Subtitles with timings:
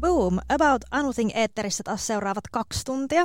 [0.00, 0.38] Boom!
[0.48, 3.24] About Anything eetterissä taas seuraavat kaksi tuntia.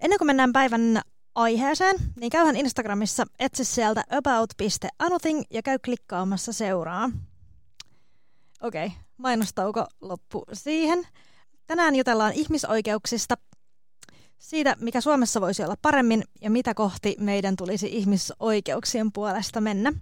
[0.00, 1.00] Ennen kuin mennään päivän
[1.34, 7.10] aiheeseen, niin käyhän Instagramissa, etsi sieltä about.anything ja käy klikkaamassa seuraa.
[8.62, 11.06] Okei, okay, mainostauko loppu siihen.
[11.66, 13.34] Tänään jutellaan ihmisoikeuksista,
[14.38, 19.92] siitä mikä Suomessa voisi olla paremmin ja mitä kohti meidän tulisi ihmisoikeuksien puolesta mennä.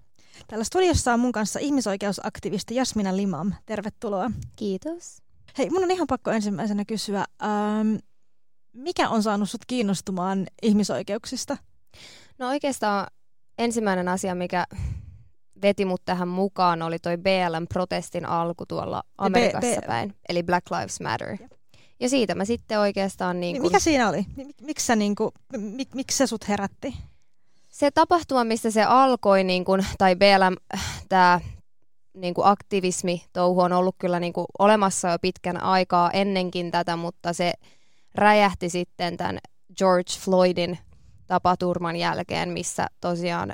[0.49, 3.53] Täällä studiossa on mun kanssa ihmisoikeusaktivisti Jasmina Limam.
[3.67, 4.31] Tervetuloa.
[4.57, 5.23] Kiitos.
[5.59, 7.97] Hei, mun on ihan pakko ensimmäisenä kysyä, ähm,
[8.73, 11.57] mikä on saanut sut kiinnostumaan ihmisoikeuksista?
[12.39, 13.07] No oikeastaan
[13.59, 14.67] ensimmäinen asia, mikä
[15.63, 21.01] veti mut tähän mukaan, oli toi BLM-protestin alku tuolla Amerikassa B- päin, eli Black Lives
[21.01, 21.37] Matter.
[22.01, 24.27] Ja siitä mä sitten oikeastaan niin kun, Mikä siinä oli?
[24.37, 26.95] Mik- Miksi sä, niinku, mik, miksi se sut herätti?
[27.69, 30.79] se tapahtuma, mistä se alkoi, niin kun, tai BLM,
[31.09, 31.41] tämä
[32.15, 36.97] niin kuin aktivismi touhu on ollut kyllä niin kuin olemassa jo pitkän aikaa ennenkin tätä,
[36.97, 37.53] mutta se
[38.15, 39.39] räjähti sitten tämän
[39.79, 40.79] George Floydin
[41.27, 43.53] tapaturman jälkeen, missä tosiaan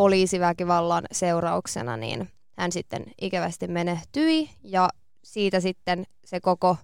[0.00, 4.88] poliisiväkivallan seurauksena niin hän sitten ikävästi menehtyi ja
[5.24, 6.76] siitä sitten se koko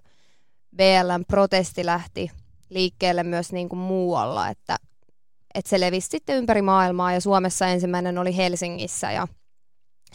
[0.75, 2.31] BLM-protesti lähti
[2.69, 4.77] liikkeelle myös niin kuin muualla, että,
[5.53, 9.27] että se levisi sitten ympäri maailmaa ja Suomessa ensimmäinen oli Helsingissä ja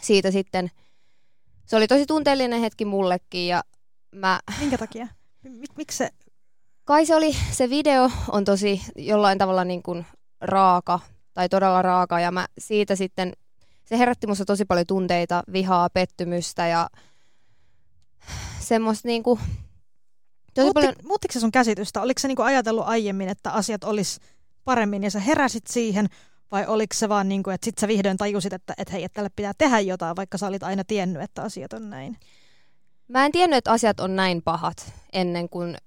[0.01, 0.71] siitä sitten
[1.65, 3.63] se oli tosi tunteellinen hetki mullekin ja
[4.15, 5.07] mä, Minkä takia?
[5.43, 6.09] Mik, miksi se?
[6.85, 10.05] kai se oli, se video on tosi jollain tavalla niin kuin
[10.41, 10.99] raaka
[11.33, 13.33] tai todella raaka ja mä siitä sitten,
[13.85, 16.89] se herätti musta tosi paljon tunteita, vihaa, pettymystä ja
[18.59, 19.39] semmoista niin kuin,
[20.53, 22.01] tosi Muutti, paljon, Muuttiko se sun käsitystä?
[22.01, 24.19] Oliko se niinku ajatellut aiemmin, että asiat olisi
[24.63, 26.07] paremmin ja sä heräsit siihen?
[26.51, 29.15] Vai oliko se vaan niin kuin, että sit sä vihdoin tajusit, että et hei, että
[29.15, 32.17] tälle pitää tehdä jotain, vaikka sä olit aina tiennyt, että asiat on näin?
[33.07, 35.77] Mä en tiennyt, että asiat on näin pahat ennen kuin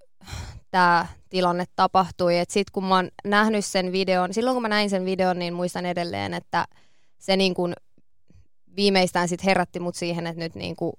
[0.77, 2.39] tämä tilanne tapahtui.
[2.39, 5.55] Et sit kun mä oon nähnyt sen videon, silloin kun mä näin sen videon, niin
[5.55, 6.65] muistan edelleen, että
[7.19, 7.75] se niin kuin
[8.77, 10.93] viimeistään sit herätti mut siihen, että nyt niin kuin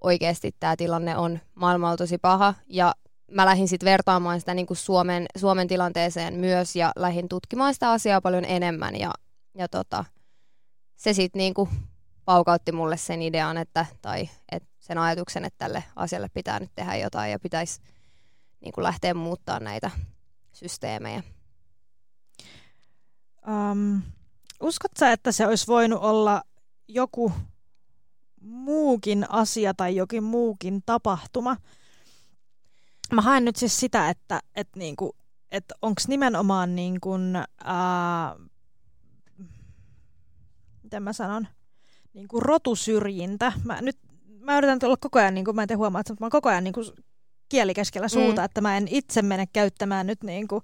[0.00, 2.54] oikeasti tämä tilanne on maailmalla tosi paha.
[2.66, 2.94] Ja
[3.30, 7.90] mä lähdin sitten vertaamaan sitä niin kuin Suomen, Suomen tilanteeseen myös ja lähdin tutkimaan sitä
[7.90, 8.96] asiaa paljon enemmän.
[8.96, 9.10] Ja,
[9.54, 10.04] ja tota,
[10.96, 11.70] se sitten niin kuin
[12.24, 16.96] paukautti mulle sen idean, että, tai et sen ajatuksen, että tälle asialle pitää nyt tehdä
[16.96, 17.80] jotain ja pitäisi
[18.60, 19.90] niin kuin lähteä muuttaa näitä
[20.52, 21.22] systeemejä.
[23.48, 24.02] Um,
[24.60, 26.42] uskot sä, että se olisi voinut olla
[26.88, 27.32] joku
[28.40, 31.56] muukin asia tai jokin muukin tapahtuma?
[33.12, 35.16] Mä haen nyt siis sitä, että et niinku,
[35.50, 38.36] et onko nimenomaan niin kuin, ää,
[40.82, 41.48] miten mä sanon,
[42.14, 43.52] niin kuin rotusyrjintä.
[43.64, 43.98] Mä, nyt,
[44.40, 46.48] mä yritän olla koko ajan, niin kuin, mä en te huomaa, että mä oon koko
[46.48, 46.86] ajan niin kuin
[47.48, 48.44] kieli keskellä suuta, mm.
[48.44, 50.62] että mä en itse mene käyttämään nyt niin kuin,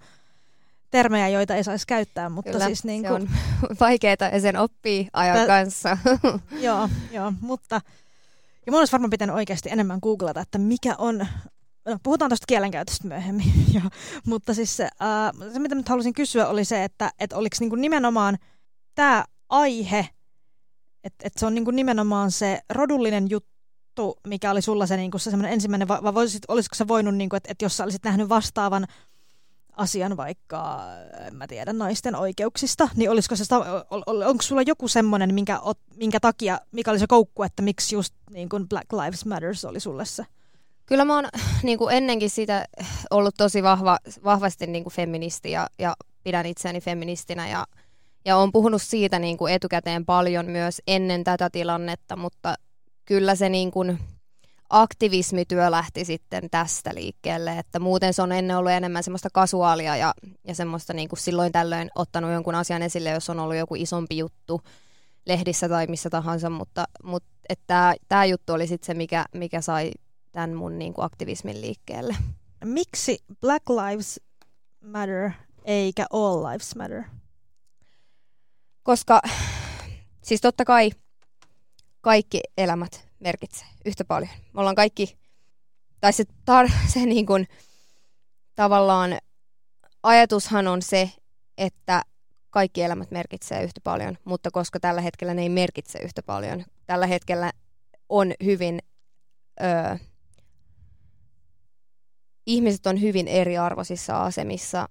[0.90, 3.28] termejä, joita ei saisi käyttää, mutta Kyllä, siis niin se kuin, on
[3.80, 5.98] vaikeaa ja sen oppii ajan Tä- kanssa.
[6.66, 7.80] joo, joo, mutta
[8.66, 11.26] ja mun olisi varmaan pitänyt oikeasti enemmän googlata, että mikä on,
[11.84, 13.80] no, puhutaan tuosta kielenkäytöstä myöhemmin, jo,
[14.26, 17.76] mutta siis se, uh, se, mitä nyt halusin kysyä, oli se, että et oliko niinku
[17.76, 18.38] nimenomaan
[18.94, 20.08] tämä aihe,
[21.04, 23.53] että et se on niinku nimenomaan se rodullinen juttu,
[24.26, 27.52] mikä oli sulla se, niinku se semmoinen ensimmäinen, vai, voisit, olisiko se voinut, niinku, että
[27.52, 28.86] et jos sä olisit nähnyt vastaavan
[29.76, 30.80] asian vaikka,
[31.26, 33.44] en mä tiedä, naisten oikeuksista, niin olisiko se,
[34.06, 35.60] onko sulla joku semmoinen, minkä,
[35.96, 39.80] minkä takia, mikä oli se koukku, että miksi just niin kuin Black Lives Matters oli
[39.80, 40.24] sulle se?
[40.86, 41.24] Kyllä mä oon
[41.62, 42.64] niin kuin ennenkin sitä
[43.10, 45.94] ollut tosi vahva, vahvasti niin kuin feministi ja, ja
[46.24, 47.66] pidän itseäni feministinä ja,
[48.24, 52.54] ja olen puhunut siitä niin kuin etukäteen paljon myös ennen tätä tilannetta, mutta
[53.04, 53.98] kyllä se niin kuin
[54.70, 60.14] aktivismityö lähti sitten tästä liikkeelle, että muuten se on ennen ollut enemmän semmoista kasuaalia ja,
[60.44, 64.18] ja semmoista niin kuin silloin tällöin ottanut jonkun asian esille, jos on ollut joku isompi
[64.18, 64.60] juttu
[65.26, 69.90] lehdissä tai missä tahansa, mutta, mutta että tämä juttu oli sitten se, mikä, mikä sai
[70.32, 72.16] tämän mun niin kuin aktivismin liikkeelle.
[72.64, 74.20] Miksi Black Lives
[74.80, 75.30] Matter
[75.64, 77.02] eikä All Lives Matter?
[78.82, 79.20] Koska
[80.22, 80.90] siis totta kai
[82.04, 84.30] kaikki elämät merkitsee yhtä paljon.
[84.52, 85.18] Me ollaan kaikki,
[86.00, 87.48] tai se, tar, se niin kuin,
[88.54, 89.18] tavallaan
[90.02, 91.10] ajatushan on se,
[91.58, 92.02] että
[92.50, 96.64] kaikki elämät merkitsee yhtä paljon, mutta koska tällä hetkellä ne ei merkitse yhtä paljon.
[96.86, 97.52] Tällä hetkellä
[98.08, 98.78] on hyvin
[99.62, 99.96] öö,
[102.46, 104.88] ihmiset on hyvin eriarvoisissa asemissa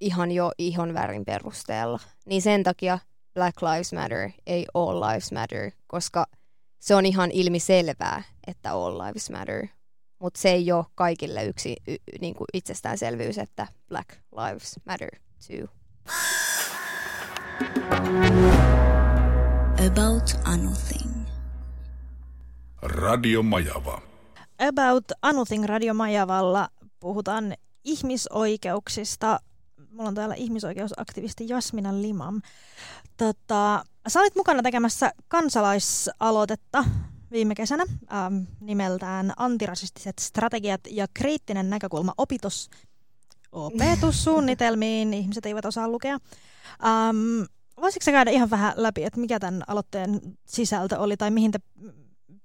[0.00, 2.00] ihan jo ihon värin perusteella.
[2.26, 2.98] Niin sen takia
[3.34, 6.26] Black Lives Matter ei All Lives Matter, koska
[6.78, 9.66] se on ihan ilmiselvää, että All Lives Matter.
[10.18, 15.10] Mutta se ei ole kaikille yksi y, niin kuin itsestäänselvyys, että Black Lives Matter
[15.48, 15.68] too.
[19.86, 21.26] About Anything.
[22.82, 24.02] Radio Majava.
[24.68, 26.68] About Anything Radio Majavalla
[27.00, 27.54] puhutaan
[27.84, 29.40] ihmisoikeuksista.
[29.90, 32.42] Mulla on täällä ihmisoikeusaktivisti Jasmina Limam.
[33.16, 36.84] Tota, sä olit mukana tekemässä kansalaisaloitetta
[37.30, 42.70] viime kesänä ähm, nimeltään Antirasistiset strategiat ja kriittinen näkökulma opitus,
[43.52, 45.14] opetussuunnitelmiin.
[45.22, 46.18] Ihmiset eivät osaa lukea.
[46.84, 47.42] Ähm,
[47.80, 51.58] voisitko sä käydä ihan vähän läpi, että mikä tämän aloitteen sisältö oli tai mihin te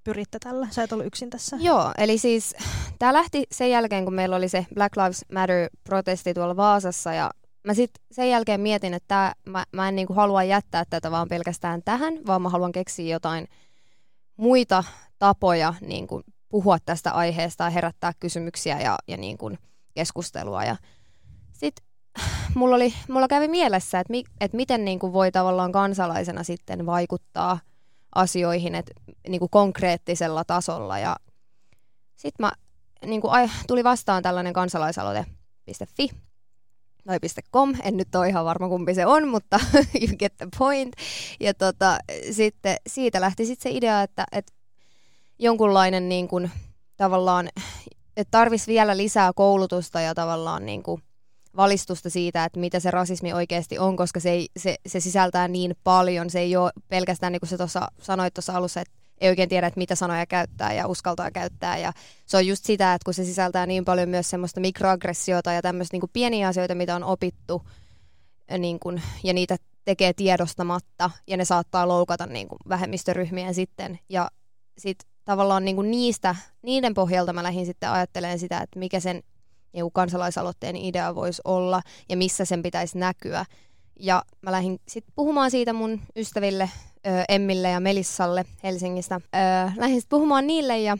[0.04, 0.68] pyritte tällä?
[0.70, 1.56] Sä et ollut yksin tässä.
[1.60, 2.54] Joo, eli siis
[2.98, 7.30] tämä lähti sen jälkeen, kun meillä oli se Black Lives Matter-protesti tuolla Vaasassa ja
[7.64, 11.28] mä sitten sen jälkeen mietin, että tää, mä, mä en niinku halua jättää tätä vaan
[11.28, 13.48] pelkästään tähän, vaan mä haluan keksiä jotain
[14.36, 14.84] muita
[15.18, 19.50] tapoja niinku puhua tästä aiheesta ja herättää kysymyksiä ja, ja niinku
[19.94, 20.64] keskustelua.
[20.64, 20.76] Ja
[21.52, 21.86] sitten
[22.54, 27.58] mulla, oli, mulla kävi mielessä, että, mi, että miten niinku voi tavallaan kansalaisena sitten vaikuttaa
[28.14, 28.90] asioihin et,
[29.28, 30.98] niinku konkreettisella tasolla.
[30.98, 31.16] Ja
[32.16, 32.52] sitten mä
[33.06, 36.08] niinku, ai, tuli vastaan tällainen kansalaisaloite.fi
[37.06, 37.18] tai
[37.52, 39.60] .com, en nyt ole ihan varma kumpi se on, mutta
[40.02, 40.94] you get the point.
[41.40, 41.98] Ja tota,
[42.30, 44.52] sitten siitä lähti sitten se idea, että, että
[45.38, 46.50] jonkunlainen niin kuin,
[46.96, 47.48] tavallaan,
[48.16, 51.02] että tarvisi vielä lisää koulutusta ja tavallaan niin kuin,
[51.56, 55.76] valistusta siitä, että mitä se rasismi oikeasti on, koska se, ei, se, se sisältää niin
[55.84, 56.30] paljon.
[56.30, 59.66] Se ei ole pelkästään, niin kuin sä tuossa sanoit tuossa alussa, että ei oikein tiedä,
[59.66, 61.78] että mitä sanoja käyttää ja uskaltaa käyttää.
[61.78, 61.92] Ja
[62.26, 65.96] se on just sitä, että kun se sisältää niin paljon myös semmoista mikroaggressiota ja tämmöistä
[65.96, 67.62] niin pieniä asioita, mitä on opittu
[68.58, 73.98] niin kuin, ja niitä tekee tiedostamatta ja ne saattaa loukata niin kuin, vähemmistöryhmiä sitten.
[74.08, 74.30] Ja
[74.78, 79.22] sitten tavallaan niin kuin niistä, niiden pohjalta mä lähdin sitten ajattelemaan sitä, että mikä sen
[79.74, 83.44] niin kansalaisaloitteen idea voisi olla ja missä sen pitäisi näkyä.
[84.00, 86.70] Ja mä lähdin sitten puhumaan siitä mun ystäville
[87.28, 89.20] Emmille ja Melissalle Helsingistä.
[89.76, 90.98] lähdin sitten puhumaan niille ja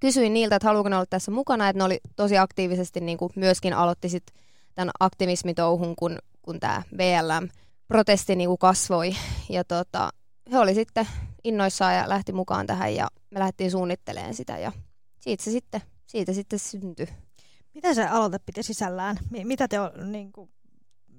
[0.00, 3.32] kysyin niiltä, että haluaako ne olla tässä mukana, että ne oli tosi aktiivisesti niin kuin
[3.36, 4.26] myöskin aloitti sit
[4.74, 9.16] tämän aktivismitouhun, kun, kun tämä BLM-protesti niin kuin kasvoi.
[9.48, 10.10] Ja tota,
[10.52, 11.06] he oli sitten
[11.44, 14.72] innoissaan ja lähti mukaan tähän ja me lähdettiin suunnittelemaan sitä ja
[15.20, 17.06] siitä se sitten, siitä sitten syntyi.
[17.82, 19.16] Mitä se aloite piti sisällään?
[19.44, 20.50] Mitä te niin kuin,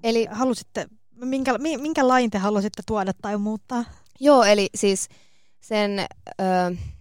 [0.04, 0.86] Eli, halusitte
[1.16, 3.84] minkä, minkä lain te haluaisitte tuoda tai muuttaa?
[4.20, 5.08] Joo, eli siis
[5.60, 5.98] sen,
[6.40, 6.44] ö,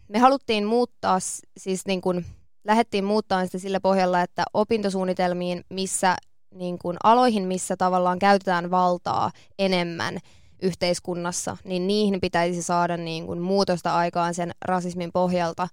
[0.07, 1.17] me haluttiin muuttaa,
[1.57, 2.25] siis niin kuin,
[2.63, 6.15] lähdettiin muuttaa sitä sillä pohjalla, että opintosuunnitelmiin, missä
[6.55, 10.19] niin kuin, aloihin, missä tavallaan käytetään valtaa enemmän
[10.61, 15.67] yhteiskunnassa, niin niihin pitäisi saada niin kuin, muutosta aikaan sen rasismin pohjalta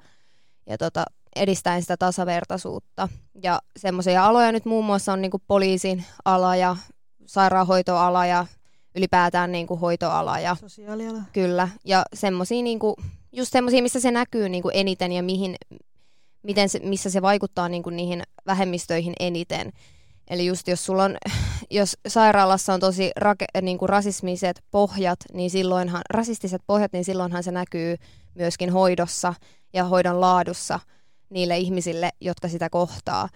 [0.66, 1.04] ja tota,
[1.36, 3.08] edistäen sitä tasavertaisuutta.
[3.42, 6.76] Ja semmoisia aloja nyt muun muassa on niin kuin poliisin ala ja
[7.26, 8.46] sairaanhoitoala ja
[8.94, 10.40] ylipäätään niin kuin hoitoala.
[10.40, 11.22] Ja, Sosiaaliala.
[11.32, 12.94] Kyllä, ja semmoisia niin kuin,
[13.32, 15.56] just semmoisia, missä se näkyy niin kuin eniten ja mihin,
[16.42, 19.72] miten se, missä se vaikuttaa niin kuin niihin vähemmistöihin eniten.
[20.30, 21.16] Eli just jos sulla on,
[21.70, 27.42] jos sairaalassa on tosi rake, niin kuin rasismiset pohjat, niin silloinhan, rasistiset pohjat, niin silloinhan
[27.42, 27.96] se näkyy
[28.34, 29.34] myöskin hoidossa
[29.72, 30.80] ja hoidon laadussa
[31.30, 33.28] niille ihmisille, jotka sitä kohtaa.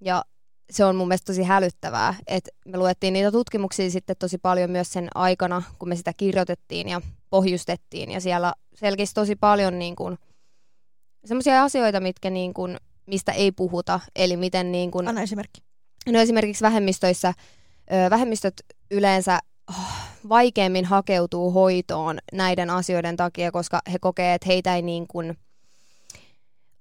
[0.00, 0.24] Ja
[0.70, 4.92] se on mun mielestä tosi hälyttävää, että me luettiin niitä tutkimuksia sitten tosi paljon myös
[4.92, 10.18] sen aikana, kun me sitä kirjoitettiin ja pohjustettiin, ja siellä selkeästi tosi paljon niin kuin,
[11.24, 15.60] semmoisia asioita, mitkä niin kuin, mistä ei puhuta, eli miten niin kuin, Anna esimerkki.
[16.08, 17.34] No esimerkiksi vähemmistöissä,
[18.10, 18.54] vähemmistöt
[18.90, 19.76] yleensä oh,
[20.28, 25.38] vaikeimmin hakeutuu hoitoon näiden asioiden takia, koska he kokee, että heitä ei niin kuin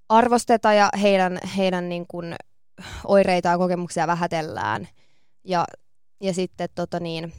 [0.09, 2.35] arvosteta ja heidän, heidän niin kuin
[3.05, 4.87] oireita ja kokemuksia vähätellään.
[5.43, 5.65] Ja,
[6.21, 7.33] ja sitten tota niin,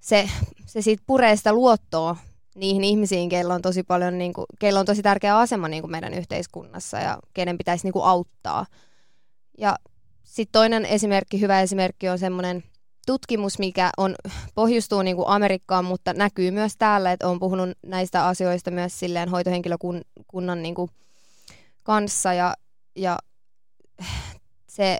[0.00, 0.28] se,
[0.66, 2.16] se siitä puree sitä luottoa
[2.54, 5.90] niihin ihmisiin, keillä on tosi paljon, niin kuin, keillä on tosi tärkeä asema niin kuin
[5.90, 8.66] meidän yhteiskunnassa ja kenen pitäisi niin kuin auttaa.
[9.58, 9.76] Ja
[10.24, 12.64] sitten toinen esimerkki, hyvä esimerkki on semmoinen
[13.06, 14.14] tutkimus, mikä on,
[14.54, 19.28] pohjustuu niin kuin Amerikkaan, mutta näkyy myös täällä, että on puhunut näistä asioista myös silleen
[19.28, 20.90] hoitohenkilökunnan niin kuin
[21.82, 22.54] kanssa ja,
[22.96, 23.18] ja
[24.66, 24.98] se,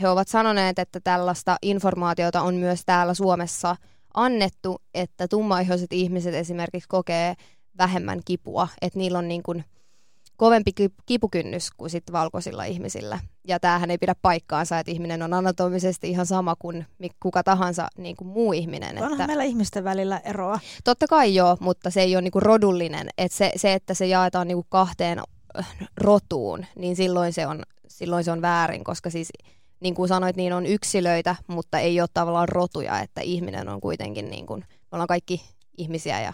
[0.00, 3.76] he ovat sanoneet, että tällaista informaatiota on myös täällä Suomessa
[4.14, 7.34] annettu, että tummaihoiset ihmiset esimerkiksi kokee
[7.78, 9.64] vähemmän kipua, että niillä on niin kuin
[10.36, 10.70] kovempi
[11.06, 13.18] kipukynnys kuin sit valkoisilla ihmisillä.
[13.48, 16.86] Ja tämähän ei pidä paikkaansa, että ihminen on anatomisesti ihan sama kuin
[17.22, 18.96] kuka tahansa niin kuin muu ihminen.
[18.96, 19.26] Onhan että...
[19.26, 20.60] meillä ihmisten välillä eroa.
[20.84, 23.08] Totta kai joo, mutta se ei ole niin kuin rodullinen.
[23.18, 25.22] Et se, se, että se jaetaan niin kuin kahteen
[25.96, 29.28] rotuun, niin silloin se on, silloin se on väärin, koska siis
[29.80, 34.30] niin kuin sanoit, niin on yksilöitä, mutta ei ole tavallaan rotuja, että ihminen on kuitenkin
[34.30, 35.42] niin kuin, me ollaan kaikki
[35.78, 36.32] ihmisiä ja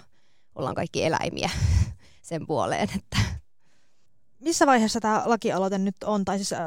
[0.54, 1.50] ollaan kaikki eläimiä
[2.22, 2.88] sen puoleen.
[2.96, 3.16] Että.
[4.40, 6.60] Missä vaiheessa tämä lakialoite nyt on, tai siis äh,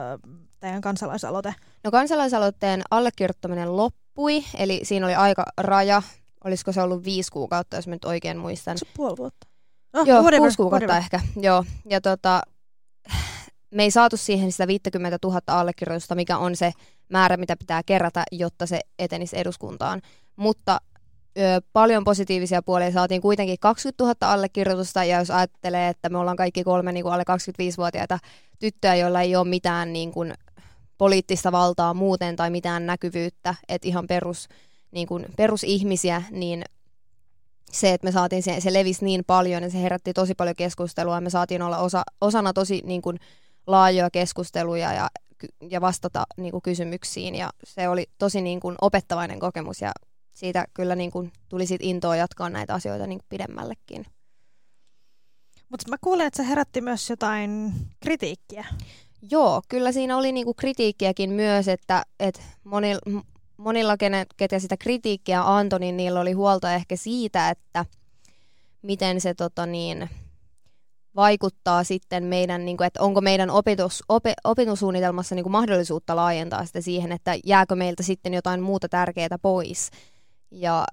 [0.60, 1.56] teidän kansalaisaloite?
[1.84, 6.02] No kansalaisaloitteen allekirjoittaminen loppui, eli siinä oli aika raja.
[6.44, 8.78] Olisiko se ollut viisi kuukautta, jos mä nyt oikein muistan.
[8.78, 9.48] Se puoli vuotta.
[9.94, 11.04] No, Joo, whatever, kuusi kuukautta whatever.
[11.04, 11.20] ehkä.
[11.42, 12.42] Joo, ja tota,
[13.72, 16.72] me ei saatu siihen sitä 50 000 allekirjoitusta, mikä on se
[17.10, 20.02] määrä, mitä pitää kerätä, jotta se etenisi eduskuntaan.
[20.36, 20.82] Mutta
[21.38, 26.38] ö, paljon positiivisia puolia saatiin kuitenkin 20 000 allekirjoitusta, ja jos ajattelee, että me ollaan
[26.38, 28.20] kaikki kolme niin kuin alle 25-vuotiaita
[28.60, 30.34] tyttöjä, joilla ei ole mitään niin kuin,
[30.98, 34.48] poliittista valtaa muuten tai mitään näkyvyyttä, että ihan perus,
[34.92, 36.64] niin kuin, perusihmisiä, niin
[37.72, 41.16] se, että me saatiin se, se levisi niin paljon ja se herätti tosi paljon keskustelua
[41.16, 43.20] ja me saatiin olla osa, osana tosi niin kuin,
[43.68, 45.10] laajoja keskusteluja ja,
[45.70, 49.92] ja vastata niin kuin, kysymyksiin ja se oli tosi niin kuin, opettavainen kokemus ja
[50.32, 54.06] siitä kyllä niin kuin, tuli sit intoa jatkaa näitä asioita niin kuin, pidemmällekin.
[55.70, 58.66] Mutta mä kuulen, että se herätti myös jotain kritiikkiä.
[59.32, 62.42] Joo, kyllä siinä oli niinku kritiikkiäkin myös, että et
[63.60, 63.96] monilla,
[64.38, 67.86] ketä sitä kritiikkiä antoi, niin niillä oli huolta ehkä siitä, että
[68.82, 70.10] miten se tota niin,
[71.16, 76.66] vaikuttaa sitten meidän, niin kuin, että onko meidän opetus, ope, opetussuunnitelmassa niin kuin mahdollisuutta laajentaa
[76.66, 79.92] sitä siihen, että jääkö meiltä sitten jotain muuta tärkeää pois.
[80.52, 80.86] Ja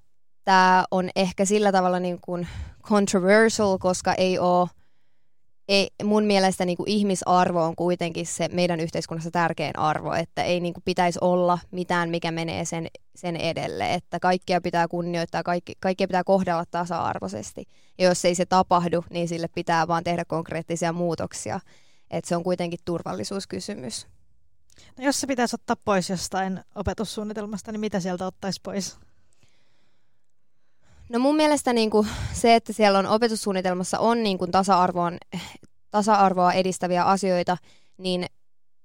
[0.44, 2.48] tämä on ehkä sillä tavalla niin kuin
[2.82, 4.68] controversial, koska ei ole
[5.68, 10.60] ei, mun mielestä niin kuin ihmisarvo on kuitenkin se meidän yhteiskunnassa tärkein arvo, että ei
[10.60, 15.72] niin kuin pitäisi olla mitään, mikä menee sen, sen edelle, että kaikkia pitää kunnioittaa, kaikki,
[15.80, 17.64] kaikkia pitää kohdella tasa-arvoisesti.
[17.98, 21.60] Ja jos ei se tapahdu, niin sille pitää vaan tehdä konkreettisia muutoksia,
[22.10, 24.06] että se on kuitenkin turvallisuuskysymys.
[24.98, 28.98] No jos se pitäisi ottaa pois jostain opetussuunnitelmasta, niin mitä sieltä ottaisi pois?
[31.08, 35.18] No mun mielestä niin kuin se, että siellä on opetussuunnitelmassa on niin kuin tasa-arvoon,
[35.90, 37.56] tasa-arvoa edistäviä asioita,
[37.98, 38.26] niin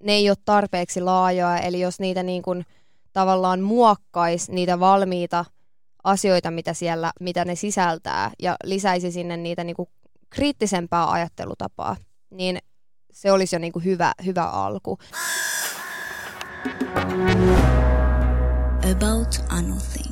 [0.03, 1.59] ne ei ole tarpeeksi laajoja.
[1.59, 2.65] Eli jos niitä niin kuin
[3.13, 5.45] tavallaan muokkaisi niitä valmiita
[6.03, 9.89] asioita, mitä, siellä, mitä ne sisältää, ja lisäisi sinne niitä niin kuin
[10.29, 11.95] kriittisempää ajattelutapaa,
[12.29, 12.57] niin
[13.11, 14.97] se olisi jo niin kuin hyvä, hyvä alku.
[18.91, 20.10] About anything.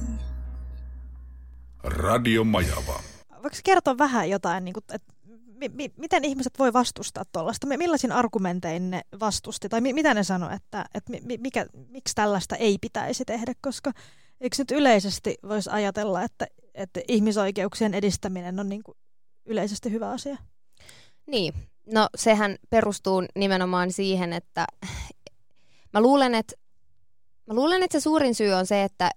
[2.00, 3.00] Radio Majava.
[3.44, 5.14] Voiko kertoa vähän jotain, niin kuin, että
[5.46, 7.68] mi- mi- miten ihmiset voi vastustaa tuollaista?
[7.68, 9.70] Millaisin argumentein ne vastusti?
[9.70, 13.54] Tai mi- mitä ne sanoi, että, että mi- mikä, miksi tällaista ei pitäisi tehdä?
[13.62, 13.92] Koska
[14.42, 18.98] eikö nyt yleisesti voisi ajatella, että, että ihmisoikeuksien edistäminen on niin kuin
[19.46, 20.38] yleisesti hyvä asia?
[21.26, 21.54] Niin,
[21.94, 24.68] no sehän perustuu nimenomaan siihen, että
[25.94, 26.56] mä luulen, että
[27.48, 29.12] Mä luulen, että se suurin syy on se, että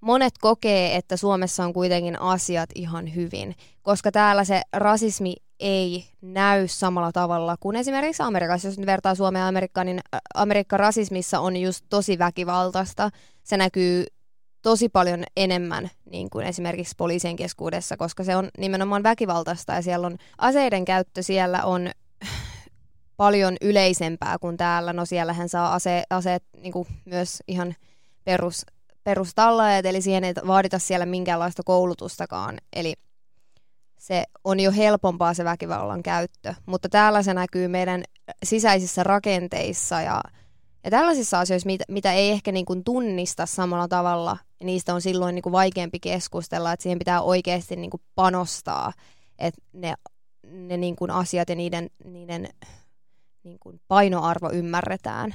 [0.00, 6.68] monet kokee, että Suomessa on kuitenkin asiat ihan hyvin, koska täällä se rasismi ei näy
[6.68, 8.68] samalla tavalla kuin esimerkiksi Amerikassa.
[8.68, 10.00] Jos nyt vertaa Suomea Amerikkaan, niin
[10.34, 13.10] Amerikka rasismissa on just tosi väkivaltaista.
[13.42, 14.04] Se näkyy
[14.62, 20.06] tosi paljon enemmän niin kuin esimerkiksi poliisien keskuudessa, koska se on nimenomaan väkivaltaista ja siellä
[20.06, 21.90] on aseiden käyttö siellä on
[23.16, 24.92] paljon yleisempää kuin täällä.
[24.92, 27.74] No siellähän saa ase, aseet niin kuin myös ihan
[28.24, 28.66] perus
[29.04, 32.58] perustallaajat, eli siihen ei vaadita siellä minkäänlaista koulutustakaan.
[32.72, 32.94] Eli
[33.98, 36.54] se on jo helpompaa se väkivallan käyttö.
[36.66, 38.04] Mutta täällä se näkyy meidän
[38.42, 40.20] sisäisissä rakenteissa ja,
[40.84, 44.36] ja tällaisissa asioissa, mitä, mitä ei ehkä niin kuin tunnista samalla tavalla.
[44.62, 48.92] Niistä on silloin niin kuin vaikeampi keskustella, että siihen pitää oikeasti niin kuin panostaa,
[49.38, 49.94] että ne,
[50.46, 52.48] ne niin kuin asiat ja niiden, niiden
[53.42, 55.34] niin kuin painoarvo ymmärretään.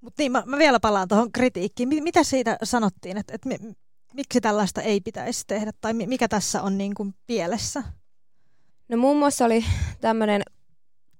[0.00, 1.88] Mutta niin, mä, mä vielä palaan tuohon kritiikkiin.
[1.88, 3.56] Mitä siitä sanottiin, että et mi,
[4.14, 7.82] miksi tällaista ei pitäisi tehdä, tai mikä tässä on niin kuin pielessä?
[8.88, 9.64] No muun muassa oli
[10.00, 10.42] tämmöinen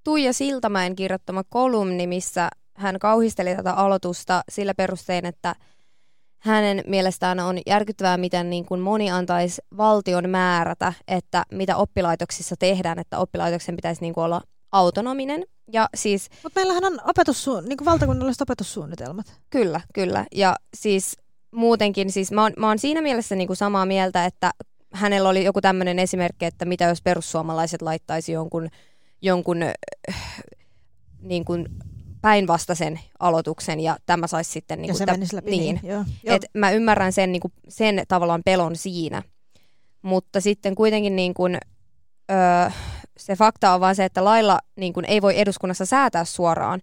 [0.04, 5.54] Tuija Siltamäen kirjoittama kolumni, missä hän kauhisteli tätä aloitusta sillä perustein, että
[6.38, 12.98] hänen mielestään on järkyttävää, miten niin kuin moni antaisi valtion määrätä, että mitä oppilaitoksissa tehdään,
[12.98, 14.40] että oppilaitoksen pitäisi niin kuin olla
[14.72, 15.44] autonominen.
[15.72, 19.40] Ja siis, Mutta meillähän on opetussu- niin kuin valtakunnalliset opetussuunnitelmat.
[19.50, 20.26] Kyllä, kyllä.
[20.34, 21.16] Ja siis
[21.50, 24.50] muutenkin, siis mä oon, mä oon siinä mielessä niin kuin samaa mieltä, että
[24.92, 28.68] hänellä oli joku tämmöinen esimerkki, että mitä jos perussuomalaiset laittaisi jonkun,
[29.22, 29.60] jonkun
[31.20, 31.66] niin kuin
[32.20, 34.78] päinvastaisen aloituksen ja tämä saisi sitten...
[34.78, 35.50] Niin ja kuin, se tä- menisi läpi.
[35.50, 35.80] niin.
[35.82, 36.04] Joo.
[36.24, 39.22] Et mä ymmärrän sen, niin kuin, sen tavallaan pelon siinä.
[40.02, 41.58] Mutta sitten kuitenkin niin kuin,
[42.30, 42.70] öö,
[43.18, 46.80] se fakta on vaan se, että lailla niin kuin, ei voi eduskunnassa säätää suoraan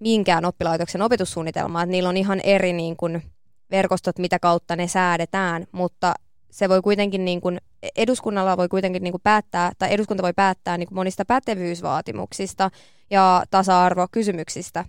[0.00, 1.82] minkään oppilaitoksen opetussuunnitelmaa.
[1.82, 3.22] Että niillä on ihan eri niin kuin,
[3.70, 6.14] verkostot, mitä kautta ne säädetään, mutta
[6.50, 7.60] se voi kuitenkin niin kuin,
[7.96, 12.70] eduskunnalla voi kuitenkin niin kuin päättää, tai eduskunta voi päättää niin kuin monista pätevyysvaatimuksista
[13.10, 14.84] ja tasa-arvokysymyksistä.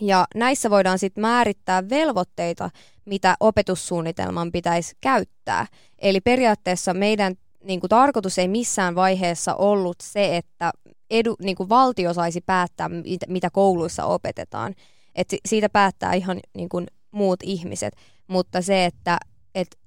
[0.00, 2.70] Ja näissä voidaan sitten määrittää velvoitteita,
[3.04, 5.66] mitä opetussuunnitelman pitäisi käyttää.
[5.98, 7.34] Eli periaatteessa meidän
[7.64, 10.72] niin kuin, tarkoitus ei missään vaiheessa ollut se, että
[11.10, 14.74] edu, niin kuin, valtio saisi päättää, mitä, mitä kouluissa opetetaan.
[15.14, 17.96] Et siitä päättää ihan niin kuin, muut ihmiset,
[18.26, 19.18] mutta se, että
[19.54, 19.78] et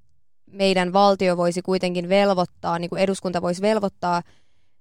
[0.51, 4.21] meidän valtio voisi kuitenkin velvoittaa, niin kuin eduskunta voisi velvoittaa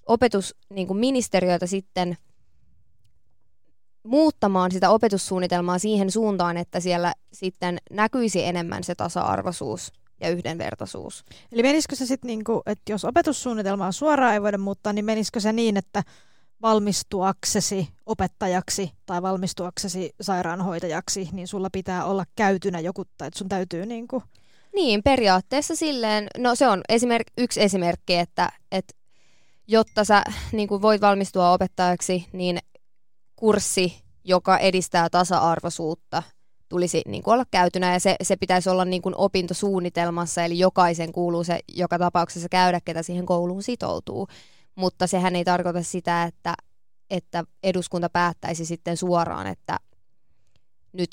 [0.07, 2.17] opetusministeriöitä niin sitten
[4.03, 11.25] muuttamaan sitä opetussuunnitelmaa siihen suuntaan, että siellä sitten näkyisi enemmän se tasa-arvoisuus ja yhdenvertaisuus.
[11.53, 15.53] Eli menisikö se sitten, niinku, että jos opetussuunnitelmaa suoraan ei voida muuttaa, niin menisikö se
[15.53, 16.03] niin, että
[16.63, 23.87] valmistuaksesi opettajaksi tai valmistuaksesi sairaanhoitajaksi, niin sulla pitää olla käytynä joku, tai että sun täytyy
[23.87, 24.23] niin kuin...
[24.75, 28.95] Niin, periaatteessa silleen, no se on esimerk, yksi esimerkki, että, että
[29.69, 30.23] jotta sä
[30.53, 32.59] niin kuin voit valmistua opettajaksi, niin
[33.37, 36.23] kurssi, joka edistää tasa-arvoisuutta,
[36.71, 41.13] tulisi niin kuin olla käytynä ja se, se pitäisi olla niin kuin opintosuunnitelmassa, eli jokaisen
[41.13, 44.29] kuuluu se joka tapauksessa käydä, ketä siihen kouluun sitoutuu
[44.81, 46.55] mutta sehän ei tarkoita sitä, että,
[47.11, 49.79] että eduskunta päättäisi sitten suoraan, että
[50.93, 51.11] nyt,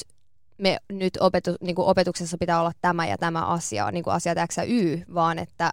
[0.57, 4.37] me, nyt opetu, niin kuin opetuksessa pitää olla tämä ja tämä asia, niin kuin asiat
[4.47, 5.71] X ja Y, vaan että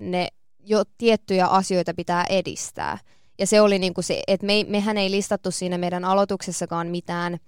[0.00, 2.98] ne jo tiettyjä asioita pitää edistää.
[3.38, 7.38] Ja se oli niin kuin se, että me, mehän ei listattu siinä meidän aloituksessakaan mitään,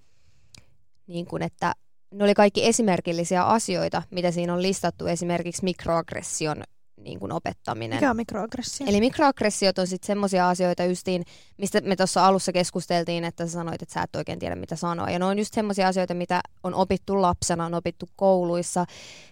[1.06, 1.72] niin kuin että
[2.14, 6.62] ne oli kaikki esimerkillisiä asioita, mitä siinä on listattu, esimerkiksi mikroaggression
[6.96, 7.96] niin kuin opettaminen.
[7.96, 8.86] Mikä on mikroaggressio?
[8.86, 11.24] Eli mikroaggressiot on sitten semmoisia asioita justiin,
[11.58, 15.10] mistä me tuossa alussa keskusteltiin, että sä sanoit, että sä et oikein tiedä mitä sanoa.
[15.10, 18.84] Ja ne on just semmoisia asioita, mitä on opittu lapsena, on opittu kouluissa,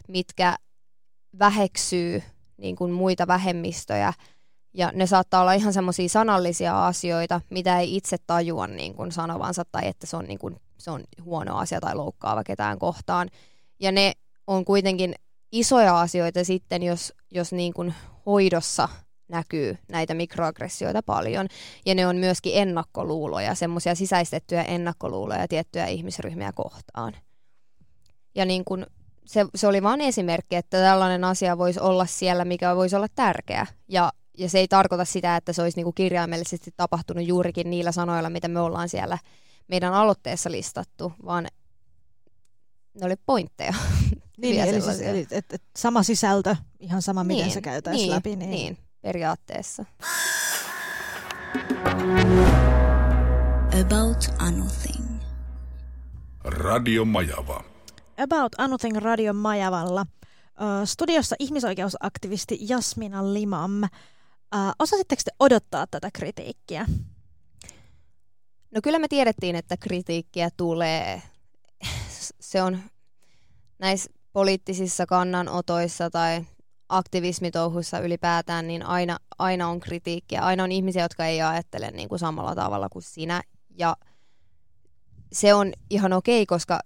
[0.08, 0.56] mitkä
[1.38, 2.22] väheksyy
[2.56, 4.12] niin kuin muita vähemmistöjä.
[4.74, 9.64] Ja ne saattaa olla ihan semmoisia sanallisia asioita, mitä ei itse tajua niin kuin sanovansa
[9.72, 13.28] tai että se on, niin kuin, se on huono asia tai loukkaava ketään kohtaan.
[13.80, 14.12] Ja ne
[14.46, 15.14] on kuitenkin
[15.52, 17.94] isoja asioita sitten, jos, jos niin kuin
[18.26, 18.88] hoidossa
[19.28, 21.48] näkyy näitä mikroaggressioita paljon.
[21.86, 27.16] Ja ne on myöskin ennakkoluuloja, semmoisia sisäistettyjä ennakkoluuloja tiettyjä ihmisryhmiä kohtaan.
[28.34, 28.86] Ja niin kuin
[29.26, 33.66] se, se oli vain esimerkki, että tällainen asia voisi olla siellä, mikä voisi olla tärkeä.
[33.88, 37.92] Ja, ja se ei tarkoita sitä, että se olisi niin kuin kirjaimellisesti tapahtunut juurikin niillä
[37.92, 39.18] sanoilla, mitä me ollaan siellä
[39.68, 41.46] meidän aloitteessa listattu, vaan
[43.00, 43.74] ne oli pointteja.
[44.40, 48.14] Niin, eli, siis, eli et, et, sama sisältö, ihan sama miten niin, se käytäisiin niin,
[48.14, 48.36] läpi.
[48.36, 48.50] Niin.
[48.50, 49.84] niin, periaatteessa.
[53.80, 55.20] About Anything.
[56.44, 57.64] Radio Majava.
[58.18, 60.06] About Anything Radio Majavalla.
[60.84, 63.80] Studiossa ihmisoikeusaktivisti Jasmina Limam.
[64.54, 66.86] Uh, osasitteko te odottaa tätä kritiikkiä?
[68.70, 71.22] No kyllä me tiedettiin, että kritiikkiä tulee.
[72.40, 72.78] Se on
[73.78, 76.44] näissä poliittisissa kannanotoissa tai
[76.88, 80.42] aktivismitouhuissa ylipäätään, niin aina, aina on kritiikkiä.
[80.42, 83.42] Aina on ihmisiä, jotka ei ajattele niin kuin samalla tavalla kuin sinä.
[83.78, 83.96] Ja
[85.32, 86.80] se on ihan okei, koska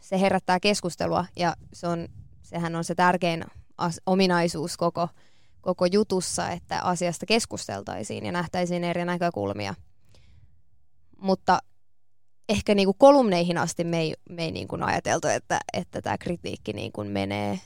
[0.00, 2.08] se herättää keskustelua ja se on,
[2.42, 3.44] sehän on se tärkein
[3.78, 5.08] as- ominaisuus koko,
[5.64, 9.74] koko jutussa, että asiasta keskusteltaisiin ja nähtäisiin eri näkökulmia.
[11.18, 11.58] Mutta
[12.48, 17.04] ehkä niinku kolumneihin asti me ei, me ei niinku ajateltu, että, että tämä kritiikki niinku
[17.04, 17.60] menee.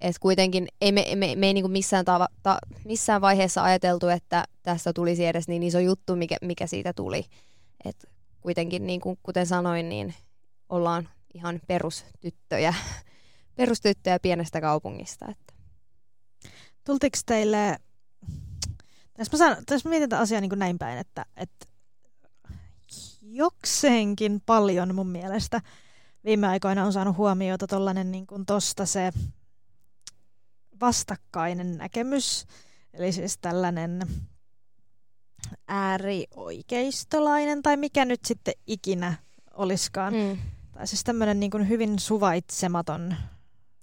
[0.00, 4.44] Et kuitenkin ei me, me, me ei niinku missään, tava, ta, missään vaiheessa ajateltu, että
[4.62, 7.24] tästä tulisi edes niin iso juttu, mikä, mikä siitä tuli.
[7.84, 8.08] Et
[8.40, 10.14] kuitenkin, niinku, kuten sanoin, niin
[10.68, 12.74] ollaan ihan perustyttöjä,
[13.56, 15.26] perustyttöjä pienestä kaupungista.
[15.30, 15.51] Että.
[16.84, 17.78] Tultiko teille,
[19.14, 21.66] tässä mä, sanon, tässä mä mietin tätä asiaa niin kuin näin päin, että, että
[23.22, 25.60] jokseenkin paljon mun mielestä
[26.24, 29.12] viime aikoina on saanut huomiota tollanen niin kuin tosta se
[30.80, 32.46] vastakkainen näkemys,
[32.92, 34.00] eli siis tällainen
[35.68, 39.14] äärioikeistolainen tai mikä nyt sitten ikinä
[39.54, 40.14] oliskaan.
[40.14, 40.38] Mm.
[40.72, 43.16] Tai siis tämmöinen niin kuin hyvin suvaitsematon,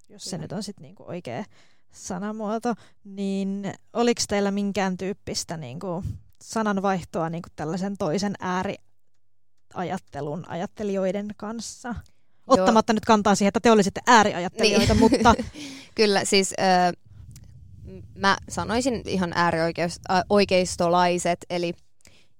[0.10, 1.46] jos se nyt on sitten niin kuin oikea,
[1.92, 2.74] sanamuoto,
[3.04, 6.06] niin oliko teillä minkään tyyppistä niin kuin
[6.42, 11.96] sananvaihtoa niin kuin tällaisen toisen ääriajattelun ajattelijoiden kanssa?
[12.48, 15.00] Ottamatta nyt kantaa siihen, että te olisitte ääriajattelijoita, niin.
[15.00, 15.36] mutta...
[15.96, 16.94] Kyllä, siis äh,
[18.16, 21.74] mä sanoisin ihan äärioikeistolaiset, eli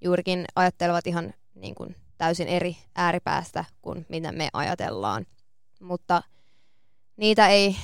[0.00, 5.26] juurikin ajattelevat ihan niin kuin täysin eri ääripäästä kuin mitä me ajatellaan.
[5.80, 6.22] Mutta
[7.16, 7.76] niitä ei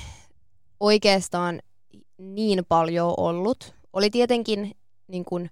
[0.79, 1.59] oikeastaan
[2.17, 3.75] niin paljon ollut.
[3.93, 4.71] Oli tietenkin
[5.07, 5.49] niin kuin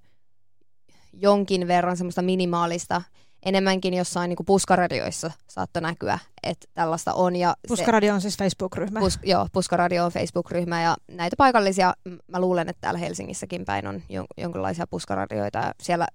[1.14, 3.02] jonkin verran semmoista minimaalista,
[3.46, 7.36] enemmänkin jossain niin kuin puskaradioissa saattoi näkyä, että tällaista on.
[7.36, 9.00] Ja Puskaradio on siis Facebook-ryhmä.
[9.00, 11.94] Pus, joo, Puskaradio on Facebook-ryhmä ja näitä paikallisia,
[12.28, 15.60] mä luulen, että täällä Helsingissäkin päin on jon, jonkinlaisia puskaradioita.
[15.60, 16.08] Ja siellä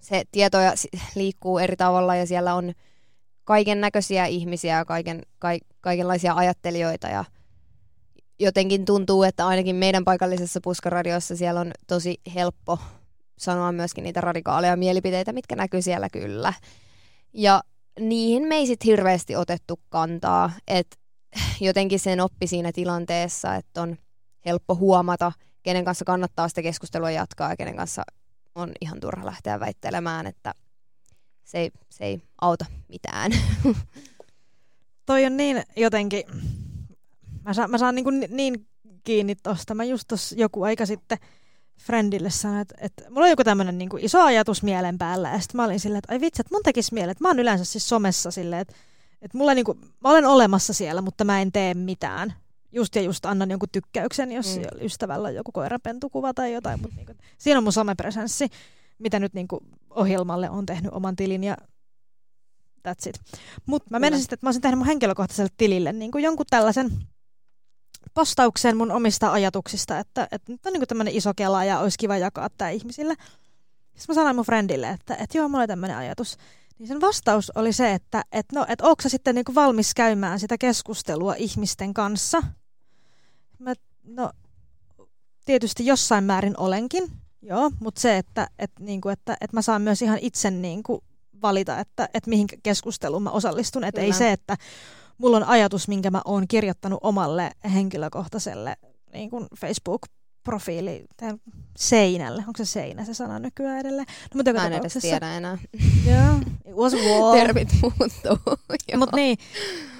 [0.00, 0.72] se tietoja
[1.14, 2.72] liikkuu eri tavalla ja siellä on
[3.44, 5.48] kaiken näköisiä ihmisiä ja kaiken, ka,
[5.80, 7.24] kaikenlaisia ajattelijoita ja
[8.40, 12.78] jotenkin tuntuu, että ainakin meidän paikallisessa puskaradiossa siellä on tosi helppo
[13.38, 16.52] sanoa myöskin niitä radikaaleja mielipiteitä, mitkä näkyy siellä kyllä.
[17.32, 17.62] Ja
[18.00, 20.96] niihin me ei sitten hirveästi otettu kantaa, että
[21.60, 23.96] jotenkin sen oppi siinä tilanteessa, että on
[24.46, 28.02] helppo huomata, kenen kanssa kannattaa sitä keskustelua jatkaa ja kenen kanssa
[28.54, 30.54] on ihan turha lähteä väittelemään, että
[31.44, 33.32] se ei, se ei auta mitään.
[35.06, 36.24] Toi on niin jotenkin,
[37.44, 38.66] mä saan, mä saan niin, kuin niin
[39.04, 39.74] kiinni tosta.
[39.74, 41.18] Mä just tossa joku aika sitten
[41.80, 45.30] friendille sanoin, että, että mulla on joku tämmöinen niin kuin iso ajatus mielen päällä.
[45.30, 47.38] Ja sitten mä olin silleen, että ai vitsi, että mun tekisi mieleen, että mä oon
[47.38, 48.74] yleensä siis somessa silleen, että,
[49.22, 52.34] että mulla niin kuin, mä olen olemassa siellä, mutta mä en tee mitään.
[52.72, 54.84] Just ja just annan jonkun tykkäyksen, jos mm.
[54.84, 56.80] ystävällä on joku koirapentukuva tai jotain.
[56.80, 58.48] Mutta niin kuin, siinä on mun somepresenssi,
[58.98, 61.56] mitä nyt niin kuin ohjelmalle on tehnyt oman tilin ja
[62.88, 63.20] that's it.
[63.66, 66.90] Mutta mä menisin sitten, että mä olisin tehnyt mun henkilökohtaiselle tilille niin kuin jonkun tällaisen
[68.14, 72.16] postauksen mun omista ajatuksista, että, että nyt on niin tämmöinen iso kela ja olisi kiva
[72.16, 73.14] jakaa tämä ihmisille.
[73.94, 76.36] Sitten mä sanoin mun friendille, että, että joo, mulla oli tämmöinen ajatus.
[76.78, 80.40] Niin sen vastaus oli se, että, että no, että onko sä sitten niin valmis käymään
[80.40, 82.42] sitä keskustelua ihmisten kanssa?
[83.58, 84.30] Mä, no,
[85.44, 89.82] tietysti jossain määrin olenkin, joo, mutta se, että, että, niin kuin, että, että mä saan
[89.82, 91.00] myös ihan itse niin kuin
[91.42, 93.84] valita, että, että mihin keskusteluun mä osallistun.
[93.84, 94.56] Että ei se, että
[95.20, 98.76] mulla on ajatus, minkä mä oon kirjoittanut omalle henkilökohtaiselle
[99.12, 101.04] niin kuin Facebook-profiili
[101.78, 102.44] seinälle.
[102.46, 104.06] Onko se seinä se sana nykyään edelleen?
[104.08, 105.58] No, mutta mä en edes tiedä enää.
[106.06, 106.34] Joo,
[106.68, 107.32] it was wall.
[107.32, 108.56] Termit muuttuu.
[108.96, 109.38] Mutta niin,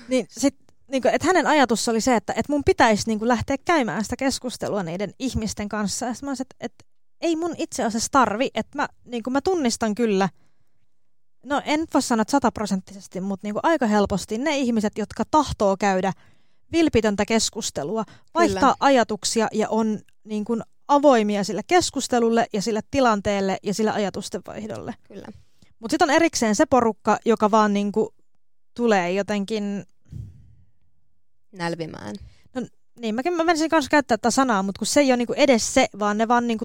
[0.09, 0.57] niin sit,
[0.91, 4.05] niin kuin, että hänen ajatus oli se, että, että mun pitäisi niin kuin, lähteä käymään
[4.05, 6.07] sitä keskustelua niiden ihmisten kanssa.
[6.07, 6.85] Ja mä olisin, että, että
[7.21, 10.29] ei mun itse asiassa tarvi, että mä, niin kuin, mä tunnistan kyllä–
[11.47, 16.13] no en voi sanoa sataprosenttisesti, mutta niin kuin aika helposti ne ihmiset, jotka tahtoo käydä
[16.73, 18.77] vilpitöntä keskustelua, vaihtaa Kyllä.
[18.81, 24.95] ajatuksia ja on niin kuin avoimia sille keskustelulle ja sille tilanteelle ja sille ajatusten vaihdolle.
[25.09, 25.27] Kyllä.
[25.79, 28.09] Mutta sitten on erikseen se porukka, joka vaan niin kuin
[28.75, 29.85] tulee jotenkin...
[31.53, 32.17] Nälvimään.
[32.55, 32.67] No
[33.01, 35.75] niin, mäkin mä menisin kanssa käyttää tätä sanaa, mutta kun se ei ole niinku edes
[35.75, 36.65] se, vaan ne vaan niinku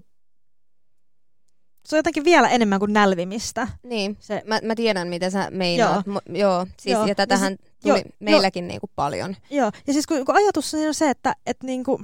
[1.86, 3.68] se on jotenkin vielä enemmän kuin nälvimistä.
[3.84, 6.06] Niin, se, mä, mä tiedän mitä sä meinaat.
[6.08, 7.06] Joo, M- joo siis, joo.
[7.06, 9.36] ja tätähän ja siis, tuli jo, meilläkin jo, niinku paljon.
[9.50, 12.02] Joo, ja siis kun, kun ajatus on se, että et niinku,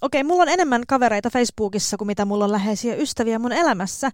[0.00, 4.10] okei, mulla on enemmän kavereita Facebookissa kuin mitä mulla on läheisiä ystäviä mun elämässä,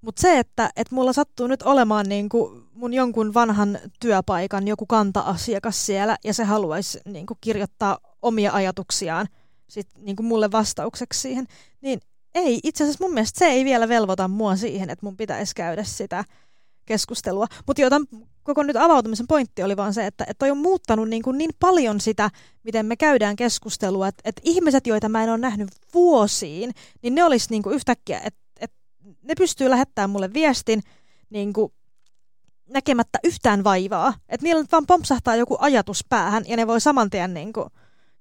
[0.00, 5.86] mutta se, että et mulla sattuu nyt olemaan niinku mun jonkun vanhan työpaikan joku kanta-asiakas
[5.86, 9.26] siellä, ja se haluaisi niinku kirjoittaa omia ajatuksiaan
[9.68, 11.46] sit niinku mulle vastaukseksi siihen,
[11.80, 12.00] niin
[12.36, 15.84] ei, itse asiassa mun mielestä se ei vielä velvoita mua siihen, että mun pitäisi käydä
[15.84, 16.24] sitä
[16.86, 17.46] keskustelua.
[17.66, 18.02] Mutta joten
[18.42, 21.50] koko nyt avautumisen pointti oli vaan se, että, että toi on muuttanut niin, kuin niin
[21.60, 22.30] paljon sitä,
[22.62, 26.72] miten me käydään keskustelua, että, että ihmiset, joita mä en ole nähnyt vuosiin,
[27.02, 28.76] niin ne olisi niin kuin yhtäkkiä, että, että
[29.22, 30.82] ne pystyy lähettämään mulle viestin
[31.30, 31.72] niin kuin
[32.68, 34.14] näkemättä yhtään vaivaa.
[34.28, 37.66] Että niillä vaan pompsahtaa joku ajatus päähän ja ne voi saman tien niin kuin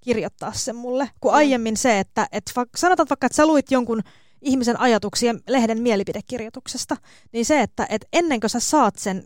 [0.05, 1.35] kirjoittaa sen mulle, kuin mm.
[1.35, 4.01] aiemmin se, että et va- sanotaan vaikka, että sä luit jonkun
[4.41, 6.97] ihmisen ajatuksia lehden mielipidekirjoituksesta,
[7.31, 9.23] niin se, että et ennen kuin sä saat sen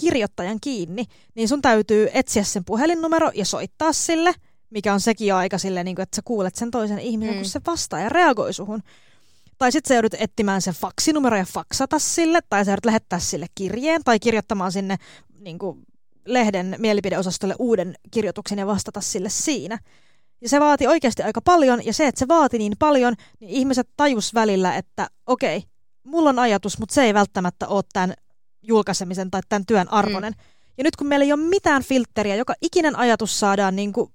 [0.00, 4.34] kirjoittajan kiinni, niin sun täytyy etsiä sen puhelinnumero ja soittaa sille,
[4.70, 7.38] mikä on sekin aika silleen, niin kuin, että sä kuulet sen toisen ihmisen, mm.
[7.38, 8.82] kun se vastaa ja reagoi suhun.
[9.58, 13.46] Tai sitten sä joudut etsimään sen faksinumero ja faksata sille, tai sä joudut lähettää sille
[13.54, 14.96] kirjeen, tai kirjoittamaan sinne
[15.40, 15.86] niin kuin,
[16.26, 19.78] lehden mielipideosastolle uuden kirjoituksen ja vastata sille siinä.
[20.40, 23.88] Ja se vaati oikeasti aika paljon, ja se, että se vaati niin paljon, niin ihmiset
[23.96, 25.62] tajus välillä, että okei,
[26.04, 28.14] mulla on ajatus, mutta se ei välttämättä ole tämän
[28.62, 30.32] julkaisemisen tai tämän työn arvoinen.
[30.32, 30.42] Mm.
[30.78, 34.12] Ja nyt kun meillä ei ole mitään filtteriä, joka ikinen ajatus saadaan niin kuin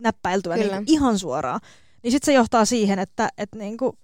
[0.00, 1.60] näppäiltyä niin kuin ihan suoraan,
[2.02, 3.98] niin sitten se johtaa siihen, että, että niinku,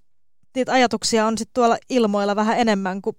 [0.55, 3.17] niitä ajatuksia on sitten tuolla ilmoilla vähän enemmän kuin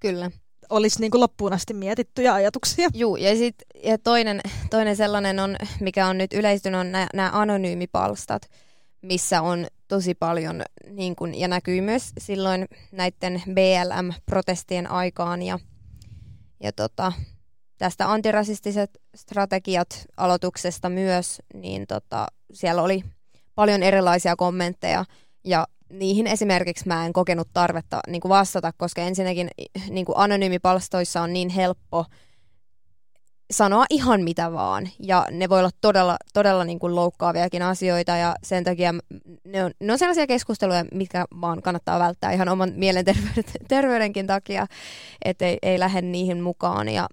[0.00, 0.30] Kyllä.
[0.70, 2.88] Olisi niinku loppuun asti mietittyjä ajatuksia.
[2.94, 3.54] Juu, ja, sit,
[3.84, 8.50] ja toinen, toinen sellainen on, mikä on nyt yleistynyt, on nämä anonyymipalstat,
[9.02, 15.58] missä on tosi paljon, niin kun, ja näkyy myös silloin näiden BLM-protestien aikaan, ja,
[16.62, 17.12] ja tota,
[17.78, 23.04] tästä antirasistiset strategiat aloituksesta myös, niin tota, siellä oli
[23.54, 25.04] paljon erilaisia kommentteja,
[25.44, 29.50] ja niihin esimerkiksi mä en kokenut tarvetta niin kuin vastata, koska ensinnäkin
[29.90, 32.04] niin kuin anonyymipalstoissa on niin helppo
[33.50, 34.88] sanoa ihan mitä vaan.
[34.98, 38.94] Ja ne voi olla todella, todella niin kuin loukkaaviakin asioita ja sen takia
[39.44, 44.66] ne on, ne on sellaisia keskusteluja, mitkä vaan kannattaa välttää ihan oman mielenterveydenkin takia,
[45.24, 46.88] että ei, ei lähde niihin mukaan.
[46.88, 47.08] Ja,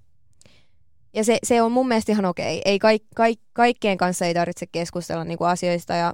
[1.13, 2.61] ja se, se on mun mielestä ihan okei.
[2.65, 6.13] Ei kaik, kaik, kaikkien kanssa ei tarvitse keskustella niin kuin asioista ja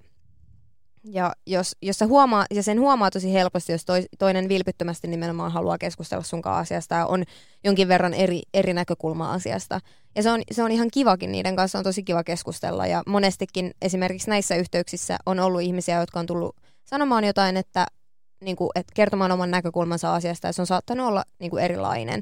[1.03, 5.51] ja jos, jos sä huomaa, ja sen huomaa tosi helposti, jos toi, toinen vilpittömästi nimenomaan
[5.51, 7.23] haluaa keskustella sun asiasta ja on
[7.63, 9.79] jonkin verran eri, eri näkökulmaa asiasta.
[10.15, 12.87] Ja se on, se on ihan kivakin, niiden kanssa on tosi kiva keskustella.
[12.87, 17.85] Ja monestikin esimerkiksi näissä yhteyksissä on ollut ihmisiä, jotka on tullut sanomaan jotain, että,
[18.41, 22.21] niin kuin, että kertomaan oman näkökulmansa asiasta, ja se on saattanut olla niin kuin erilainen.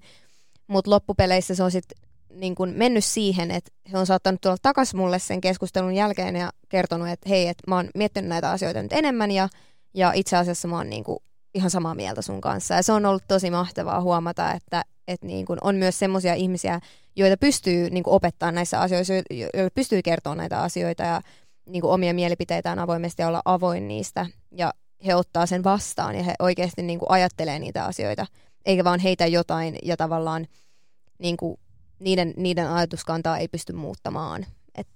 [0.68, 4.98] Mutta loppupeleissä se on sitten niin kuin mennyt siihen, että he on saattanut tulla takaisin
[4.98, 8.94] mulle sen keskustelun jälkeen ja kertonut, että hei, että mä oon miettinyt näitä asioita nyt
[8.94, 9.50] enemmän ja,
[9.94, 11.20] ja itse asiassa mä oon niin kuin
[11.54, 12.74] ihan samaa mieltä sun kanssa.
[12.74, 16.80] Ja se on ollut tosi mahtavaa huomata, että, että niin kuin on myös semmoisia ihmisiä,
[17.16, 21.22] joita pystyy niin kuin opettaa näissä asioissa, joille pystyy kertoa näitä asioita ja
[21.66, 24.26] niin kuin omia mielipiteitään avoimesti ja olla avoin niistä.
[24.52, 24.74] Ja
[25.06, 28.26] he ottaa sen vastaan ja he oikeasti niin kuin ajattelee niitä asioita,
[28.66, 30.48] eikä vaan heitä jotain ja tavallaan
[31.20, 31.60] niin kuin
[32.00, 34.46] niiden, niiden ajatuskantaa ei pysty muuttamaan.
[34.76, 34.88] Et.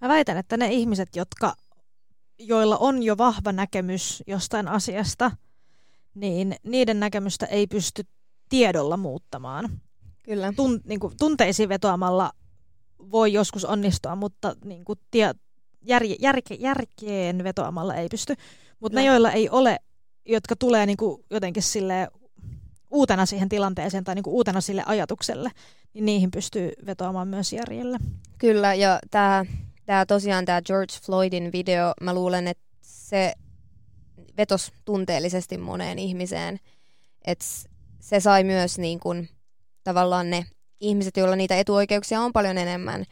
[0.00, 1.54] Mä väitän, että ne ihmiset, jotka,
[2.38, 5.30] joilla on jo vahva näkemys jostain asiasta,
[6.14, 8.02] niin niiden näkemystä ei pysty
[8.48, 9.80] tiedolla muuttamaan.
[10.22, 10.52] Kyllä.
[10.56, 12.32] Tun, niin kuin, tunteisiin vetoamalla
[13.10, 15.34] voi joskus onnistua, mutta niin kuin, tie,
[15.82, 18.34] järje, järke, järkeen vetoamalla ei pysty.
[18.80, 19.78] Mutta ne, joilla ei ole,
[20.26, 22.08] jotka tulee niin kuin, jotenkin sille
[22.90, 25.50] uutena siihen tilanteeseen tai niin kuin uutena sille ajatukselle,
[25.94, 27.98] niin niihin pystyy vetoamaan myös järjellä.
[28.38, 29.44] Kyllä, ja tämä
[29.86, 33.32] tää tosiaan tämä George Floydin video, mä luulen, että se
[34.36, 36.58] vetos tunteellisesti moneen ihmiseen.
[37.26, 37.44] Että
[38.00, 39.28] se sai myös niin kun,
[39.84, 40.44] tavallaan ne
[40.80, 43.04] ihmiset, joilla niitä etuoikeuksia on paljon enemmän.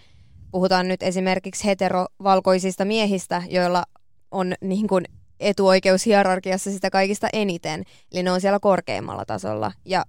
[0.51, 3.85] Puhutaan nyt esimerkiksi heterovalkoisista miehistä, joilla
[4.31, 5.05] on niin kun,
[5.41, 7.85] etuoikeushierarkiassa sitä kaikista eniten.
[8.13, 9.73] Eli ne on siellä korkeimmalla tasolla.
[9.85, 10.05] Ja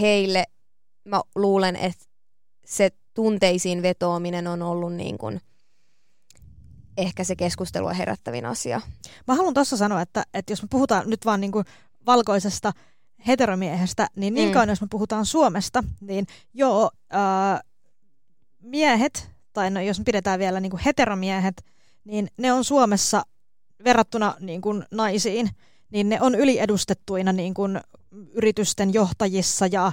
[0.00, 0.44] heille
[1.08, 2.04] mä luulen, että
[2.66, 5.40] se tunteisiin vetoaminen on ollut niin kuin
[6.96, 8.80] ehkä se keskustelua herättävin asia.
[9.26, 11.64] Mä haluan tuossa sanoa, että, että jos me puhutaan nyt vaan niin kuin
[12.06, 12.72] valkoisesta
[13.26, 14.52] heteromiehestä, niin niin mm.
[14.52, 17.60] kauan jos me puhutaan Suomesta, niin joo, ää,
[18.62, 21.64] miehet, tai no jos me pidetään vielä niin kuin heteromiehet,
[22.04, 23.22] niin ne on Suomessa
[23.84, 25.50] verrattuna niin kuin naisiin,
[25.90, 27.80] niin ne on yliedustettuina niin kuin
[28.32, 29.92] yritysten johtajissa ja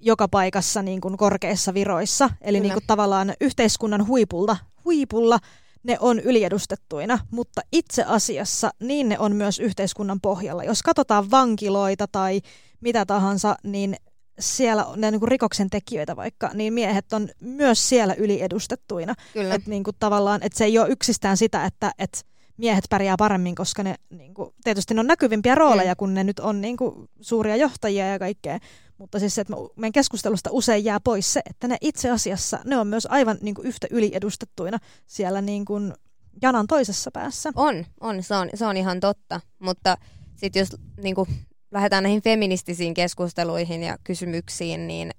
[0.00, 2.30] joka paikassa niin kuin korkeissa viroissa.
[2.40, 5.38] Eli niin kuin tavallaan yhteiskunnan huipulla, huipulla
[5.82, 10.64] ne on yliedustettuina, mutta itse asiassa niin ne on myös yhteiskunnan pohjalla.
[10.64, 12.40] Jos katsotaan vankiloita tai
[12.80, 13.96] mitä tahansa, niin
[14.38, 19.14] siellä on ne niin kuin rikoksen tekijöitä vaikka, niin miehet on myös siellä yliedustettuina.
[19.32, 19.54] Kyllä.
[19.54, 22.18] Et niin kuin tavallaan, että se ei ole yksistään sitä, että, että
[22.56, 25.96] miehet pärjää paremmin, koska ne niin kuin, tietysti ne on näkyvimpiä rooleja, mm.
[25.96, 28.58] kun ne nyt on niin kuin, suuria johtajia ja kaikkea.
[28.98, 32.76] Mutta siis se, että meidän keskustelusta usein jää pois se, että ne itse asiassa, ne
[32.76, 35.94] on myös aivan niin kuin, yhtä yliedustettuina siellä niin kuin,
[36.42, 37.52] janan toisessa päässä.
[37.54, 39.40] On, on, se on, se on ihan totta.
[39.58, 39.96] Mutta
[40.36, 41.28] sitten jos niin kuin,
[41.70, 45.10] lähdetään näihin feministisiin keskusteluihin ja kysymyksiin, niin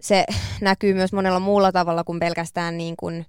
[0.00, 0.24] se
[0.60, 3.26] näkyy myös monella muulla tavalla kuin pelkästään niin kuin,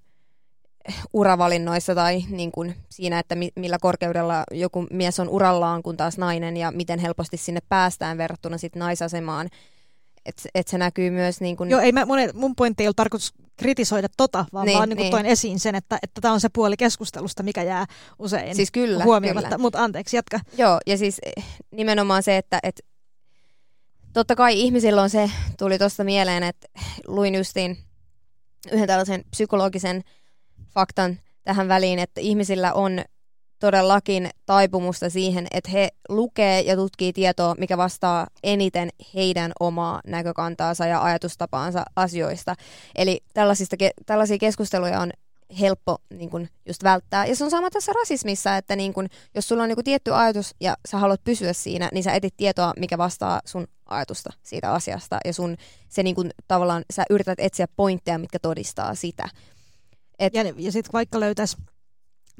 [1.13, 6.17] uravalinnoissa tai niin kuin siinä, että mi- millä korkeudella joku mies on urallaan kuin taas
[6.17, 9.49] nainen ja miten helposti sinne päästään verrattuna sitten naisasemaan.
[10.25, 11.41] Että et se näkyy myös...
[11.41, 11.69] Niin kuin...
[11.69, 14.97] Joo, ei mä, mun, mun pointti ei ole tarkoitus kritisoida tota, vaan niin, vaan niin
[14.97, 15.11] niin.
[15.11, 17.85] toin esiin sen, että tämä että on se puoli keskustelusta, mikä jää
[18.19, 19.57] usein siis kyllä, huomioimatta.
[19.57, 20.39] Mutta anteeksi, jatka.
[20.57, 22.85] Joo, ja siis eh, nimenomaan se, että et,
[24.13, 26.67] totta kai ihmisillä on se, tuli tuosta mieleen, että
[27.07, 27.77] luin justiin
[28.71, 30.03] yhden tällaisen psykologisen
[30.73, 33.01] faktan tähän väliin, että ihmisillä on
[33.59, 40.85] todellakin taipumusta siihen, että he lukee ja tutkii tietoa, mikä vastaa eniten heidän omaa näkökantaansa
[40.85, 42.55] ja ajatustapaansa asioista.
[42.95, 45.11] Eli tällaisista, tällaisia keskusteluja on
[45.59, 47.25] helppo niin kun, just välttää.
[47.25, 50.13] Ja se on sama tässä rasismissa, että niin kun, jos sulla on niin kun, tietty
[50.13, 54.71] ajatus ja sä haluat pysyä siinä, niin sä etit tietoa, mikä vastaa sun ajatusta siitä
[54.71, 55.17] asiasta.
[55.25, 55.57] Ja sun,
[55.89, 59.29] se niin kun, tavallaan, sä yrität etsiä pointteja, mitkä todistaa sitä.
[60.25, 61.57] Et, ja ja sitten vaikka löytäisi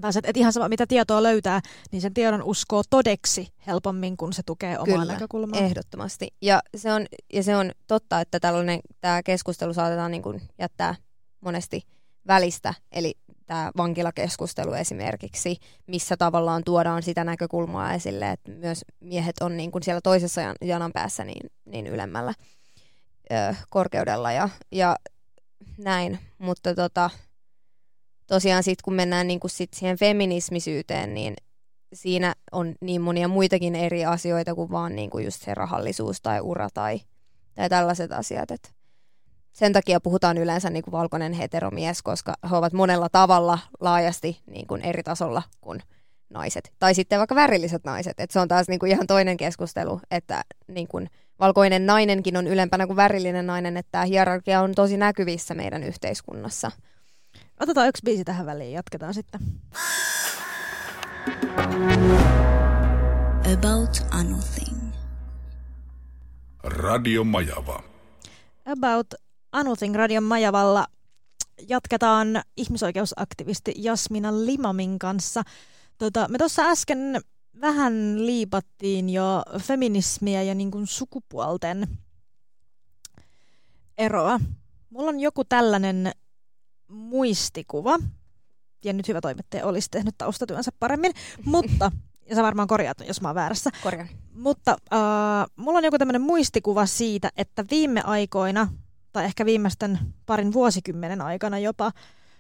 [0.02, 4.34] taas, että et ihan sama mitä tietoa löytää, niin sen tiedon uskoo todeksi helpommin, kun
[4.34, 5.60] se tukee omaa Kyllä, näkökulmaa.
[5.60, 6.28] ehdottomasti.
[6.41, 10.96] Ja se on, ja se on totta, että tällainen tämä keskustelu saatetaan niin kuin jättää
[11.41, 11.82] monesti
[12.28, 13.13] välistä, eli
[13.46, 19.84] tämä vankilakeskustelu esimerkiksi, missä tavallaan tuodaan sitä näkökulmaa esille, että myös miehet on niin kuin
[19.84, 22.34] siellä toisessa janan päässä niin, niin ylemmällä
[23.32, 24.96] ö, korkeudella ja, ja
[25.78, 27.10] näin, mutta tota,
[28.34, 31.34] tosiaan sitten kun mennään niin kuin sit siihen feminismisyyteen, niin
[31.93, 36.41] siinä on niin monia muitakin eri asioita kuin vaan niin kuin just se rahallisuus tai
[36.41, 37.02] ura tai,
[37.56, 38.52] tai tällaiset asiat.
[38.52, 38.74] Et
[39.52, 44.67] sen takia puhutaan yleensä niin kuin valkoinen heteromies, koska he ovat monella tavalla laajasti niin
[44.67, 45.80] kuin eri tasolla kuin
[46.30, 46.74] naiset.
[46.80, 48.19] Tai sitten vaikka värilliset naiset.
[48.19, 52.48] Et se on taas niin kuin ihan toinen keskustelu, että niin kuin valkoinen nainenkin on
[52.48, 56.72] ylempänä kuin värillinen nainen, että tämä hierarkia on tosi näkyvissä meidän yhteiskunnassa.
[57.60, 59.42] Otetaan yksi biisi tähän väliin, jatketaan sitten.
[63.54, 64.94] About Anything.
[66.63, 67.84] Radio Majava.
[68.66, 69.08] About
[69.52, 70.88] Anything radion Majavalla
[71.70, 75.44] jatketaan ihmisoikeusaktivisti Jasmina Limamin kanssa.
[75.98, 77.22] Tota, me tuossa äsken
[77.62, 81.88] vähän liipattiin jo feminismiä ja niin kuin sukupuolten
[83.98, 84.39] eroa.
[84.89, 86.12] Mulla on joku tällainen
[86.88, 88.00] muistikuva,
[88.86, 91.12] ja nyt hyvä toimittaja olisi tehnyt taustatyönsä paremmin,
[91.46, 91.91] mutta,
[92.30, 93.69] ja sä varmaan korjaat, jos mä oon väärässä.
[93.84, 94.10] Korjaan.
[94.34, 95.00] Mutta äh,
[95.56, 98.67] mulla on joku tämmöinen muistikuva siitä, että viime aikoina,
[99.13, 101.91] tai ehkä viimeisten parin vuosikymmenen aikana jopa,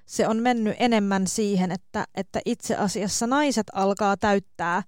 [0.05, 4.83] se on mennyt enemmän siihen, että, että itse asiassa naiset alkaa täyttää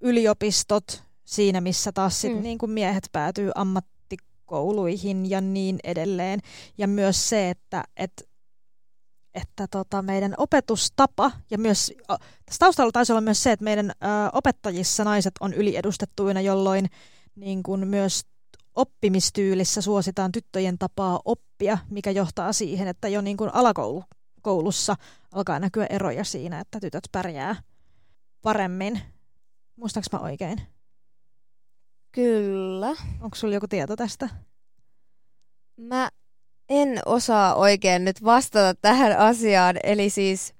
[0.00, 2.42] yliopistot siinä, missä taas sit mm.
[2.42, 6.40] niin kuin miehet päätyy ammattikouluihin ja niin edelleen.
[6.78, 8.24] Ja myös se, että, että
[9.34, 11.92] että tota, meidän opetustapa ja myös,
[12.46, 13.94] tässä taustalla taisi olla myös se, että meidän ö,
[14.32, 16.86] opettajissa naiset on yliedustettuina, jolloin
[17.34, 18.22] niin kuin myös
[18.74, 24.96] oppimistyylissä suositaan tyttöjen tapaa oppia, mikä johtaa siihen, että jo niin kuin alakoulussa
[25.32, 27.56] alkaa näkyä eroja siinä, että tytöt pärjää
[28.42, 29.00] paremmin.
[29.76, 30.60] Muistaaks mä oikein?
[32.12, 32.90] Kyllä.
[33.20, 34.28] Onko sulla joku tieto tästä?
[35.76, 36.08] Mä
[36.68, 39.76] en osaa oikein nyt vastata tähän asiaan.
[39.82, 40.54] Eli siis,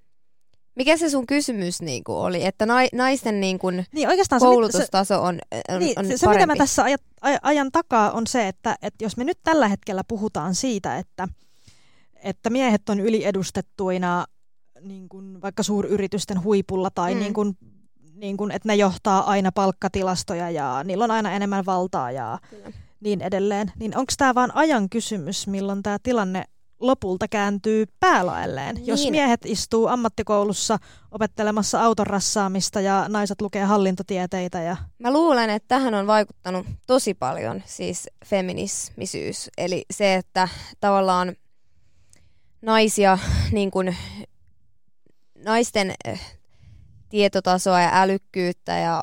[0.74, 5.38] mikä se sun kysymys niinku oli, että naisten niinku niin, oikeastaan koulutustaso on,
[5.68, 6.98] on, niin, on se, se, mitä mä tässä ajan,
[7.42, 11.28] ajan takaa, on se, että, että jos me nyt tällä hetkellä puhutaan siitä, että,
[12.16, 14.24] että miehet on yliedustettuina
[14.80, 17.20] niin kuin vaikka suuryritysten huipulla tai mm.
[17.20, 17.56] niin kuin,
[18.14, 22.83] niin kuin, että ne johtaa aina palkkatilastoja ja niillä on aina enemmän valtaa ja Kyllä
[23.04, 26.44] niin edelleen, niin onko tämä vain ajan kysymys, milloin tämä tilanne
[26.80, 28.74] lopulta kääntyy päälaelleen.
[28.74, 28.86] Niin.
[28.86, 30.78] Jos miehet istuu ammattikoulussa
[31.10, 34.62] opettelemassa auton rassaamista ja naiset lukee hallintotieteitä.
[34.62, 34.76] Ja...
[34.98, 39.50] Mä luulen, että tähän on vaikuttanut tosi paljon siis feminismisyys.
[39.58, 40.48] Eli se, että
[40.80, 41.36] tavallaan
[42.62, 43.18] naisia,
[43.52, 43.96] niin kuin,
[45.44, 46.20] naisten eh,
[47.08, 49.02] tietotasoa ja älykkyyttä ja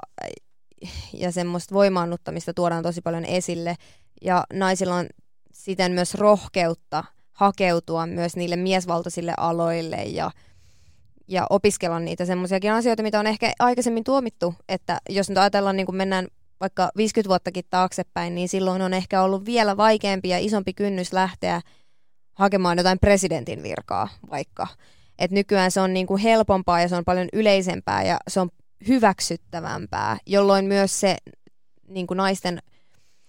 [1.14, 3.76] ja semmoista voimaannuttamista tuodaan tosi paljon esille.
[4.22, 5.08] Ja naisilla on
[5.54, 10.32] siten myös rohkeutta hakeutua myös niille miesvaltaisille aloille ja,
[11.28, 15.86] ja opiskella niitä semmoisiakin asioita, mitä on ehkä aikaisemmin tuomittu, että jos nyt ajatellaan niin
[15.86, 16.28] kuin mennään
[16.60, 21.62] vaikka 50 vuottakin taaksepäin, niin silloin on ehkä ollut vielä vaikeampi ja isompi kynnys lähteä
[22.34, 24.68] hakemaan jotain presidentin virkaa vaikka.
[25.20, 28.50] Et nykyään se on niin kuin helpompaa ja se on paljon yleisempää ja se on
[28.88, 31.18] hyväksyttävämpää, jolloin myös se
[31.88, 32.60] niin kuin naisten,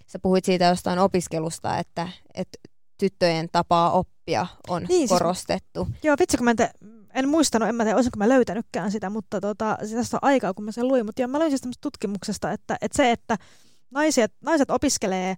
[0.07, 2.59] sä puhuit siitä jostain opiskelusta, että, että
[2.99, 5.85] tyttöjen tapaa oppia on niin, korostettu.
[5.85, 6.71] Siis, joo, vitsi kun mä en, te,
[7.15, 10.64] en muistanut, en mä tiedä, olisinko mä löytänytkään sitä, mutta tota, tästä on aikaa, kun
[10.64, 13.39] mä sen luin, mutta joo, mä luin siis tutkimuksesta, että, että se, että
[13.91, 15.37] naiset, naiset opiskelee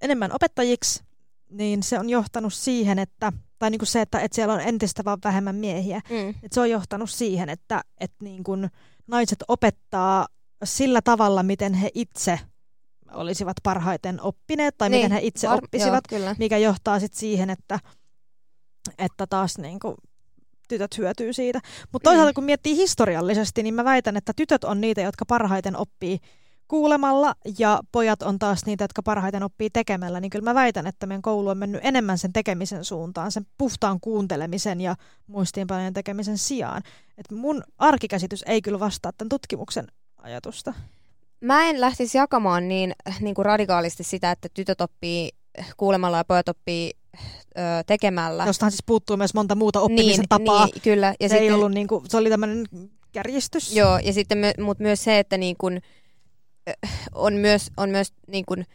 [0.00, 1.04] enemmän opettajiksi,
[1.50, 5.04] niin se on johtanut siihen, että tai niin kuin se, että, että siellä on entistä
[5.04, 6.00] vaan vähemmän miehiä.
[6.10, 6.28] Mm.
[6.28, 8.70] Että se on johtanut siihen, että, että niin kuin
[9.06, 10.26] naiset opettaa
[10.64, 12.40] sillä tavalla, miten he itse
[13.12, 16.36] olisivat parhaiten oppineet tai niin, miten he itse var- oppisivat, joo, kyllä.
[16.38, 17.78] mikä johtaa sitten siihen, että,
[18.98, 19.94] että taas niin kuin
[20.68, 21.60] tytöt hyötyy siitä.
[21.92, 22.34] Mutta toisaalta mm.
[22.34, 26.18] kun miettii historiallisesti, niin mä väitän, että tytöt on niitä, jotka parhaiten oppii
[26.68, 31.06] kuulemalla ja pojat on taas niitä, jotka parhaiten oppii tekemällä, niin kyllä mä väitän, että
[31.06, 34.96] meidän koulu on mennyt enemmän sen tekemisen suuntaan, sen puhtaan kuuntelemisen ja
[35.26, 36.82] muistiinpanojen tekemisen sijaan.
[37.18, 39.86] Et mun arkikäsitys ei kyllä vastaa tämän tutkimuksen
[40.16, 40.74] ajatusta.
[41.40, 45.30] Mä en lähtisi jakamaan niin, niin kuin radikaalisti sitä, että tytöt oppii
[45.76, 46.90] kuulemalla ja pojat oppii
[47.58, 48.44] ö, tekemällä.
[48.46, 50.66] Jostahan siis puuttuu myös monta muuta oppimisen niin, tapaa.
[50.66, 51.14] Niin, kyllä.
[51.20, 52.66] Ja se, sitten, ei ollut niin kuin, se oli tämmöinen
[53.12, 53.76] kärjistys.
[53.76, 55.80] Joo, ja sitten mutta myös se, että niin kuin,
[57.14, 58.66] on myös, on myös niin kuin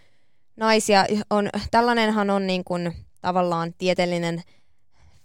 [0.55, 4.43] naisia, on, tällainenhan on niin kuin, tavallaan tieteellinen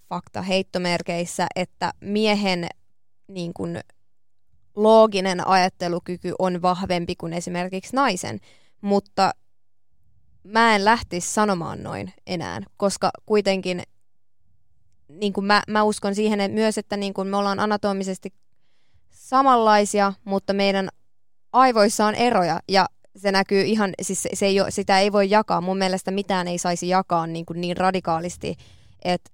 [0.08, 2.68] fakta heittomerkeissä, että miehen
[3.28, 3.80] niin kuin,
[4.76, 8.40] looginen ajattelukyky on vahvempi kuin esimerkiksi naisen,
[8.80, 9.30] mutta
[10.44, 13.82] mä en lähtisi sanomaan noin enää, koska kuitenkin
[15.08, 18.32] niin kuin mä, mä uskon siihen että myös, että niin kuin me ollaan anatomisesti
[19.10, 20.88] samanlaisia, mutta meidän
[21.56, 22.86] aivoissa on eroja ja
[23.16, 25.60] se näkyy ihan, siis se, se ei ole, sitä ei voi jakaa.
[25.60, 28.56] Mun mielestä mitään ei saisi jakaa niin, kuin niin radikaalisti,
[29.04, 29.30] että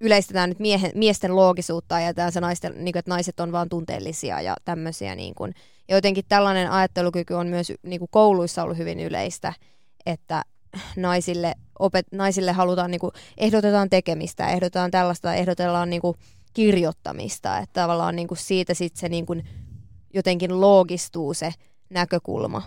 [0.00, 4.40] yleistetään nyt miehen, miesten loogisuutta ja se naisten, niin kuin, että naiset on vaan tunteellisia
[4.40, 5.14] ja tämmöisiä.
[5.14, 5.54] Niin kuin.
[5.88, 9.52] Ja jotenkin tällainen ajattelukyky on myös niin kuin kouluissa ollut hyvin yleistä,
[10.06, 10.42] että
[10.96, 16.16] naisille, opet, naisille halutaan, niin kuin, ehdotetaan tekemistä, ehdotetaan tällaista, ehdotellaan niin kuin,
[16.54, 19.44] kirjoittamista, että tavallaan niin kuin siitä sitten se niin kuin,
[20.14, 21.52] jotenkin loogistuu se
[21.90, 22.62] näkökulma.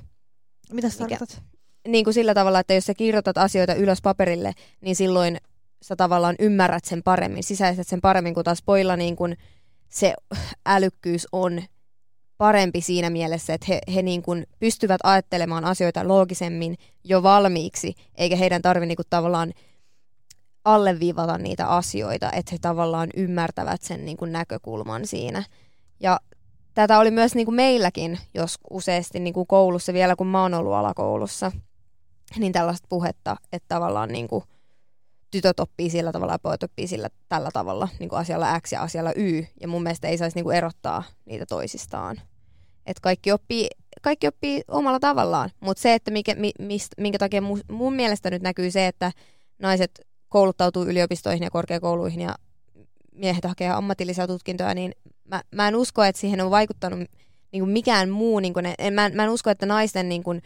[0.71, 1.41] Mitä sä tarkoitat?
[1.87, 5.37] Niin kuin sillä tavalla, että jos sä kirjoitat asioita ylös paperille, niin silloin
[5.81, 9.37] sä tavallaan ymmärrät sen paremmin, sisäistät sen paremmin, kun taas poilla niin kuin
[9.89, 10.13] se
[10.65, 11.61] älykkyys on
[12.37, 18.35] parempi siinä mielessä, että he, he niin kuin pystyvät ajattelemaan asioita loogisemmin jo valmiiksi, eikä
[18.35, 19.53] heidän tarvitse niin tavallaan
[20.65, 25.43] alleviivata niitä asioita, että he tavallaan ymmärtävät sen niin kuin näkökulman siinä.
[25.99, 26.19] Ja
[26.73, 30.53] tätä oli myös niin kuin meilläkin, jos useasti niin kuin koulussa, vielä kun mä oon
[30.53, 31.51] ollut alakoulussa,
[32.37, 34.43] niin tällaista puhetta, että tavallaan niin kuin
[35.31, 38.81] tytöt oppii sillä tavalla ja pojat oppii sillä tällä tavalla, niin kuin asialla X ja
[38.81, 39.43] asialla Y.
[39.61, 42.21] Ja mun mielestä ei saisi niin kuin erottaa niitä toisistaan.
[42.85, 43.69] Että kaikki oppii,
[44.01, 45.49] kaikki oppii omalla tavallaan.
[45.59, 49.11] Mutta se, että mikä, mi, mist, minkä takia mun, mun mielestä nyt näkyy se, että
[49.59, 52.35] naiset kouluttautuu yliopistoihin ja korkeakouluihin ja
[53.11, 54.91] miehet hakee ammatillisia tutkintoja, niin
[55.23, 56.99] mä, mä en usko, että siihen on vaikuttanut
[57.51, 58.39] niin kuin mikään muu.
[58.39, 60.41] Niin kuin ne, en, mä, mä en usko, että naisten niin kuin,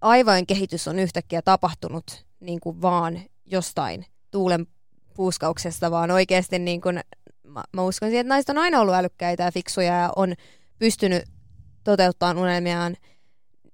[0.00, 4.66] aivojen kehitys on yhtäkkiä tapahtunut niin kuin vaan jostain tuulen
[5.14, 7.00] puuskauksesta, vaan oikeasti niin kuin,
[7.42, 10.34] mä, mä uskon siihen, että naiset on aina ollut älykkäitä ja fiksuja ja on
[10.78, 11.22] pystynyt
[11.84, 12.96] toteuttamaan unelmiaan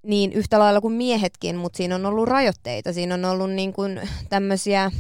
[0.03, 2.93] niin yhtä lailla kuin miehetkin, mutta siinä on ollut rajoitteita.
[2.93, 4.91] Siinä on ollut niin kuin tämmöisiä,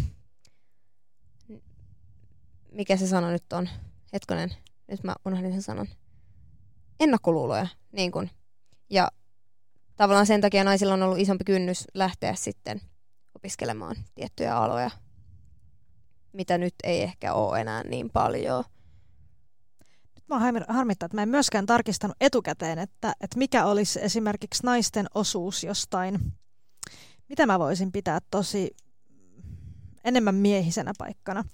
[2.72, 3.68] mikä se sana nyt on?
[4.16, 4.50] Hetkonen,
[4.88, 5.88] nyt mä unohdin sen sanan.
[7.00, 8.30] Ennakkoluuloja, niin kuin.
[8.90, 9.10] Ja
[9.96, 12.80] tavallaan sen takia naisilla on ollut isompi kynnys lähteä sitten
[13.34, 14.90] opiskelemaan tiettyjä aloja,
[16.32, 18.64] mitä nyt ei ehkä ole enää niin paljon.
[20.14, 20.38] Nyt mä
[20.68, 26.32] harmittaa, että mä en myöskään tarkistanut etukäteen, että, että mikä olisi esimerkiksi naisten osuus jostain,
[27.28, 28.76] mitä mä voisin pitää tosi
[30.04, 31.44] enemmän miehisenä paikkana.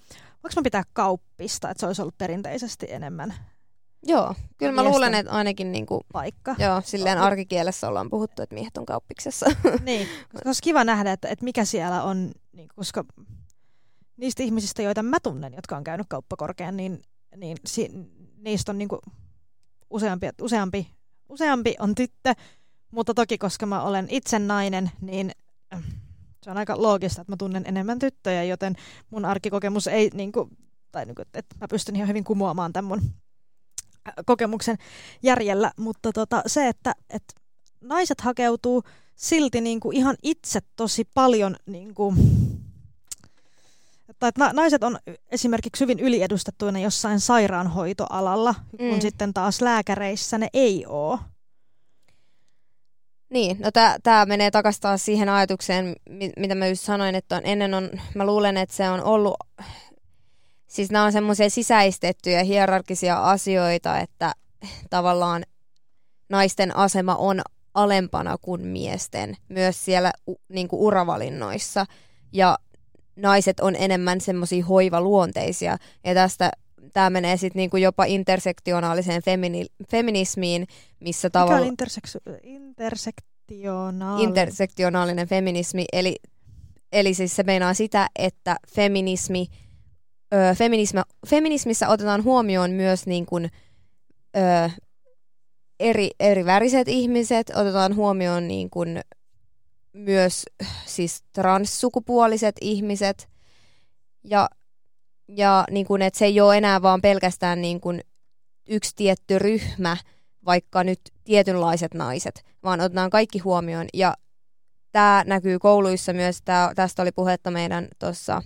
[0.43, 3.33] Voinko mä pitää kauppista, että se olisi ollut perinteisesti enemmän
[4.05, 6.55] Joo, kyllä mä luulen, että ainakin niinku, paikka.
[6.59, 9.45] Joo, silleen arkikielessä ollaan puhuttu, että miehet on kauppiksessa.
[9.85, 13.05] niin, koska olisi kiva nähdä, että, että mikä siellä on, niin, koska
[14.17, 17.01] niistä ihmisistä, joita mä tunnen, jotka on käynyt kauppakorkean, niin,
[17.35, 17.89] niin si,
[18.37, 18.99] niistä on niinku
[19.89, 20.87] useampi, useampi,
[21.29, 22.33] useampi on tyttö,
[22.91, 25.31] mutta toki koska mä olen itse nainen, niin
[26.43, 28.75] se on aika loogista, että mä tunnen enemmän tyttöjä, joten
[29.09, 30.49] mun arkikokemus ei, niin kuin,
[30.91, 33.01] tai niin kuin, että mä pystyn ihan hyvin kumoamaan tämän mun
[34.25, 34.77] kokemuksen
[35.23, 37.33] järjellä, mutta tota, se, että, että
[37.81, 38.83] naiset hakeutuu
[39.15, 42.15] silti niin kuin ihan itse tosi paljon, niin kuin,
[44.19, 44.99] tai että naiset on
[45.31, 48.89] esimerkiksi hyvin yliedustettuina jossain sairaanhoitoalalla, mm.
[48.89, 51.19] kun sitten taas lääkäreissä ne ei ole.
[53.33, 53.71] Niin, no
[54.03, 55.95] tämä menee takaisin taas siihen ajatukseen,
[56.37, 59.35] mitä mä just sanoin, että on, ennen on, mä luulen, että se on ollut
[60.73, 64.33] Siis nämä on semmoisia sisäistettyjä hierarkisia asioita, että
[64.89, 65.43] tavallaan
[66.29, 67.41] naisten asema on
[67.73, 70.13] alempana kuin miesten, myös siellä
[70.49, 71.85] niin kuin uravalinnoissa.
[72.31, 72.57] Ja
[73.15, 75.77] naiset on enemmän semmoisia hoivaluonteisia.
[76.03, 76.51] Ja tästä
[76.93, 80.67] tämä menee sitten niinku jopa intersektionaaliseen femini- feminismiin,
[80.99, 81.55] missä tavalla...
[81.55, 84.29] Mikä on interseksu- intersektionaalinen?
[84.29, 86.15] Intersektionaalinen feminismi, eli,
[86.91, 89.47] eli siis se meinaa sitä, että feminismi
[90.57, 93.49] feminismi, feminismissä otetaan huomioon myös niin kuin,
[94.37, 94.69] ö,
[95.79, 99.01] eri, eri väriset ihmiset, otetaan huomioon niin kuin
[99.93, 100.45] myös
[100.85, 103.29] siis transsukupuoliset ihmiset
[104.23, 104.49] ja,
[105.37, 108.01] ja niin kuin, että se ei ole enää vaan pelkästään niin kuin
[108.69, 109.97] yksi tietty ryhmä,
[110.45, 113.87] vaikka nyt tietynlaiset naiset, vaan otetaan kaikki huomioon.
[113.93, 114.13] Ja
[114.91, 118.41] tämä näkyy kouluissa myös, tää, tästä oli puhetta meidän tuossa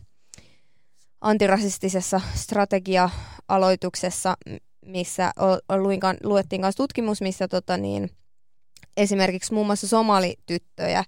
[1.21, 4.37] antirasistisessa strategia-aloituksessa,
[4.85, 5.31] missä
[5.77, 8.09] luinkaan, luettiin kanssa tutkimus, missä tota niin,
[8.97, 11.03] esimerkiksi muun muassa somalityttöjä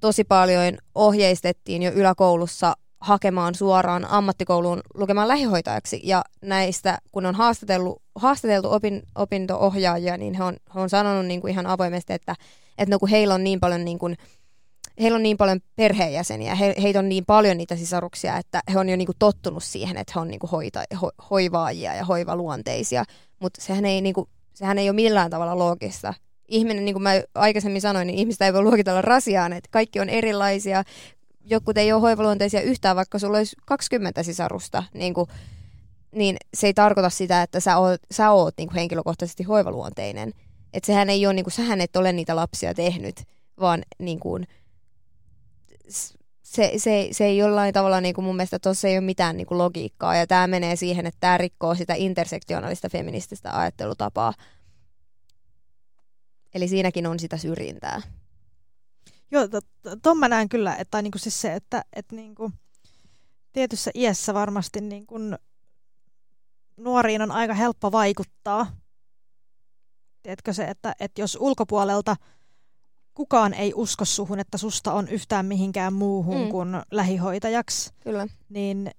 [0.00, 2.74] tosi paljon ohjeistettiin jo yläkoulussa
[3.04, 6.00] hakemaan suoraan ammattikouluun lukemaan lähihoitajaksi.
[6.04, 11.40] Ja näistä, kun on haastateltu, haastateltu opin, opinto-ohjaajia, niin he on, he on sanonut niin
[11.40, 12.34] kuin ihan avoimesti, että,
[12.78, 14.16] että no kun heillä on niin paljon niin kuin,
[15.00, 18.88] heillä on niin paljon perheenjäseniä, he, heitä on niin paljon niitä sisaruksia, että he on
[18.88, 23.04] jo niinku tottunut siihen, että he on niinku hoita, ho, hoivaajia ja hoivaluonteisia,
[23.40, 26.14] mutta sehän ei, niinku, sehän ei ole millään tavalla loogista.
[26.48, 30.08] Ihminen, niin kuin mä aikaisemmin sanoin, niin ihmistä ei voi luokitella rasiaan, että kaikki on
[30.08, 30.82] erilaisia,
[31.44, 35.28] joku ei ole hoivaluonteisia yhtään, vaikka sulla olisi 20 sisarusta, niin, kuin,
[36.14, 40.32] niin se ei tarkoita sitä, että sä oot, sä oot niin kuin henkilökohtaisesti hoivaluonteinen.
[40.72, 43.16] Että sehän ei ole, niin kuin, sähän et ole niitä lapsia tehnyt,
[43.60, 44.46] vaan niin kuin,
[46.54, 49.46] se, se, se ei jollain tavalla niin kuin mun mielestä tuossa ei ole mitään niin
[49.46, 54.34] kuin logiikkaa ja tämä menee siihen, että tämä rikkoo sitä intersektionaalista feminististä ajattelutapaa.
[56.54, 58.02] Eli siinäkin on sitä syrjintää.
[59.30, 59.48] Joo,
[60.02, 62.52] tuon mä näen kyllä, että, niin kuin siis se, että, että niin kuin
[63.52, 65.38] tietyssä iässä varmasti niin kuin
[66.76, 68.66] nuoriin on aika helppo vaikuttaa.
[70.22, 72.16] Tiedätkö se, että, että jos ulkopuolelta–
[73.14, 76.48] kukaan ei usko suhun, että susta on yhtään mihinkään muuhun mm.
[76.48, 78.26] kuin lähihoitajaksi, Kyllä.
[78.48, 78.90] niin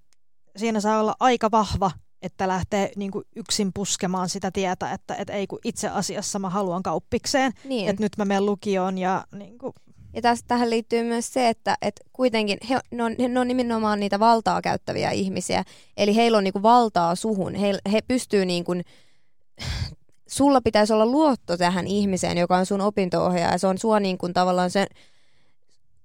[0.55, 5.30] siinä saa olla aika vahva, että lähtee niin kuin yksin puskemaan sitä tietä, että et
[5.30, 7.89] ei kun itse asiassa mä haluan kauppikseen, niin.
[7.89, 9.73] että nyt mä menen lukioon ja niin kuin...
[10.16, 13.99] Ja tästä, tähän liittyy myös se, että, että kuitenkin he, ne, on, ne on nimenomaan
[13.99, 15.63] niitä valtaa käyttäviä ihmisiä,
[15.97, 18.84] eli heillä on niin kuin valtaa suhun, he, he pystyy niin kuin
[20.28, 23.57] sulla pitäisi olla luotto tähän ihmiseen, joka on sun opinto-ohjaaja.
[23.57, 24.88] Se on sua niin kuin tavallaan se,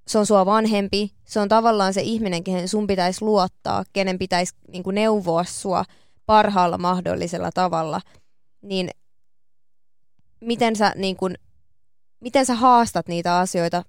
[0.06, 4.54] se on sua vanhempi, se on tavallaan se ihminen, kehen sun pitäisi luottaa, kenen pitäisi
[4.68, 5.84] niin kuin neuvoa sua
[6.26, 8.00] parhaalla mahdollisella tavalla.
[8.62, 8.90] Niin
[10.40, 11.34] miten sä, niin kuin,
[12.20, 13.82] miten sä haastat niitä asioita,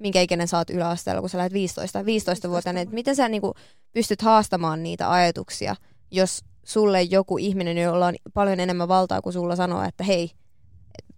[0.00, 3.40] minkä ikäinen sä oot yläasteella, kun sä lähdet 15, 15 vuotta, että miten sä niin
[3.40, 3.54] kuin,
[3.92, 5.76] pystyt haastamaan niitä ajatuksia,
[6.10, 10.30] jos sulle joku ihminen, jolla on paljon enemmän valtaa kuin sulla sanoa, että hei,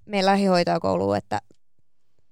[0.06, 1.40] meidän lähihoitajakoulu, että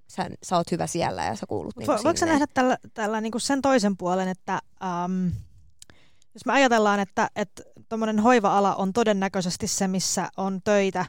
[0.08, 3.32] sä, sä oot hyvä siellä ja sä kuulut niin Voiko sä nähdä tällä, tällä niin
[3.32, 5.26] kuin sen toisen puolen, että ähm,
[6.34, 7.30] jos me ajatellaan, että
[7.88, 11.06] tuommoinen että hoiva-ala on todennäköisesti se, missä on töitä,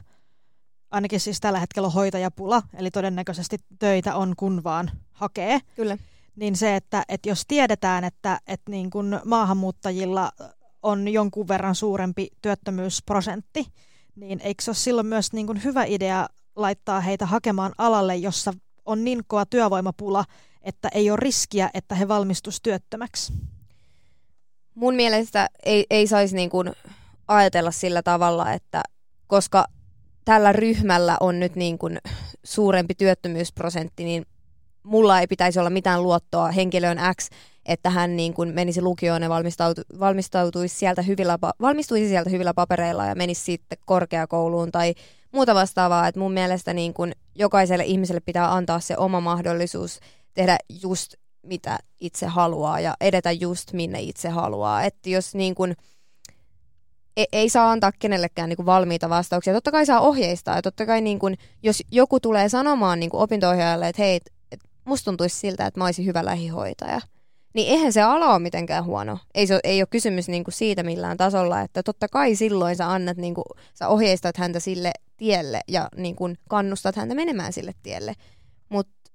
[0.92, 5.60] ainakin siis tällä hetkellä on hoitajapula, eli todennäköisesti töitä on kun vaan hakee.
[5.76, 5.98] Kyllä.
[6.36, 10.32] Niin se, että, että jos tiedetään, että, että niin kuin maahanmuuttajilla
[10.82, 13.66] on jonkun verran suurempi työttömyysprosentti,
[14.16, 18.52] niin eikö se ole silloin myös niin kuin hyvä idea laittaa heitä hakemaan alalle, jossa
[18.84, 20.24] on niin kova työvoimapula,
[20.62, 23.32] että ei ole riskiä, että he valmistus työttömäksi?
[24.74, 26.72] Mun mielestä ei, ei saisi niin kuin
[27.28, 28.82] ajatella sillä tavalla, että
[29.26, 29.66] koska
[30.24, 31.98] tällä ryhmällä on nyt niin kuin
[32.44, 34.26] suurempi työttömyysprosentti, niin
[34.82, 37.28] mulla ei pitäisi olla mitään luottoa henkilöön X,
[37.66, 43.06] että hän niin kuin menisi lukioon ja valmistautu, valmistautuisi sieltä hyvillä, valmistuisi sieltä hyvillä papereilla
[43.06, 44.94] ja menisi sitten korkeakouluun tai
[45.32, 46.08] muuta vastaavaa.
[46.08, 50.00] Et mun mielestä niin kuin jokaiselle ihmiselle pitää antaa se oma mahdollisuus
[50.34, 54.82] tehdä just mitä itse haluaa ja edetä just minne itse haluaa.
[54.82, 55.76] Että jos niin kuin,
[57.16, 59.52] ei, ei saa antaa kenellekään niin kuin valmiita vastauksia.
[59.52, 63.20] Totta kai saa ohjeistaa ja totta kai niin kuin, jos joku tulee sanomaan niin kuin
[63.20, 64.20] opinto-ohjaajalle, että hei,
[64.52, 67.00] et musta tuntuisi siltä, että mä olisin hyvä lähihoitaja–
[67.54, 69.18] niin eihän se ala ole mitenkään huono.
[69.34, 73.16] Ei, se, ei ole kysymys niinku siitä millään tasolla, että totta kai silloin sä annat,
[73.16, 73.42] niinku,
[73.74, 78.14] sä ohjeistat häntä sille tielle ja niinku, kannustat häntä menemään sille tielle.
[78.68, 79.10] Mutta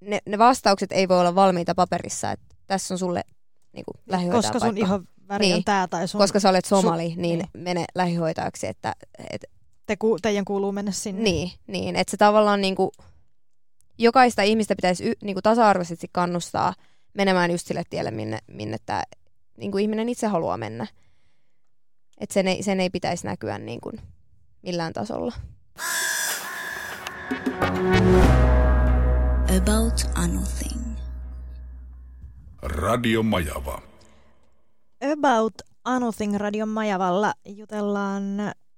[0.00, 3.22] ne, ne vastaukset ei voi olla valmiita paperissa, että tässä on sulle
[3.72, 3.92] niinku,
[4.32, 5.56] Koska sun ihan väri niin.
[5.56, 6.18] on tää tai sun...
[6.18, 8.94] Koska sä olet somali, sun, niin, niin mene lähihoitajaksi, että...
[9.30, 9.44] Et,
[9.86, 11.22] Te ku, teidän kuuluu mennä sinne.
[11.22, 12.92] Niin, niin että se tavallaan niinku,
[13.98, 16.74] jokaista ihmistä pitäisi y, niinku, tasa-arvoisesti kannustaa–
[17.14, 19.02] menemään just sille tielle, minne, minne tämä
[19.56, 20.86] niin kuin ihminen itse haluaa mennä.
[22.18, 24.00] Et sen, ei, sen ei pitäisi näkyä niin kuin
[24.62, 25.32] millään tasolla.
[29.58, 30.96] About anything.
[32.62, 33.93] Radio Majava.
[35.12, 38.24] About Anything Radio Majavalla jutellaan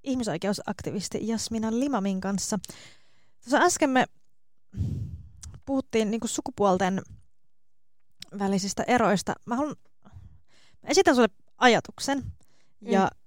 [0.05, 2.59] ihmisoikeusaktivisti Jasmina Limamin kanssa.
[3.45, 4.07] Tuossa äsken me
[5.67, 7.03] puhuttiin niin sukupuolten
[8.39, 9.35] välisistä eroista.
[9.45, 9.77] Mä, haluan,
[10.83, 12.25] mä esitän sulle ajatuksen
[12.81, 13.19] ja mm.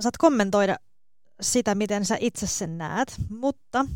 [0.00, 0.76] saat kommentoida
[1.40, 3.86] sitä, miten sä itse sen näet, mutta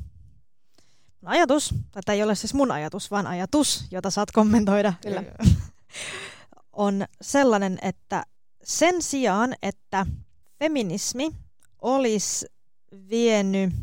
[1.24, 5.22] ajatus, tai tämä ei ole siis mun ajatus, vaan ajatus, jota saat kommentoida, Kyllä.
[6.76, 8.24] on sellainen, että
[8.64, 10.06] sen sijaan, että
[10.58, 11.30] feminismi
[11.82, 12.46] olisi
[13.10, 13.74] vienyt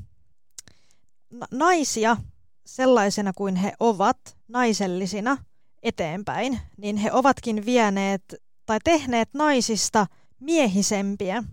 [1.51, 2.17] naisia
[2.65, 5.37] sellaisena kuin he ovat, naisellisina,
[5.83, 8.35] eteenpäin, niin he ovatkin vieneet
[8.65, 10.07] tai tehneet naisista
[10.39, 11.43] miehisempiä.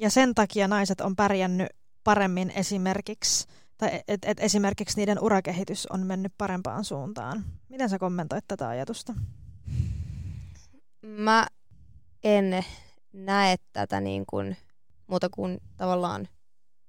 [0.00, 1.68] Ja sen takia naiset on pärjännyt
[2.04, 3.46] paremmin esimerkiksi,
[3.78, 7.44] tai et, et esimerkiksi niiden urakehitys on mennyt parempaan suuntaan.
[7.68, 9.14] Miten sä kommentoit tätä ajatusta?
[11.06, 11.46] Mä
[12.24, 12.64] en
[13.12, 14.56] näe tätä niin kuin
[15.06, 16.28] muuta kuin tavallaan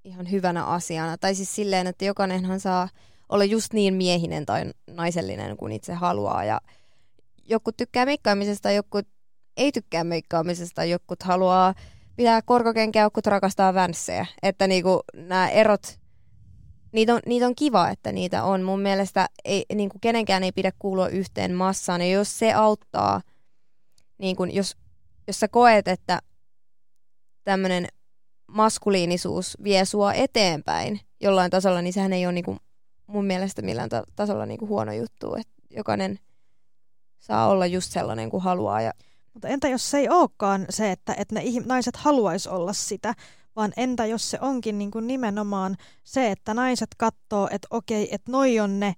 [0.04, 1.18] ihan hyvänä asiana.
[1.18, 2.90] Tai siis silleen, että jokainenhan saa
[3.30, 6.44] olla just niin miehinen tai naisellinen kuin itse haluaa.
[6.44, 6.62] Ja
[7.46, 9.02] joku tykkää meikkaamisesta, joku
[9.58, 11.74] ei tykkää meikkaamisesta, joku haluaa
[12.16, 14.26] pitää korkokenkiä, joku rakastaa vänssejä.
[14.44, 16.00] Että niinku nämä erot,
[16.92, 18.62] niitä on, niitä on kiva, että niitä on.
[18.62, 22.02] Mun mielestä ei, niinku kenenkään ei pidä kuulua yhteen massaan.
[22.02, 23.22] Ja jos se auttaa,
[24.18, 24.78] niinku, jos,
[25.28, 26.20] jos sä koet, että
[27.44, 27.88] tämmöinen
[28.48, 32.58] maskuliinisuus vie sua eteenpäin jollain tasolla, niin sehän ei ole niinku
[33.08, 35.36] mun mielestä millään ta- tasolla niinku huono juttu.
[35.36, 36.20] Että jokainen
[37.20, 38.82] saa olla just sellainen kuin haluaa.
[38.82, 38.94] Ja...
[39.34, 43.14] Mutta entä jos se ei olekaan se, että, että ne naiset haluaisi olla sitä,
[43.56, 48.32] vaan entä jos se onkin niin kuin nimenomaan se, että naiset katsoo, että okei, että
[48.32, 48.94] noi on ne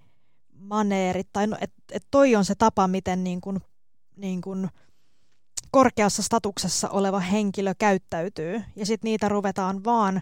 [0.54, 3.60] maneerit, tai no, että, että toi on se tapa, miten niin kuin,
[4.16, 4.70] niin kuin
[5.72, 10.22] korkeassa statuksessa oleva henkilö käyttäytyy, ja sitten niitä ruvetaan vaan